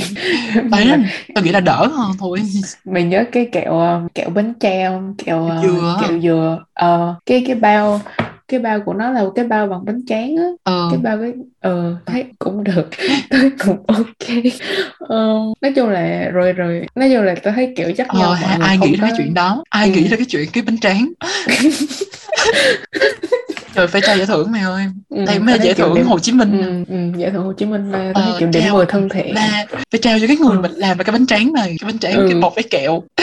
Đấy 0.70 0.84
là, 0.84 0.98
tao 1.34 1.44
nghĩ 1.44 1.52
là 1.52 1.60
đỡ 1.60 1.86
hơn 1.86 2.10
thôi. 2.18 2.38
Mày 2.84 3.02
nhớ 3.02 3.24
cái 3.32 3.48
kẹo 3.52 3.78
ờ, 3.78 4.02
kẹo 4.14 4.30
bánh 4.30 4.52
treo 4.60 5.02
kẹo 5.18 5.46
ờ, 5.46 5.62
dừa. 5.62 5.96
kẹo 6.00 6.20
dừa. 6.20 6.64
Ờ 6.74 7.14
cái 7.26 7.44
cái 7.46 7.56
bao 7.56 8.00
cái 8.50 8.60
bao 8.60 8.80
của 8.80 8.94
nó 8.94 9.10
là 9.10 9.24
cái 9.34 9.44
bao 9.44 9.66
bằng 9.66 9.84
bánh 9.84 10.06
tráng 10.06 10.36
á. 10.36 10.44
Ờ. 10.64 10.88
cái 10.90 10.98
bao 10.98 11.18
cái 11.18 11.32
ờ 11.60 11.96
thấy 12.06 12.24
cũng 12.38 12.64
được 12.64 12.88
thấy 13.30 13.50
cũng 13.64 13.76
ok. 13.86 14.28
Ờ, 14.98 15.38
nói 15.60 15.72
chung 15.76 15.88
là 15.88 16.30
rồi 16.32 16.52
rồi 16.52 16.86
nói 16.94 17.10
chung 17.14 17.22
là 17.22 17.34
tôi 17.42 17.52
thấy 17.52 17.72
kiểu 17.76 17.92
chắc 17.96 18.08
ờ, 18.08 18.36
ai 18.60 18.78
nghĩ 18.78 18.96
ra 18.96 19.08
cái 19.08 19.12
chuyện 19.16 19.34
đó? 19.34 19.64
Ai 19.68 19.86
ừ. 19.86 19.92
nghĩ 19.94 20.08
ra 20.08 20.16
cái 20.16 20.26
chuyện 20.28 20.48
cái 20.52 20.62
bánh 20.62 20.78
tráng? 20.78 21.12
Trời 23.74 23.86
phải 23.86 24.00
trao 24.00 24.16
giải 24.16 24.26
thưởng 24.26 24.52
mày 24.52 24.62
ơi. 24.62 24.84
Ừ, 25.08 25.24
Đây 25.26 25.38
mới 25.38 25.58
là 25.58 25.64
giải 25.64 25.74
thưởng 25.74 25.94
điểm, 25.94 26.06
Hồ 26.06 26.18
Chí 26.18 26.32
Minh 26.32 26.60
ừ, 26.62 26.94
ừ, 26.94 27.18
giải 27.20 27.30
thưởng 27.30 27.42
Hồ 27.42 27.52
Chí 27.52 27.66
Minh 27.66 27.92
là 27.92 28.12
ờ, 28.14 28.36
kiểu 28.38 28.48
điểm 28.52 28.72
10 28.72 28.86
thân 28.86 29.08
thiện. 29.08 29.34
là 29.34 29.66
phải 29.90 30.00
trao 30.02 30.18
cho 30.20 30.26
cái 30.26 30.36
người 30.36 30.58
mình 30.58 30.72
làm 30.72 30.98
cái 30.98 31.12
bánh 31.12 31.26
tráng 31.26 31.52
này 31.52 31.76
cái 31.80 31.86
bánh 31.86 31.98
tráng 31.98 32.16
ừ. 32.16 32.26
cái 32.30 32.40
bột 32.40 32.54
với 32.54 32.64
kẹo. 32.70 33.02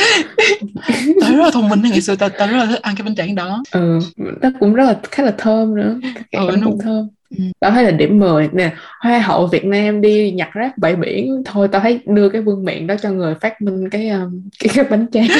Tao 1.22 1.32
rất 1.32 1.44
là 1.44 1.52
thông 1.54 1.70
minh 1.70 1.82
ngày 1.82 2.02
xưa 2.02 2.16
tao 2.16 2.30
tao 2.30 2.48
rất 2.48 2.58
là 2.58 2.66
thích 2.66 2.82
ăn 2.82 2.96
cái 2.96 3.04
bánh 3.04 3.16
tráng 3.16 3.36
đó. 3.36 3.64
Ừ 3.72 4.00
nó 4.42 4.50
cũng 4.60 4.74
rất 4.74 4.84
là 4.84 4.96
khá 5.18 5.24
là 5.24 5.34
thơm 5.38 5.76
nữa 5.76 6.00
cái 6.32 6.48
ừ, 6.48 6.56
nó 6.58 6.66
cũng 6.66 6.80
thơm. 6.80 7.08
Ừ. 7.38 7.44
tao 7.60 7.72
thấy 7.72 7.84
là 7.84 7.92
điểm 7.92 8.20
10 8.20 8.50
nè 8.54 8.74
hoa 9.00 9.20
hậu 9.20 9.48
Việt 9.48 9.66
Nam 9.66 10.02
đi 10.02 10.32
nhặt 10.32 10.50
rác 10.54 10.78
bãi 10.78 10.96
biển 10.96 11.44
thôi 11.46 11.68
tao 11.72 11.82
thấy 11.82 12.00
đưa 12.06 12.30
cái 12.30 12.42
vương 12.42 12.66
miện 12.66 12.88
đó 12.88 12.96
cho 13.02 13.10
người 13.10 13.36
phát 13.36 13.62
minh 13.62 13.90
cái 13.90 14.10
um, 14.10 14.50
cái, 14.60 14.70
cái 14.76 14.86
bánh 14.90 15.06
tráng 15.12 15.28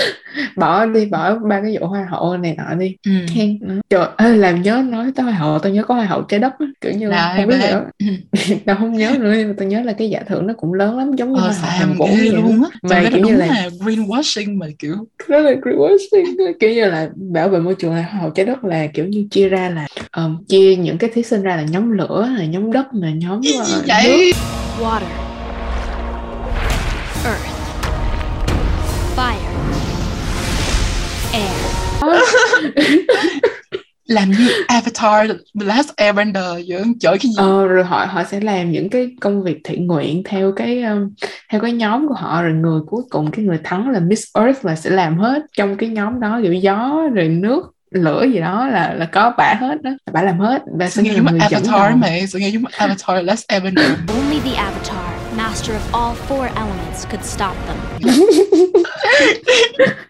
bỏ 0.56 0.86
đi 0.86 1.06
bỏ 1.06 1.38
ba 1.38 1.60
cái 1.60 1.76
vụ 1.80 1.86
hoa 1.86 2.06
hậu 2.10 2.36
này 2.36 2.54
nọ 2.58 2.74
đi. 2.74 2.96
Ừ. 3.06 3.12
khen 3.34 3.58
trời 3.90 4.06
ơi 4.16 4.38
làm 4.38 4.62
nhớ 4.62 4.84
nói 4.88 5.12
tới 5.14 5.24
hoa 5.24 5.34
hậu 5.34 5.58
tao 5.58 5.72
nhớ 5.72 5.84
có 5.84 5.94
hoa 5.94 6.04
hậu 6.04 6.22
trái 6.22 6.40
đất 6.40 6.52
á 6.58 6.66
kiểu 6.80 6.92
như 6.92 7.10
Đấy, 7.10 7.32
không 7.36 7.46
biết 7.46 7.56
đó 7.70 7.80
tao 8.66 8.76
không 8.76 8.92
nhớ 8.92 9.16
nữa 9.20 9.34
nhưng 9.38 9.48
mà 9.48 9.54
tao 9.58 9.68
nhớ 9.68 9.82
là 9.82 9.92
cái 9.92 10.10
giải 10.10 10.24
thưởng 10.28 10.46
nó 10.46 10.54
cũng 10.56 10.74
lớn 10.74 10.98
lắm 10.98 11.12
giống 11.16 11.32
như 11.32 11.40
ờ, 11.40 11.42
hoa 11.42 11.52
hậu 11.52 11.70
Hàn 11.70 11.96
Quốc 11.98 12.10
luôn 12.32 12.62
á. 12.62 12.70
Mà 12.82 13.10
kiểu 13.10 13.24
như 13.24 13.36
là... 13.36 13.46
là 13.46 13.68
greenwashing 13.80 14.58
mà 14.58 14.66
kiểu. 14.78 14.94
Đó 15.28 15.38
là 15.38 15.52
greenwashing 15.52 16.52
kiểu 16.60 16.70
như 16.70 16.84
là 16.84 17.10
bảo 17.14 17.48
vệ 17.48 17.58
môi 17.58 17.74
trường 17.74 17.94
là 17.94 18.02
hoa 18.02 18.20
hậu 18.20 18.30
trái 18.30 18.46
đất 18.46 18.64
là 18.64 18.86
kiểu 18.86 19.06
như 19.06 19.26
chia 19.30 19.48
ra 19.48 19.70
là 19.70 19.86
um, 20.16 20.44
chia 20.44 20.76
những 20.76 20.98
cái 20.98 21.10
thí 21.14 21.22
sinh 21.22 21.42
ra 21.42 21.56
là 21.56 21.62
nhóm 21.62 21.90
lửa 21.90 22.28
là 22.38 22.44
nhóm 22.44 22.72
đất 22.72 22.86
là 22.92 23.10
nhóm 23.10 23.38
uh, 23.38 23.44
nước. 23.86 24.32
Water. 24.80 25.02
Earth 27.24 27.51
làm 34.06 34.30
như 34.30 34.48
Avatar 34.66 35.30
The 35.60 35.66
Last 35.66 35.88
Airbender 35.96 36.44
vậy 36.68 36.82
chở 37.00 37.10
cái 37.10 37.20
gì? 37.20 37.34
Ờ, 37.36 37.66
rồi 37.66 37.84
họ 37.84 38.06
họ 38.10 38.24
sẽ 38.24 38.40
làm 38.40 38.72
những 38.72 38.90
cái 38.90 39.10
công 39.20 39.42
việc 39.42 39.60
thiện 39.64 39.86
nguyện 39.86 40.22
theo 40.24 40.52
cái 40.52 40.82
um, 40.82 41.10
theo 41.50 41.60
cái 41.60 41.72
nhóm 41.72 42.08
của 42.08 42.14
họ. 42.14 42.42
Rồi 42.42 42.52
người 42.52 42.80
cuối 42.86 43.02
cùng 43.10 43.30
cái 43.30 43.44
người 43.44 43.58
thắng 43.64 43.90
là 43.90 44.00
Miss 44.00 44.22
Earth 44.34 44.64
là 44.64 44.76
sẽ 44.76 44.90
làm 44.90 45.18
hết 45.18 45.42
trong 45.56 45.76
cái 45.76 45.88
nhóm 45.88 46.20
đó. 46.20 46.40
Kiểu 46.42 46.52
gió 46.52 47.02
rồi 47.14 47.28
nước 47.28 47.62
lửa 47.90 48.26
gì 48.32 48.40
đó 48.40 48.66
là 48.66 48.94
là 48.94 49.04
có 49.04 49.32
bả 49.38 49.54
hết 49.60 49.82
đó. 49.82 49.90
Bả 50.12 50.22
làm 50.22 50.38
hết. 50.38 50.62
Và 50.78 50.88
sẽ 50.88 51.02
nghe 51.02 51.10
người 51.10 51.40
Avatar 51.40 51.96
mày 51.96 52.26
sẽ 52.26 52.38
nghe 52.38 52.48
giống 52.48 52.64
Avatar 52.72 53.24
Last 53.24 53.48
Airbender? 53.48 53.90
Only 54.08 54.40
the 54.44 54.56
Avatar 54.56 55.12
master 55.36 55.74
of 55.74 55.94
all 55.94 56.14
four 56.14 56.48
elements 56.56 57.06
could 57.06 57.24
stop 57.24 57.56
them 57.66 57.76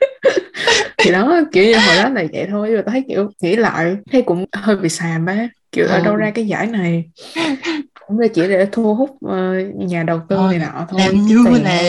thì 1.02 1.12
đó 1.12 1.40
kiểu 1.52 1.64
như 1.64 1.74
hồi 1.74 1.96
đó 1.96 2.08
là 2.08 2.24
vậy 2.32 2.46
thôi 2.50 2.70
mà 2.76 2.82
tao 2.82 2.92
thấy 2.92 3.04
kiểu 3.08 3.30
nghĩ 3.40 3.56
lại 3.56 3.96
thấy 4.12 4.22
cũng 4.22 4.46
hơi 4.52 4.76
bị 4.76 4.88
xàm 4.88 5.26
á. 5.26 5.48
Kiểu 5.72 5.86
ừ. 5.86 5.90
ở 5.90 6.00
đâu 6.00 6.16
ra 6.16 6.30
cái 6.30 6.46
giải 6.46 6.66
này? 6.66 7.04
Cũng 8.06 8.18
là 8.18 8.28
chỉ 8.28 8.42
để 8.42 8.66
thu 8.72 8.94
hút 8.94 9.10
uh, 9.10 9.74
nhà 9.74 10.02
đầu 10.02 10.20
tư 10.28 10.36
này 10.36 10.58
nọ 10.58 10.86
thôi. 10.90 11.00
làm 11.00 11.26
như 11.26 11.44
là 11.62 11.82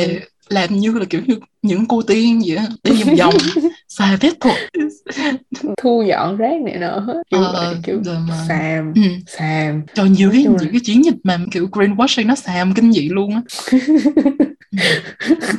làm 0.50 0.70
như 0.80 0.94
là 0.94 1.06
kiểu 1.10 1.22
như 1.28 1.36
những 1.62 1.86
cô 1.86 2.02
tiên 2.02 2.42
vậy 2.48 2.58
á 2.58 2.66
đi 2.84 3.04
vòng 3.04 3.16
vòng 3.16 3.34
xài 3.98 4.18
phép 4.18 4.34
thuật 4.40 4.58
thu 5.78 6.04
dọn 6.08 6.38
rác 6.38 6.62
này 6.62 6.78
nọ 6.78 7.06
kiểu, 7.30 7.44
ờ, 7.44 7.76
kiểu 7.84 8.02
mà... 8.30 8.46
xàm 8.48 8.94
ừ. 8.96 9.02
xàm 9.28 9.82
cho 9.94 10.06
nhiều 10.06 10.30
cái 10.32 10.44
những 10.44 10.72
cái 10.72 10.82
chiến 10.84 11.06
dịch 11.06 11.16
mà 11.24 11.38
kiểu 11.52 11.68
greenwashing 11.72 12.28
nó 12.28 12.36
xàm 12.36 12.74
kinh 12.74 12.92
dị 12.92 13.10
luôn 13.10 13.32
á 13.32 13.42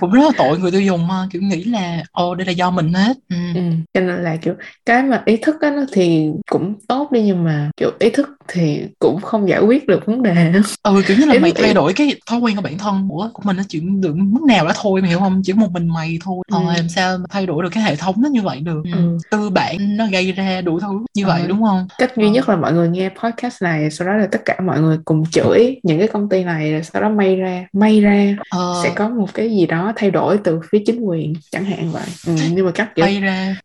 cũng 0.01 0.12
rất 0.12 0.23
là 0.25 0.31
tội 0.37 0.59
người 0.59 0.70
tiêu 0.70 0.81
dùng 0.81 1.07
mà 1.07 1.27
kiểu 1.31 1.42
nghĩ 1.42 1.64
là 1.64 2.03
ồ 2.12 2.35
đây 2.35 2.47
là 2.47 2.53
do 2.53 2.70
mình 2.70 2.92
hết 2.92 3.16
ừ. 3.29 3.37
Ừ. 3.55 3.61
cho 3.94 4.01
nên 4.01 4.23
là 4.25 4.37
kiểu 4.37 4.55
cái 4.87 5.03
mà 5.03 5.23
ý 5.27 5.37
thức 5.37 5.57
á 5.61 5.70
nó 5.70 5.85
thì 5.92 6.27
cũng 6.51 6.75
tốt 6.88 7.12
đi 7.12 7.23
nhưng 7.23 7.44
mà 7.44 7.70
kiểu 7.77 7.90
ý 7.99 8.11
thức 8.11 8.29
thì 8.48 8.83
cũng 8.98 9.20
không 9.20 9.48
giải 9.48 9.61
quyết 9.61 9.87
được 9.87 10.07
vấn 10.07 10.22
đề 10.22 10.52
ừ 10.83 11.02
kiểu 11.07 11.16
như 11.16 11.26
là 11.26 11.38
mày 11.38 11.52
thay 11.52 11.74
đổi 11.74 11.92
cái 11.92 12.14
thói 12.26 12.38
quen 12.38 12.57
của 12.57 12.62
bản 12.62 12.78
thân 12.78 13.09
của 13.09 13.30
của 13.33 13.42
mình 13.44 13.57
nó 13.57 13.62
chuyện 13.68 14.00
được 14.00 14.16
mức 14.16 14.42
nào 14.48 14.66
đó 14.66 14.72
thôi 14.83 15.00
mày 15.00 15.11
hiểu 15.11 15.18
không 15.18 15.42
chỉ 15.44 15.52
một 15.52 15.72
mình 15.72 15.88
mày 15.88 16.18
thôi 16.24 16.44
ờ, 16.52 16.59
ừ. 16.59 16.64
làm 16.76 16.88
sao 16.88 17.18
mà 17.18 17.24
thay 17.30 17.46
đổi 17.46 17.62
được 17.62 17.68
cái 17.72 17.83
hệ 17.83 17.96
thống 17.96 18.14
nó 18.18 18.28
như 18.28 18.42
vậy 18.42 18.61
được 18.61 18.83
ừ. 18.92 19.18
tư 19.30 19.50
bản 19.50 19.96
nó 19.96 20.07
gây 20.12 20.33
ra 20.33 20.61
đủ 20.61 20.80
thứ 20.80 21.04
như 21.14 21.24
ừ. 21.24 21.28
vậy 21.28 21.42
đúng 21.48 21.62
không 21.62 21.87
cách 21.98 22.16
duy 22.16 22.30
nhất 22.30 22.48
là 22.48 22.57
mọi 22.57 22.72
người 22.72 22.88
nghe 22.88 23.09
podcast 23.09 23.62
này 23.62 23.90
sau 23.90 24.09
đó 24.09 24.14
là 24.14 24.26
tất 24.26 24.42
cả 24.44 24.57
mọi 24.64 24.80
người 24.80 24.98
cùng 25.04 25.24
chửi 25.30 25.80
những 25.83 25.98
cái 25.98 26.09
công 26.09 26.28
ty 26.28 26.44
này 26.44 26.72
rồi 26.72 26.83
sau 26.83 27.02
đó 27.02 27.09
may 27.09 27.37
ra 27.37 27.66
may 27.72 28.00
ra 28.00 28.37
ờ. 28.50 28.80
sẽ 28.83 28.92
có 28.94 29.09
một 29.09 29.35
cái 29.35 29.50
gì 29.50 29.66
đó 29.66 29.92
thay 29.96 30.11
đổi 30.11 30.38
từ 30.44 30.61
phía 30.70 30.83
chính 30.87 31.00
quyền 31.00 31.33
chẳng 31.50 31.64
hạn 31.64 31.90
vậy 31.92 32.02
ừ, 32.26 32.33
nhưng 32.52 32.66
mà 32.66 32.72
các 32.74 32.94
kiểu 32.94 33.04
may 33.04 33.20
ra 33.20 33.57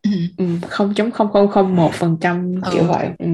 không 0.67 0.93
chấm 0.93 1.11
không 1.11 1.31
không 1.33 1.47
không 1.47 1.75
một 1.75 1.93
phần 1.93 2.17
trăm 2.21 2.61
kiểu 2.71 2.83
vậy 2.83 3.09
ừ. 3.19 3.25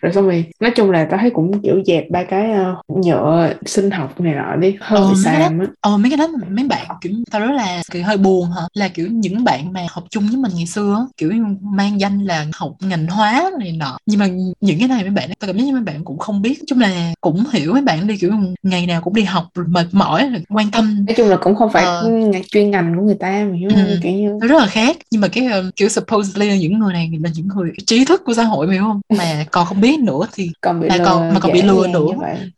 rồi 0.00 0.12
xong 0.12 0.24
rồi 0.24 0.44
nói 0.60 0.72
chung 0.76 0.87
là 0.90 1.06
tao 1.10 1.20
thấy 1.20 1.30
cũng 1.30 1.62
kiểu 1.62 1.82
dẹp 1.86 2.10
ba 2.10 2.24
cái 2.24 2.50
uh, 2.50 3.04
nhựa 3.06 3.52
sinh 3.66 3.90
học 3.90 4.20
này 4.20 4.34
nọ 4.34 4.56
đi 4.56 4.76
hơi 4.80 5.00
ờ, 5.00 5.14
xàm 5.24 5.58
á. 5.58 5.66
ờ 5.80 5.96
mấy 5.96 6.10
cái 6.10 6.16
đó 6.16 6.28
mấy 6.50 6.64
bạn 6.68 6.86
kiểu 7.00 7.12
tao 7.30 7.40
rất 7.40 7.50
là 7.52 7.82
kiểu 7.90 8.04
hơi 8.04 8.16
buồn 8.16 8.50
hả? 8.50 8.62
Là 8.74 8.88
kiểu 8.88 9.06
những 9.10 9.44
bạn 9.44 9.72
mà 9.72 9.86
học 9.90 10.04
chung 10.10 10.28
với 10.28 10.36
mình 10.36 10.52
ngày 10.54 10.66
xưa 10.66 11.06
kiểu 11.16 11.32
mang 11.62 12.00
danh 12.00 12.24
là 12.24 12.46
học 12.54 12.72
ngành 12.80 13.06
hóa 13.06 13.50
này 13.60 13.72
nọ. 13.72 13.98
Nhưng 14.06 14.20
mà 14.20 14.26
những 14.60 14.78
cái 14.78 14.88
này 14.88 15.02
mấy 15.02 15.10
bạn 15.10 15.28
tao 15.40 15.46
cảm 15.46 15.58
giác 15.58 15.64
như 15.64 15.72
mấy 15.72 15.82
bạn 15.82 16.04
cũng 16.04 16.18
không 16.18 16.42
biết. 16.42 16.62
Chung 16.66 16.80
là 16.80 17.12
cũng 17.20 17.44
hiểu 17.52 17.72
mấy 17.72 17.82
bạn 17.82 18.06
đi 18.06 18.16
kiểu 18.16 18.32
ngày 18.62 18.86
nào 18.86 19.00
cũng 19.00 19.14
đi 19.14 19.22
học 19.22 19.44
mệt 19.66 19.86
mỏi 19.92 20.30
quan 20.48 20.70
tâm. 20.70 21.04
Nói 21.06 21.14
chung 21.16 21.28
là 21.28 21.36
cũng 21.36 21.54
không 21.54 21.70
phải 21.72 21.84
ờ, 21.84 22.10
chuyên 22.50 22.70
ngành 22.70 22.94
của 22.96 23.02
người 23.02 23.16
ta 23.20 23.46
mà 23.50 23.56
hiểu 23.56 23.70
không? 23.70 23.86
Ừ, 23.86 23.98
kiểu 24.02 24.12
như 24.12 24.38
rất 24.48 24.58
là 24.58 24.66
khác. 24.66 24.96
Nhưng 25.10 25.20
mà 25.20 25.28
cái 25.28 25.46
uh, 25.46 25.76
kiểu 25.76 25.88
supposedly 25.88 26.48
là 26.48 26.56
những 26.56 26.78
người 26.78 26.92
này 26.92 27.10
là 27.22 27.30
những 27.34 27.48
người 27.48 27.70
trí 27.86 28.04
thức 28.04 28.22
của 28.24 28.34
xã 28.34 28.42
hội 28.42 28.66
mày 28.66 28.76
hiểu 28.76 28.84
không? 28.84 29.00
Mà 29.18 29.44
còn 29.50 29.66
không 29.66 29.80
biết 29.80 30.00
nữa 30.00 30.26
thì 30.32 30.50
còn 30.60 30.77
bị 30.80 30.88
là 30.88 30.96
lừa 30.96 31.04
còn 31.04 31.34
mà 31.34 31.40
còn 31.40 31.52
bị 31.52 31.62
lừa 31.62 31.86
nữa. 31.86 32.06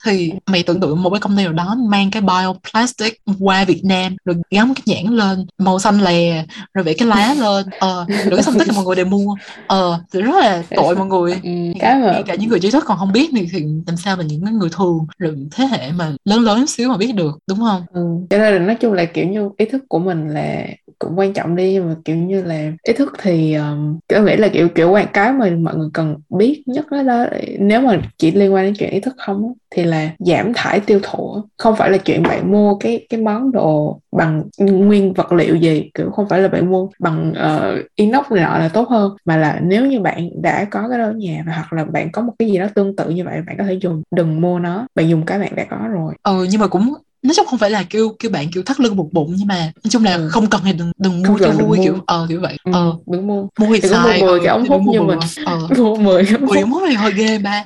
thì 0.04 0.32
mày 0.46 0.62
tưởng 0.62 0.80
tượng 0.80 1.02
một 1.02 1.10
cái 1.10 1.20
công 1.20 1.36
ty 1.36 1.44
nào 1.44 1.52
đó 1.52 1.76
mang 1.88 2.10
cái 2.10 2.22
bioplastic 2.22 3.20
qua 3.40 3.64
Việt 3.64 3.84
Nam 3.84 4.16
rồi 4.24 4.36
gắn 4.50 4.74
cái 4.74 4.82
nhãn 4.86 5.14
lên 5.14 5.46
màu 5.58 5.78
xanh 5.78 6.00
lè 6.00 6.44
rồi 6.74 6.84
vẽ 6.84 6.92
cái 6.98 7.08
lá 7.08 7.34
lên. 7.34 7.66
Ờ 7.78 8.06
rồi 8.08 8.36
cái 8.36 8.42
xong 8.42 8.54
tất 8.58 8.64
cả 8.66 8.72
mọi 8.76 8.84
người 8.84 8.96
đều 8.96 9.06
mua. 9.06 9.36
Ờ 9.66 10.00
thì 10.12 10.22
rất 10.22 10.34
là 10.40 10.62
tội 10.76 10.96
mọi 10.96 11.06
người. 11.06 11.32
ừ, 11.42 11.50
cái 11.80 11.98
mà... 11.98 12.22
cả 12.26 12.34
những 12.34 12.48
người 12.48 12.60
trí 12.60 12.70
thức 12.70 12.84
còn 12.86 12.98
không 12.98 13.12
biết 13.12 13.30
thì, 13.36 13.48
thì 13.52 13.64
làm 13.86 13.96
sao 13.96 14.16
mà 14.16 14.24
những 14.24 14.58
người 14.58 14.68
thường 14.76 15.06
rồi 15.18 15.36
thế 15.50 15.66
hệ 15.66 15.92
mà 15.92 16.12
lớn 16.24 16.40
lớn 16.40 16.66
xíu 16.66 16.88
mà 16.88 16.96
biết 16.96 17.14
được 17.14 17.38
đúng 17.46 17.58
không? 17.58 17.82
Ừ. 17.92 18.06
cho 18.30 18.38
nên 18.38 18.54
là 18.54 18.58
nói 18.58 18.76
chung 18.80 18.92
là 18.92 19.04
kiểu 19.04 19.28
như 19.28 19.50
ý 19.56 19.66
thức 19.66 19.84
của 19.88 19.98
mình 19.98 20.28
là 20.28 20.66
cũng 20.98 21.18
quan 21.18 21.32
trọng 21.32 21.56
đi 21.56 21.72
nhưng 21.72 21.88
mà 21.88 21.96
kiểu 22.04 22.16
như 22.16 22.42
là 22.42 22.72
ý 22.82 22.92
thức 22.92 23.12
thì 23.22 23.54
um, 23.54 23.98
tôi 24.08 24.22
nghĩ 24.22 24.36
là 24.36 24.48
kiểu 24.48 24.68
kiểu 24.68 24.90
quan 24.90 25.06
cái 25.12 25.32
mà 25.32 25.50
mọi 25.60 25.76
người 25.76 25.88
cần 25.94 26.16
biết 26.38 26.62
nhất 26.66 26.86
đó, 26.90 27.02
đó 27.02 27.26
nếu 27.58 27.80
mà 27.80 28.00
chỉ 28.18 28.30
liên 28.30 28.54
quan 28.54 28.64
đến 28.64 28.74
chuyện 28.78 28.90
ý 28.90 29.00
thức 29.00 29.14
không 29.18 29.52
thì 29.70 29.84
là 29.84 30.10
giảm 30.18 30.52
thải 30.54 30.80
tiêu 30.80 31.00
thụ 31.02 31.42
không 31.56 31.76
phải 31.76 31.90
là 31.90 31.98
chuyện 31.98 32.22
bạn 32.22 32.52
mua 32.52 32.74
cái 32.74 33.06
cái 33.10 33.20
món 33.20 33.52
đồ 33.52 34.00
bằng 34.12 34.44
nguyên 34.58 35.12
vật 35.12 35.32
liệu 35.32 35.56
gì 35.56 35.90
kiểu 35.94 36.10
không 36.10 36.28
phải 36.28 36.40
là 36.40 36.48
bạn 36.48 36.70
mua 36.70 36.88
bằng 36.98 37.32
uh, 37.32 37.86
inox 37.94 38.26
này 38.30 38.44
nọ 38.44 38.58
là 38.58 38.68
tốt 38.68 38.88
hơn 38.88 39.16
mà 39.24 39.36
là 39.36 39.60
nếu 39.62 39.86
như 39.86 40.00
bạn 40.00 40.42
đã 40.42 40.64
có 40.64 40.88
cái 40.88 40.98
đó 40.98 41.04
ở 41.04 41.12
nhà 41.12 41.42
và 41.46 41.52
hoặc 41.52 41.72
là 41.72 41.84
bạn 41.84 42.12
có 42.12 42.22
một 42.22 42.32
cái 42.38 42.50
gì 42.50 42.58
đó 42.58 42.66
tương 42.74 42.96
tự 42.96 43.10
như 43.10 43.24
vậy 43.24 43.42
bạn 43.46 43.56
có 43.58 43.64
thể 43.64 43.74
dùng 43.74 44.02
đừng 44.10 44.40
mua 44.40 44.58
nó. 44.58 44.86
Bạn 44.94 45.08
dùng 45.08 45.26
cái 45.26 45.38
bạn 45.38 45.54
đã 45.56 45.64
có 45.70 45.88
rồi. 45.90 46.14
Ừ 46.22 46.46
nhưng 46.50 46.60
mà 46.60 46.66
cũng 46.66 46.94
nói 47.22 47.34
chung 47.36 47.46
không 47.46 47.58
phải 47.58 47.70
là 47.70 47.82
kêu 47.90 48.08
kêu 48.18 48.30
bạn 48.30 48.46
kiểu 48.52 48.62
thắt 48.62 48.80
lưng 48.80 48.96
buộc 48.96 49.12
bụng 49.12 49.34
nhưng 49.36 49.46
mà 49.46 49.72
nói 49.84 49.90
chung 49.90 50.04
là 50.04 50.14
ừ. 50.14 50.28
không 50.28 50.46
cần 50.46 50.60
thì 50.64 50.72
đừng 50.72 50.92
đừng 50.98 51.22
mua 51.22 51.38
cho 51.38 51.50
vui 51.50 51.78
kiểu 51.82 51.98
ờ 52.06 52.26
kiểu 52.28 52.40
vậy. 52.40 52.56
Ừ, 52.64 52.72
ờ. 52.74 52.92
đừng 53.06 53.26
mua. 53.26 53.46
Mua 53.58 53.66
thì 53.66 53.88
sai 53.88 54.20
mua 54.20 54.26
10 54.26 54.38
cái 54.38 54.48
ống 54.48 54.68
hút 54.68 54.80
như 54.92 55.02
mình 55.02 55.18
ờ. 55.46 55.58
mua 55.78 55.96
10 55.96 56.24
cái 56.24 56.62
ống 56.62 56.70
hút. 56.70 56.82
này 56.82 56.94
hơi 56.94 57.12
ghê 57.12 57.38
ba. 57.38 57.64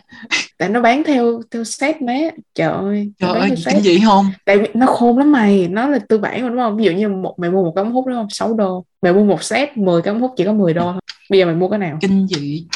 Tại 0.59 0.69
nó 0.69 0.81
bán 0.81 1.05
theo 1.05 1.41
theo 1.51 1.65
set 1.65 2.03
má 2.03 2.15
trời 2.55 2.73
ơi 2.73 3.13
trời 3.19 3.39
ơi 3.39 3.51
cái 3.65 3.83
gì 3.83 4.01
không? 4.05 4.27
Tại 4.45 4.59
vì 4.59 4.69
nó 4.75 4.87
khôn 4.87 5.19
lắm 5.19 5.33
mày. 5.33 5.69
Nó 5.69 5.89
là 5.89 5.99
tư 6.09 6.19
bản 6.19 6.49
đúng 6.49 6.59
không? 6.59 6.77
Ví 6.77 6.85
dụ 6.85 6.93
như 6.93 7.09
một 7.09 7.35
mày 7.39 7.51
mua 7.51 7.63
một 7.63 7.73
cái 7.77 7.85
ống 7.85 7.93
hút 7.93 8.07
đúng 8.07 8.17
không? 8.17 8.31
6 8.31 8.55
đô. 8.55 8.85
Mày 9.03 9.13
mua 9.13 9.25
một 9.25 9.43
set 9.43 9.77
10 9.77 10.03
cái 10.03 10.15
ống 10.15 10.21
hút 10.21 10.33
chỉ 10.37 10.45
có 10.45 10.53
10 10.53 10.75
đô 10.75 10.83
thôi. 10.83 11.01
Bây 11.31 11.39
giờ 11.39 11.47
mày 11.47 11.55
mua 11.55 11.69
cái 11.69 11.79
nào? 11.79 11.99
Kinh 12.01 12.27
dị 12.29 12.67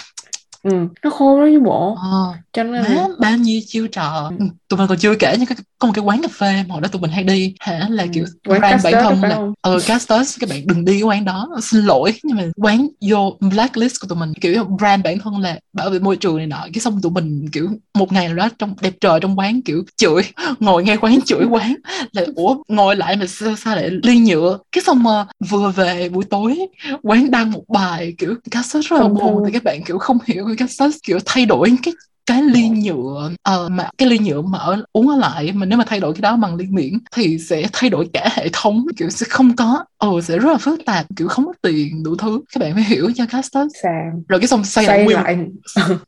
ừ 0.62 0.71
nó 1.05 1.11
khô 1.11 1.40
đó 1.40 1.47
chứ 1.53 1.61
bộ. 1.61 1.94
Ờ, 1.94 2.35
cho 2.53 2.62
nên 2.62 2.85
là 2.85 3.09
bao 3.18 3.37
nhiêu 3.37 3.61
chiêu 3.66 3.87
trò? 3.87 4.33
Ừ. 4.38 4.47
tụi 4.68 4.79
mình 4.79 4.88
còn 4.88 4.99
chưa 4.99 5.14
kể 5.14 5.37
như 5.38 5.47
cái 5.47 5.59
có 5.79 5.87
một 5.87 5.92
cái 5.97 6.05
quán 6.05 6.23
cà 6.23 6.29
phê 6.33 6.64
mà 6.68 6.73
hồi 6.73 6.81
đó 6.81 6.88
tụi 6.88 7.03
mình 7.03 7.11
hay 7.11 7.25
đi 7.25 7.55
hả? 7.61 7.87
Là 7.90 8.03
ừ. 8.03 8.09
kiểu 8.12 8.25
quán 8.47 8.61
brand 8.61 8.85
bản 8.85 8.94
thân 9.05 9.23
là 9.23 9.38
ờ 9.61 9.81
Castus 9.87 10.38
các 10.40 10.51
bạn 10.51 10.66
đừng 10.66 10.85
đi 10.85 10.92
cái 10.92 11.03
quán 11.03 11.25
đó 11.25 11.49
xin 11.62 11.85
lỗi 11.85 12.14
nhưng 12.23 12.37
mà 12.37 12.42
quán 12.57 12.88
vô 13.11 13.37
blacklist 13.40 14.01
của 14.01 14.09
tụi 14.09 14.18
mình 14.18 14.35
kiểu 14.35 14.64
brand 14.64 15.05
bản 15.05 15.18
thân 15.18 15.38
là 15.38 15.59
bảo 15.73 15.90
vệ 15.90 15.99
môi 15.99 16.16
trường 16.16 16.37
này 16.37 16.47
nọ 16.47 16.66
cái 16.73 16.81
xong 16.81 17.01
tụi 17.03 17.12
mình 17.12 17.49
kiểu 17.53 17.68
một 17.94 18.12
ngày 18.12 18.27
nào 18.27 18.37
đó 18.37 18.49
trong 18.59 18.75
đẹp 18.81 18.92
trời 19.01 19.21
trong 19.21 19.38
quán 19.38 19.62
kiểu 19.62 19.85
chửi 19.97 20.23
ngồi 20.61 20.85
nghe 20.85 20.97
quán 20.97 21.18
chửi 21.27 21.44
quán 21.44 21.75
là 22.12 22.23
ủa 22.37 22.57
ngồi 22.68 22.97
lại 22.97 23.16
mà 23.16 23.27
sao, 23.27 23.57
sao 23.57 23.77
lại 23.77 23.90
ly 24.03 24.18
nhựa? 24.18 24.59
Cái 24.73 24.83
xong 24.83 25.03
mà 25.03 25.27
vừa 25.49 25.71
về 25.71 26.09
buổi 26.09 26.25
tối 26.25 26.59
quán 27.03 27.31
đăng 27.31 27.51
một 27.51 27.64
bài 27.68 28.14
kiểu 28.18 28.35
Castus 28.51 28.87
rất 28.87 29.01
là 29.01 29.09
buồn 29.09 29.42
thì 29.47 29.53
các 29.53 29.64
bạn 29.64 29.81
kiểu 29.87 29.99
không 29.99 30.18
hiểu 30.27 30.47
cái 30.48 30.56
Castus 30.56 30.96
kiểu 31.02 31.18
thay 31.26 31.46
đổi 31.46 31.70
cái 31.82 31.94
cái 32.29 32.43
ly 32.43 32.69
nhựa 32.69 33.31
uh, 33.31 33.71
mà 33.71 33.91
cái 33.99 34.09
ly 34.09 34.19
nhựa 34.19 34.43
mà 34.43 34.59
ở 34.59 34.83
uống 34.93 35.09
ở 35.09 35.17
lại 35.17 35.53
mà 35.53 35.67
nếu 35.67 35.79
mà 35.79 35.85
thay 35.87 36.01
đổi 36.01 36.12
cái 36.12 36.21
đó 36.21 36.37
bằng 36.37 36.57
ly 36.57 36.67
miễn 36.71 36.99
thì 37.12 37.38
sẽ 37.38 37.62
thay 37.73 37.91
đổi 37.91 38.09
cả 38.12 38.29
hệ 38.33 38.49
thống 38.53 38.87
kiểu 38.97 39.11
sẽ 39.11 39.27
không 39.31 39.57
có 39.57 39.85
ồ 39.99 40.21
sẽ 40.21 40.38
rất 40.38 40.51
là 40.53 40.59
phức 40.59 40.81
tạp 40.87 41.07
kiểu 41.17 41.29
không 41.29 41.47
có 41.47 41.53
tiền 41.62 42.03
đủ 42.03 42.17
thứ. 42.17 42.41
Các 42.55 42.61
bạn 42.61 42.75
phải 42.75 42.83
hiểu 42.83 43.11
cho 43.17 43.27
castus. 43.27 43.73
Sàn 43.83 44.23
rồi 44.29 44.41
cái 44.41 44.49
xong 44.49 44.64
xây, 44.64 44.87
xây 44.87 44.97
lại 44.97 45.05
nguyên, 45.05 45.17
lại. 45.25 45.38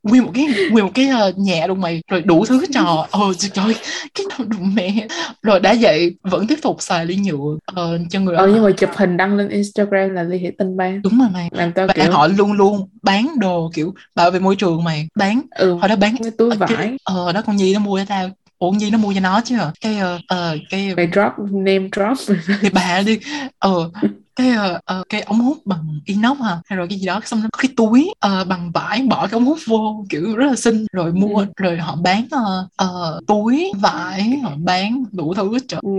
nguyên 0.03 0.25
một 0.25 0.31
cái 0.35 0.47
nguyên 0.71 0.85
một 0.85 0.91
cái 0.95 1.11
uh, 1.29 1.39
nhà 1.39 1.67
luôn 1.67 1.81
mày 1.81 2.03
rồi 2.11 2.23
đủ 2.23 2.45
thứ 2.45 2.67
trò. 2.75 3.07
Ồ 3.11 3.33
trời 3.39 3.65
ơi 3.65 3.75
cái 4.15 4.27
đồ 4.39 4.57
mẹ. 4.75 5.07
Rồi 5.43 5.61
đã 5.61 5.75
vậy 5.81 6.17
vẫn 6.23 6.47
tiếp 6.47 6.59
tục 6.63 6.77
xài 6.83 7.07
ly 7.07 7.17
nhựa 7.17 7.59
ờ, 7.65 7.99
cho 8.11 8.21
người 8.21 8.37
ờ 8.37 8.47
nhưng 8.47 8.65
mà 8.65 8.71
chụp 8.71 8.91
hình 8.97 9.17
đăng 9.17 9.37
lên 9.37 9.49
Instagram 9.49 10.11
là 10.11 10.23
ly 10.23 10.39
thủy 10.39 10.53
tinh 10.59 10.77
ban 10.77 11.03
đúng 11.03 11.19
rồi 11.19 11.29
mày. 11.33 11.49
Làm 11.53 11.73
tao 11.73 11.89
kiểu 11.95 12.11
họ 12.11 12.27
luôn 12.27 12.53
luôn 12.53 12.89
bán 13.03 13.29
đồ 13.39 13.71
kiểu 13.75 13.95
bảo 14.15 14.31
vệ 14.31 14.41
môi 14.41 14.57
trường 14.57 14.85
mày 14.85 15.09
bán. 15.15 15.41
Ừ. 15.51 15.75
Họ 15.81 15.89
đã 15.89 15.97
bán 15.97 16.10
cái 16.23 16.31
túi 16.38 16.51
Ờ, 16.51 16.57
cái- 16.66 16.77
vải 16.77 16.96
ờ 17.05 17.33
đó 17.33 17.42
con 17.46 17.57
Nhi 17.57 17.75
nó 17.75 17.81
mua 17.81 17.99
cho 17.99 18.05
tao. 18.09 18.29
Ủa 18.59 18.70
Nhi 18.70 18.90
nó 18.90 18.99
mua 18.99 19.12
cho 19.14 19.20
nó 19.20 19.40
chứ 19.44 19.57
hả? 19.57 19.73
Cái 19.81 19.99
ờ 19.99 20.18
ờ, 20.29 20.57
cái 20.70 20.94
mày 20.96 21.09
drop 21.12 21.33
name 21.53 21.88
drop. 21.96 22.37
Thì 22.62 22.70
bà 22.70 23.03
đi. 23.07 23.18
Ờ 23.59 23.90
cái 24.37 24.51
ờ, 24.51 24.81
ờ, 24.85 25.05
cái 25.09 25.20
ống 25.23 25.40
hút 25.40 25.59
bằng 25.64 26.01
inox 26.07 26.38
hả? 26.40 26.59
Hay 26.66 26.77
rồi 26.77 26.87
cái 26.90 26.99
gì 26.99 27.07
đó. 27.07 27.20
Xong 27.25 27.40
nó 27.42 27.49
có 27.53 27.59
cái 27.62 27.70
túi 27.77 28.12
ờ, 28.20 28.44
bằng 28.44 28.70
vải 28.75 29.03
bỏ 29.11 29.27
cái 29.27 29.33
ống 29.38 29.44
hút 29.44 29.59
vô 29.66 30.05
kiểu 30.11 30.37
rất 30.37 30.46
là 30.46 30.57
xinh. 30.57 30.87
Rồi 30.92 31.12
mua 31.12 31.38
Ừ. 31.38 31.46
rồi 31.57 31.77
họ 31.79 31.96
bán 31.96 32.27
ờ, 32.31 32.68
ờ, 32.77 33.20
túi 33.27 33.73
vải 33.81 34.38
họ 34.42 34.53
bán 34.64 35.05
đủ 35.12 35.35
thứ 35.35 35.53
hết 35.53 35.59
trời 35.68 35.81
ừ. 35.85 35.90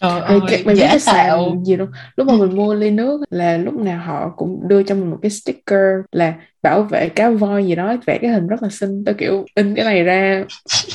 trời 0.00 0.20
Ê, 0.26 0.40
cái, 0.40 0.40
ơi 0.40 0.62
mày 0.66 0.74
biết 0.74 0.86
cái 0.90 1.00
sàn 1.00 1.64
gì 1.64 1.76
đâu? 1.76 1.86
Lúc 2.16 2.26
mà 2.26 2.34
mình 2.34 2.56
mua 2.56 2.74
ly 2.74 2.90
nước 2.90 3.20
là 3.30 3.56
lúc 3.56 3.74
nào 3.74 3.98
họ 4.06 4.32
cũng 4.36 4.68
đưa 4.68 4.82
cho 4.82 4.94
mình 4.94 5.10
một 5.10 5.18
cái 5.22 5.30
sticker 5.30 5.80
là 6.12 6.34
bảo 6.64 6.82
vệ 6.82 7.08
cá 7.08 7.30
voi 7.30 7.66
gì 7.66 7.74
đó 7.74 7.96
vẽ 8.06 8.18
cái 8.18 8.30
hình 8.30 8.46
rất 8.46 8.62
là 8.62 8.68
xinh. 8.68 9.04
Tao 9.06 9.14
kiểu 9.18 9.44
in 9.54 9.74
cái 9.74 9.84
này 9.84 10.04
ra 10.04 10.44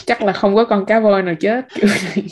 chắc 0.05 0.23
là 0.23 0.33
không 0.33 0.55
có 0.55 0.63
con 0.65 0.85
cá 0.85 0.99
voi 0.99 1.23
nào 1.23 1.35
chết. 1.39 1.65
Kiểu 1.75 1.89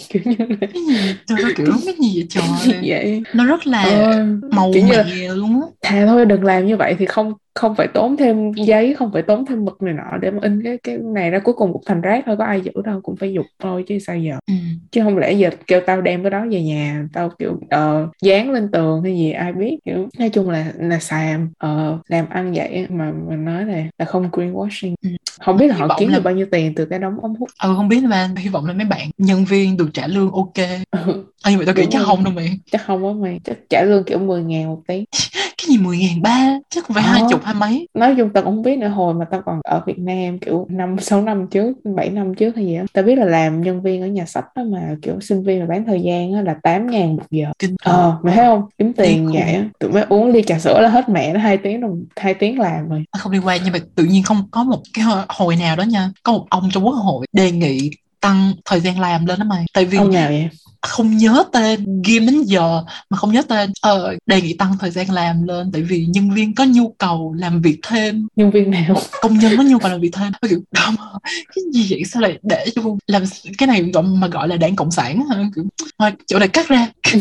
kiểu 0.09 0.23
như 0.25 0.45
là 0.49 0.67
cái 0.73 0.81
gì? 0.87 1.15
Trời 1.27 1.37
ơi, 1.43 1.53
kiểu 1.57 1.65
cái 1.85 1.93
gì 2.01 2.11
vậy 2.15 2.27
trời? 2.29 2.43
Vậy. 2.87 3.23
Nó 3.33 3.45
rất 3.45 3.67
là 3.67 3.83
ờ, 3.83 4.25
màu 4.51 4.71
kiểu 4.73 4.83
như 4.83 4.93
mè 4.93 5.27
luôn 5.35 5.61
á. 5.61 5.67
thà 5.81 6.05
thôi 6.05 6.25
đừng 6.25 6.43
làm 6.43 6.65
như 6.65 6.77
vậy 6.77 6.95
thì 6.99 7.05
không 7.05 7.33
không 7.55 7.75
phải 7.75 7.87
tốn 7.87 8.17
thêm 8.17 8.51
giấy 8.51 8.93
không 8.93 9.11
phải 9.13 9.21
tốn 9.21 9.45
thêm 9.45 9.65
mực 9.65 9.81
này 9.81 9.93
nọ 9.93 10.17
để 10.21 10.31
mà 10.31 10.39
in 10.41 10.63
cái 10.63 10.77
cái 10.83 10.97
này 10.97 11.31
ra. 11.31 11.39
Cuối 11.39 11.53
cùng 11.57 11.73
cũng 11.73 11.81
thành 11.85 12.01
rác 12.01 12.23
thôi 12.25 12.35
có 12.37 12.45
ai 12.45 12.61
giữ 12.61 12.71
đâu 12.85 13.01
cũng 13.03 13.15
phải 13.15 13.33
dục 13.33 13.45
thôi 13.59 13.83
chứ 13.87 13.99
sao 13.99 14.17
giờ. 14.17 14.35
Ừ. 14.47 14.53
chứ 14.91 15.01
không 15.03 15.17
lẽ 15.17 15.31
giờ 15.31 15.49
kêu 15.67 15.81
tao 15.85 16.01
đem 16.01 16.23
cái 16.23 16.29
đó 16.29 16.45
về 16.51 16.61
nhà 16.63 17.05
tao 17.13 17.29
kiểu 17.39 17.59
ờ, 17.69 18.07
dán 18.21 18.51
lên 18.51 18.71
tường 18.71 19.03
hay 19.03 19.17
gì 19.17 19.31
ai 19.31 19.53
biết 19.53 19.77
kiểu. 19.85 20.07
Nói 20.19 20.29
chung 20.29 20.49
là 20.49 20.71
là 20.79 20.99
xàm 20.99 21.49
ờ, 21.57 21.97
làm 22.07 22.29
ăn 22.29 22.53
vậy 22.55 22.87
mà 22.89 23.11
mình 23.29 23.45
nói 23.45 23.65
là 23.65 23.83
là 23.99 24.05
không 24.05 24.29
greenwashing. 24.31 24.95
Ừ. 25.01 25.09
không 25.41 25.57
biết 25.57 25.67
là 25.67 25.75
họ 25.75 25.95
kiếm 25.99 26.09
là- 26.09 26.15
được 26.17 26.23
bao 26.23 26.33
nhiêu 26.33 26.45
tiền 26.51 26.73
từ 26.75 26.85
cái 26.85 26.99
đống 26.99 27.19
ống 27.21 27.35
hút. 27.35 27.49
Ừ 27.63 27.73
không 27.75 27.87
biết 27.89 28.03
mà 28.03 28.29
hy 28.37 28.49
vọng 28.49 28.65
là 28.65 28.73
mấy 28.73 28.85
bạn 28.85 29.09
nhân 29.17 29.45
viên 29.45 29.77
được 29.77 29.89
trả 29.93 30.07
lương 30.07 30.31
ok. 30.31 30.53
Ừ, 30.91 31.23
à, 31.41 31.51
nhưng 31.51 31.59
mà 31.59 31.65
tao 31.65 31.75
nghĩ 31.75 31.85
chắc 31.91 32.01
không 32.05 32.23
đâu 32.23 32.33
mày. 32.33 32.59
Chắc 32.71 32.81
không 32.85 33.07
á 33.07 33.13
mày. 33.21 33.39
Chắc 33.43 33.57
trả 33.69 33.83
lương 33.83 34.03
kiểu 34.03 34.19
10 34.19 34.43
ngàn 34.43 34.67
một 34.67 34.81
tí. 34.87 35.05
Cái 35.57 35.67
gì 35.67 35.77
mười 35.77 35.97
ngàn 35.97 36.21
ba? 36.21 36.59
Chắc 36.69 36.87
cũng 36.87 36.93
phải 36.95 37.03
Ờ. 37.03 37.11
hai 37.11 37.21
chục 37.29 37.43
hai 37.43 37.53
mấy. 37.55 37.87
Nói 37.93 38.15
chung 38.17 38.29
tao 38.29 38.43
cũng 38.43 38.61
biết 38.61 38.77
nữa 38.77 38.87
hồi 38.87 39.13
mà 39.13 39.25
tao 39.31 39.41
còn 39.45 39.59
ở 39.63 39.81
Việt 39.85 39.99
Nam 39.99 40.39
kiểu 40.39 40.67
năm 40.69 40.95
sáu 40.99 41.21
năm 41.21 41.47
trước 41.51 41.73
bảy 41.95 42.09
năm 42.09 42.35
trước 42.35 42.55
hay 42.55 42.65
gì 42.65 42.77
đó 42.77 42.83
tao 42.93 43.03
biết 43.03 43.15
là 43.15 43.25
làm 43.25 43.61
nhân 43.61 43.81
viên 43.81 44.01
ở 44.01 44.07
nhà 44.07 44.25
sách 44.25 44.45
đó 44.55 44.63
mà 44.63 44.95
kiểu 45.01 45.19
sinh 45.19 45.43
viên 45.43 45.59
mà 45.59 45.65
bán 45.65 45.85
thời 45.85 46.01
gian 46.01 46.33
á 46.33 46.41
là 46.41 46.55
tám 46.63 46.87
ngàn 46.91 47.15
một 47.15 47.23
giờ. 47.31 47.45
Kinh 47.59 47.75
ờ 47.83 48.17
mày 48.23 48.35
thấy 48.35 48.45
không? 48.45 48.61
Kiếm 48.77 48.93
tiền 48.93 49.25
khủng. 49.25 49.33
vậy 49.33 49.41
á 49.53 49.63
tụi 49.79 49.91
mới 49.91 50.03
uống 50.09 50.27
ly 50.27 50.41
trà 50.43 50.59
sữa 50.59 50.81
là 50.81 50.89
hết 50.89 51.09
mẹ 51.09 51.33
nó 51.33 51.39
hai 51.39 51.57
tiếng 51.57 51.81
đồng 51.81 52.03
hai 52.15 52.33
tiếng 52.33 52.59
làm 52.59 52.89
rồi 52.89 53.03
không 53.17 53.31
liên 53.31 53.45
quan 53.45 53.61
nhưng 53.63 53.73
mà 53.73 53.79
tự 53.95 54.03
nhiên 54.03 54.23
không, 54.23 54.47
có 54.51 54.63
một 54.63 54.81
cái 54.93 55.05
hồi 55.29 55.55
nào 55.55 55.75
đó 55.75 55.83
nha, 55.83 56.11
có 56.23 56.31
một 56.31 56.47
ông 56.49 56.69
trong 56.71 56.85
quốc 56.85 56.93
hội 56.93 57.27
đề 57.31 57.51
nghị 57.51 57.91
tăng 58.19 58.53
thời 58.65 58.79
gian 58.79 58.99
làm 58.99 59.25
lên 59.25 59.39
đó 59.39 59.45
mày. 59.45 59.65
Tại 59.73 59.85
vì 59.85 59.97
ông 59.97 60.11
nào 60.11 60.29
vậy? 60.29 60.49
Không 60.81 61.17
nhớ 61.17 61.43
tên 61.51 62.01
ghim 62.05 62.25
đến 62.25 62.41
giờ 62.43 62.83
mà 63.09 63.17
không 63.17 63.31
nhớ 63.33 63.41
tên. 63.41 63.71
Ờ, 63.81 64.15
đề 64.25 64.41
nghị 64.41 64.53
tăng 64.53 64.77
thời 64.79 64.91
gian 64.91 65.11
làm 65.11 65.43
lên 65.47 65.71
tại 65.71 65.81
vì 65.81 66.05
nhân 66.05 66.31
viên 66.33 66.55
có 66.55 66.63
nhu 66.63 66.89
cầu 66.97 67.35
làm 67.37 67.61
việc 67.61 67.79
thêm. 67.83 68.27
Nhân 68.35 68.51
viên 68.51 68.71
nào? 68.71 68.95
Công 69.21 69.39
nhân 69.39 69.53
có 69.57 69.63
nhu 69.63 69.79
cầu 69.79 69.91
làm 69.91 70.01
việc 70.01 70.11
thêm. 70.13 70.31
Kiểu 70.49 70.59
"Đâu 70.71 70.91
mà, 70.97 71.03
cái 71.23 71.63
gì 71.73 71.87
vậy? 71.89 72.03
Sao 72.13 72.21
lại 72.21 72.39
để 72.43 72.65
cho 72.75 72.81
làm 73.07 73.23
cái 73.57 73.67
này 73.67 73.81
gọi 73.93 74.03
mà 74.03 74.27
gọi 74.27 74.47
là 74.47 74.55
đảng 74.57 74.75
cộng 74.75 74.91
sản 74.91 75.23
kiểu 75.55 75.63
thôi 75.99 76.11
chỗ 76.27 76.39
này 76.39 76.47
cắt 76.47 76.67
ra. 76.67 76.87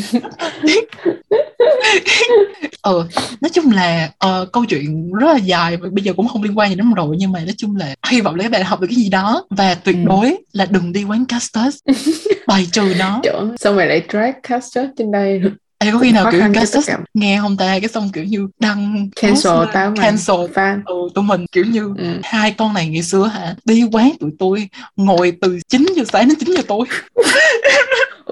Ờ 2.81 3.07
nói 3.40 3.51
chung 3.53 3.71
là 3.73 4.11
ờ, 4.19 4.47
câu 4.53 4.64
chuyện 4.64 5.12
rất 5.12 5.27
là 5.33 5.37
dài 5.38 5.77
và 5.77 5.88
bây 5.92 6.05
giờ 6.05 6.12
cũng 6.16 6.29
không 6.29 6.42
liên 6.42 6.59
quan 6.59 6.71
gì 6.71 6.77
lắm 6.77 6.92
rồi 6.95 7.16
nhưng 7.19 7.33
mà 7.33 7.40
nói 7.40 7.55
chung 7.57 7.77
là 7.77 7.95
hy 8.11 8.21
vọng 8.21 8.35
là 8.35 8.42
các 8.42 8.51
bạn 8.53 8.62
học 8.64 8.81
được 8.81 8.87
cái 8.90 8.97
gì 8.97 9.09
đó. 9.09 9.45
Và 9.51 9.75
tuyệt 9.75 9.97
Ừ. 9.97 10.03
đối 10.07 10.37
là 10.53 10.66
đừng 10.71 10.92
đi 10.92 11.05
quán 11.05 11.25
Castus. 11.27 11.77
Bài 12.47 12.66
trừ 12.73 12.95
nó. 12.99 13.21
Chỗ 13.25 13.45
sao 13.59 13.72
mày 13.72 13.87
lại 13.87 14.02
drag 14.09 14.32
caster 14.42 14.87
trên 14.96 15.11
đây. 15.11 15.42
Ê, 15.78 15.90
có 15.92 15.98
khi 15.98 16.12
nào 16.12 16.28
kiểu 16.32 16.40
cả. 16.54 16.98
nghe 17.14 17.38
không 17.40 17.56
ta? 17.56 17.78
Cái 17.80 17.88
xong 17.88 18.11
kiểu 18.12 18.24
như 18.24 18.48
đăng 18.61 19.09
cancel 19.16 19.52
post 19.52 19.70
tao 19.72 19.90
mà. 19.90 20.02
cancel. 20.02 20.37
Fan. 20.37 20.80
Ừ, 20.85 20.94
tụi 21.14 21.24
mình 21.24 21.46
kiểu 21.52 21.64
như 21.64 21.94
ừ. 21.98 22.20
hai 22.22 22.54
con 22.59 22.74
này 22.74 22.88
ngày 22.88 23.02
xưa 23.02 23.26
hả? 23.26 23.54
Đi 23.64 23.85
quán 23.92 24.12
tụi 24.20 24.30
tôi 24.38 24.68
ngồi 24.96 25.32
từ 25.40 25.59
9 25.68 25.87
giờ 25.96 26.04
sáng 26.12 26.28
đến 26.28 26.38
9 26.38 26.54
giờ 26.54 26.62
tối 26.68 26.87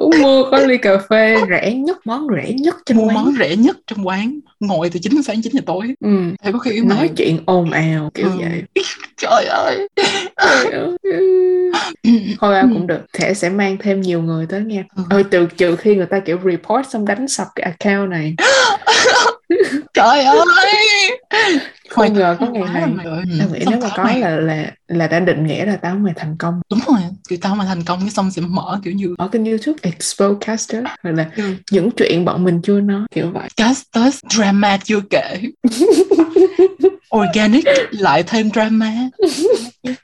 mua 0.00 0.50
có 0.50 0.58
ly 0.58 0.78
cà 0.78 0.98
phê 1.10 1.36
rẻ 1.50 1.72
nhất 1.72 1.98
món 2.04 2.26
rẻ 2.36 2.52
nhất 2.52 2.76
trên 2.86 2.96
mua 2.98 3.04
quán. 3.06 3.14
món 3.14 3.34
rẻ 3.38 3.56
nhất 3.56 3.76
trong 3.86 4.06
quán. 4.06 4.38
Ngồi 4.60 4.90
từ 4.90 4.98
9 5.02 5.12
giờ 5.16 5.20
sáng 5.24 5.36
đến 5.36 5.42
9 5.42 5.52
giờ 5.52 5.60
tối. 5.66 5.94
Ừ. 6.00 6.08
thì 6.44 6.52
có 6.52 6.58
khi 6.58 6.80
nói 6.80 7.10
chuyện 7.16 7.38
ồn 7.46 7.70
ào 7.70 8.10
kiểu 8.14 8.26
Ừ. 8.26 8.32
vậy. 8.38 8.62
Trời 9.16 9.44
ơi. 9.44 9.88
Thôi 12.40 12.54
ao 12.56 12.68
cũng 12.72 12.86
được. 12.86 13.00
Thẻ 13.12 13.34
sẽ 13.34 13.48
mang 13.48 13.76
thêm 13.80 14.00
nhiều 14.00 14.22
người 14.22 14.46
tới 14.46 14.60
nha 14.60 14.84
Ừ. 14.96 15.02
ơi 15.10 15.24
trừ 15.30 15.46
trừ 15.56 15.76
khi 15.76 15.94
người 15.96 16.06
ta 16.06 16.20
kiểu 16.20 16.38
report 16.44 16.86
xong 16.90 17.04
đánh 17.04 17.28
sập 17.28 17.46
cái 17.54 17.74
account 17.78 18.10
này. 18.10 18.34
Trời 19.94 20.24
ơi. 20.24 20.44
Không 21.88 22.14
ngờ 22.14 22.36
có 22.40 22.46
ngày 22.46 22.62
này. 22.74 22.82
Ừ, 23.04 23.22
nghĩ 23.52 23.60
xong 23.60 23.70
nếu 23.70 23.80
mà 23.80 23.88
có 23.96 24.04
là 24.20 24.30
là 24.36 24.70
là 24.88 25.06
đã 25.06 25.20
định 25.20 25.46
nghĩa 25.46 25.64
là 25.66 25.76
tao 25.76 25.94
mày 25.96 26.12
thành 26.16 26.36
công. 26.38 26.60
Đúng 26.70 26.80
rồi 26.86 26.98
kiểu 27.28 27.38
tao 27.42 27.54
mà 27.54 27.64
thành 27.64 27.82
công 27.84 28.00
cái 28.00 28.10
xong 28.10 28.30
sẽ 28.30 28.42
mở 28.48 28.80
kiểu 28.84 28.92
như 28.94 29.14
ở 29.18 29.28
kênh 29.28 29.44
youtube 29.44 29.78
expose 29.82 30.34
caster 30.46 30.82
hoặc 30.84 31.12
là 31.14 31.30
Ừ. 31.36 31.54
những 31.70 31.90
chuyện 31.90 32.24
bọn 32.24 32.44
mình 32.44 32.60
chưa 32.62 32.80
nói 32.80 33.00
kiểu 33.14 33.30
vậy. 33.30 33.48
Castus 33.56 34.18
drama 34.36 34.76
chưa 34.84 35.00
kể. 35.10 35.40
Organic 37.16 37.64
lại 37.90 38.22
thêm 38.22 38.50
drama. 38.50 38.92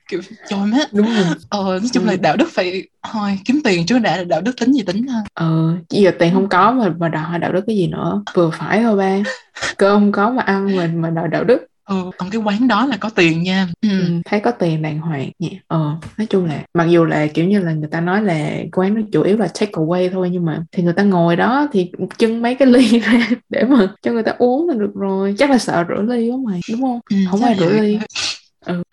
Kiểu 0.09 0.21
trời 0.49 0.59
má. 0.67 0.79
Đúng 0.93 1.07
rồi. 1.07 1.25
Ờ 1.49 1.65
nói 1.65 1.89
chung 1.93 2.05
là 2.07 2.13
Ừ. 2.13 2.17
đạo 2.23 2.37
đức 2.37 2.49
phải 2.53 2.83
thôi 3.13 3.39
kiếm 3.45 3.61
tiền 3.65 3.87
trước 3.87 3.99
đã 3.99 4.25
đạo 4.25 4.41
đức 4.41 4.53
tính 4.61 4.73
gì 4.73 4.83
tính 4.83 5.07
ha. 5.09 5.19
Ờ 5.35 5.75
giờ 5.91 6.11
tiền 6.19 6.35
không 6.35 6.49
có 6.49 6.71
mà 6.73 6.89
mà 6.99 7.09
đòi 7.09 7.39
đạo 7.39 7.53
đức 7.53 7.65
cái 7.67 7.77
gì 7.77 7.87
nữa. 7.87 8.23
Vừa 8.35 8.51
phải 8.51 8.81
thôi 8.83 8.97
ba. 8.97 9.17
Cơm 9.77 10.01
không 10.01 10.13
có 10.13 10.31
mà 10.31 10.43
ăn 10.43 10.77
mình 10.77 11.01
mà 11.03 11.11
đòi 11.11 11.29
đạo 11.29 11.45
đức 11.45 11.67
ừ 11.89 12.11
còn 12.19 12.31
cái 12.31 12.41
quán 12.41 12.69
đó 12.69 12.87
là 12.87 12.97
có 12.97 13.11
tiền 13.11 13.43
nha. 13.43 13.69
Ừ. 13.83 13.89
Ừ, 14.01 14.21
thấy 14.25 14.41
có 14.41 14.51
tiền 14.51 14.83
đàng 14.83 14.99
hoàng 14.99 15.31
nhỉ. 15.39 15.59
Ờ 15.67 15.97
nói 16.19 16.27
chung 16.31 16.45
là 16.45 16.63
mặc 16.75 16.85
dù 16.85 17.05
là 17.05 17.27
kiểu 17.27 17.45
như 17.49 17.59
là 17.61 17.73
người 17.73 17.89
ta 17.91 18.01
nói 18.01 18.23
là 18.23 18.51
quán 18.73 18.95
nó 18.95 19.01
chủ 19.13 19.23
yếu 19.23 19.37
là 19.37 19.47
take 19.47 19.73
away 19.73 20.11
thôi 20.13 20.29
nhưng 20.33 20.45
mà 20.45 20.63
thì 20.73 20.83
người 20.83 20.93
ta 20.93 21.03
ngồi 21.03 21.37
đó 21.37 21.69
thì 21.73 21.91
trưng 22.19 22.43
mấy 22.43 22.55
cái 22.55 22.69
ly 22.69 22.99
ra 23.01 23.29
để 23.49 23.65
mà 23.65 23.95
cho 24.03 24.13
người 24.13 24.23
ta 24.23 24.33
uống 24.39 24.69
là 24.69 24.75
được 24.75 24.93
rồi. 24.95 25.35
Chắc 25.39 25.51
là 25.51 25.59
sợ 25.59 25.85
rửa 25.89 26.03
ly 26.15 26.31
quá 26.31 26.37
mày 26.47 26.61
đúng 26.71 26.81
không? 26.83 27.01
Ừ, 27.11 27.17
không 27.31 27.45
ai 27.45 27.57
rửa 27.59 27.69
ly. 27.83 27.99
Ừ. 28.67 28.83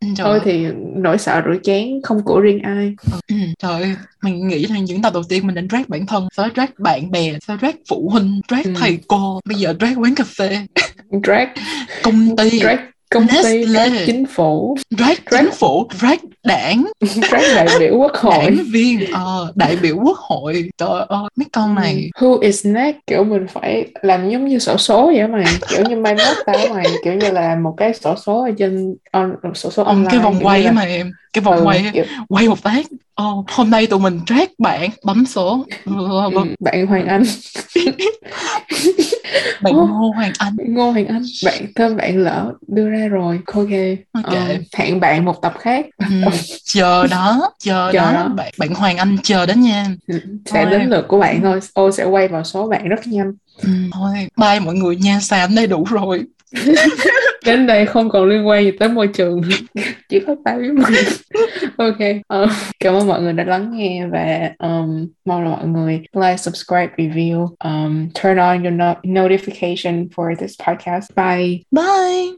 Trời 0.00 0.14
thôi 0.24 0.38
ơi. 0.38 0.40
thì 0.44 0.66
nỗi 0.96 1.18
sợ 1.18 1.42
rửa 1.46 1.56
chén 1.62 1.88
không 2.02 2.22
của 2.24 2.40
riêng 2.40 2.58
ai. 2.62 2.94
Ừ, 3.28 3.34
trời 3.58 3.82
ơi, 3.82 3.94
mình 4.22 4.48
nghĩ 4.48 4.66
là 4.66 4.78
những 4.78 5.02
tập 5.02 5.12
đầu 5.14 5.22
tiên 5.28 5.46
mình 5.46 5.54
đã 5.56 5.62
drag 5.70 5.82
bản 5.88 6.06
thân, 6.06 6.28
đó 6.38 6.48
drag 6.54 6.66
bạn 6.78 7.10
bè, 7.10 7.32
đó 7.48 7.56
drag 7.60 7.72
phụ 7.88 8.08
huynh, 8.12 8.40
drag 8.48 8.62
Ừ. 8.64 8.72
thầy 8.76 8.98
cô, 9.08 9.40
bây 9.44 9.58
giờ 9.58 9.74
drag 9.80 9.94
quán 10.02 10.14
cà 10.14 10.24
phê, 10.24 10.66
drag 11.24 11.46
công 12.02 12.36
ty, 12.36 12.58
drag 12.60 12.76
công 13.10 13.26
ty 13.42 13.66
drag 13.66 13.92
chính 14.06 14.26
phủ. 14.26 14.76
Drag 14.98 15.14
chính 15.30 15.50
phủ, 15.50 15.88
drag 15.98 16.16
đảng, 16.44 16.84
drag 17.00 17.42
đại 17.54 17.68
biểu 17.78 17.96
quốc 17.96 18.12
hội. 18.14 18.38
Đảng 18.38 18.56
viên, 18.72 19.10
ờ, 19.12 19.52
đại 19.54 19.76
biểu 19.76 19.96
quốc 20.04 20.18
hội. 20.18 20.70
Trời 20.78 21.04
ơi, 21.08 21.28
mấy 21.36 21.46
con 21.52 21.74
này. 21.74 22.10
Ừ. 22.14 22.26
Who 22.26 22.38
is 22.38 22.66
next? 22.66 22.96
Kiểu 23.06 23.24
mình 23.24 23.46
phải 23.52 23.86
làm 24.02 24.30
giống 24.30 24.48
như 24.48 24.58
sổ 24.58 24.76
số 24.76 25.06
vậy 25.06 25.28
mày. 25.28 25.44
Kiểu 25.68 25.84
như 25.84 25.96
mai 25.96 26.14
mốt 26.14 26.36
tao 26.46 26.74
mày. 26.74 26.86
Kiểu 27.04 27.14
như 27.14 27.30
là 27.30 27.56
một 27.56 27.74
cái 27.76 27.94
sổ 27.94 28.14
số 28.26 28.42
ở 28.42 28.50
trên 28.58 28.94
on, 29.12 29.34
sổ 29.54 29.70
số 29.70 29.84
Ông 29.84 29.96
online 29.96 30.10
cái 30.10 30.20
vòng 30.20 30.38
quay 30.42 30.72
mà 30.72 30.82
em, 30.82 31.12
cái 31.32 31.42
vòng 31.42 31.56
ừ, 31.56 31.64
quay 31.64 31.90
kiểu, 31.94 32.04
quay 32.28 32.48
một 32.48 32.58
phát. 32.58 32.86
Ồ, 33.14 33.44
hôm 33.48 33.70
nay 33.70 33.86
tụi 33.86 34.00
mình 34.00 34.20
drag 34.26 34.46
bạn, 34.58 34.90
bấm 35.04 35.26
số. 35.26 35.64
ừ, 35.84 36.44
bạn 36.60 36.86
Hoàng 36.86 37.06
Anh 37.06 37.22
Bạn 39.62 39.72
Ồ. 39.76 39.86
Ngô 39.86 40.12
Hoàng 40.16 40.32
Anh. 40.38 40.56
Ngô 40.68 40.90
Hoàng 40.90 41.06
Anh 41.06 41.22
bạn 41.44 41.72
tên 41.74 41.96
bạn 41.96 42.18
lỡ 42.18 42.52
đưa 42.68 42.90
ra 42.90 43.08
rồi 43.08 43.40
ok 43.54 43.66
Ok. 44.12 44.24
Ờ, 44.26 44.40
hẹn 44.76 45.00
bạn 45.00 45.24
một 45.24 45.42
tập 45.42 45.54
khác 45.58 45.86
Ừ, 45.98 46.06
chờ 46.64 47.06
đó, 47.06 47.50
chờ, 47.58 47.90
Chờ 47.92 47.98
đó, 47.98 48.12
đó. 48.12 48.28
Bạn, 48.28 48.52
bạn 48.58 48.74
Hoàng 48.74 48.96
Anh 48.96 49.16
chờ 49.22 49.46
đó 49.46 49.54
nha. 49.54 49.86
Ừ, 50.06 50.20
sẽ 50.46 50.64
Thôi. 50.64 50.70
đến 50.70 50.88
lượt 50.90 51.04
của 51.08 51.18
bạn 51.18 51.40
thôi 51.42 51.60
ô 51.74 51.90
sẽ 51.90 52.04
quay 52.04 52.28
vào 52.28 52.44
số 52.44 52.68
bạn 52.68 52.88
rất 52.88 53.06
nhanh 53.06 53.32
Ừ, 53.62 53.68
thôi, 53.92 54.28
bye 54.36 54.60
mọi 54.60 54.74
người 54.74 54.96
nha, 54.96 55.20
xàm 55.20 55.54
đây 55.54 55.66
đủ 55.66 55.84
rồi. 55.90 56.22
đến 57.46 57.66
đây 57.66 57.86
không 57.86 58.10
còn 58.10 58.28
liên 58.28 58.48
quan 58.48 58.64
gì 58.64 58.70
tới 58.70 58.88
môi 58.88 59.08
trường. 59.08 59.40
Chỉ 60.08 60.20
có 60.20 60.34
tao 60.44 60.56
với 60.56 60.72
mình. 60.72 60.94
Ok 61.76 61.98
uh, 62.42 62.50
cảm 62.80 62.94
ơn 62.94 63.06
mọi 63.06 63.22
người 63.22 63.32
đã 63.32 63.44
lắng 63.44 63.70
nghe 63.76 64.06
và 64.06 64.50
um, 64.58 65.06
mong 65.24 65.44
là 65.44 65.50
mọi 65.50 65.66
người 65.66 66.00
like 66.14 66.36
subscribe 66.36 66.90
review 66.96 67.48
um, 67.64 68.08
turn 68.22 68.36
on 68.36 68.62
your 68.62 68.74
no- 68.74 69.00
notification 69.02 70.08
for 70.08 70.34
this 70.36 70.60
podcast. 70.66 71.14
Bye. 71.16 71.62
Bye 71.70 72.20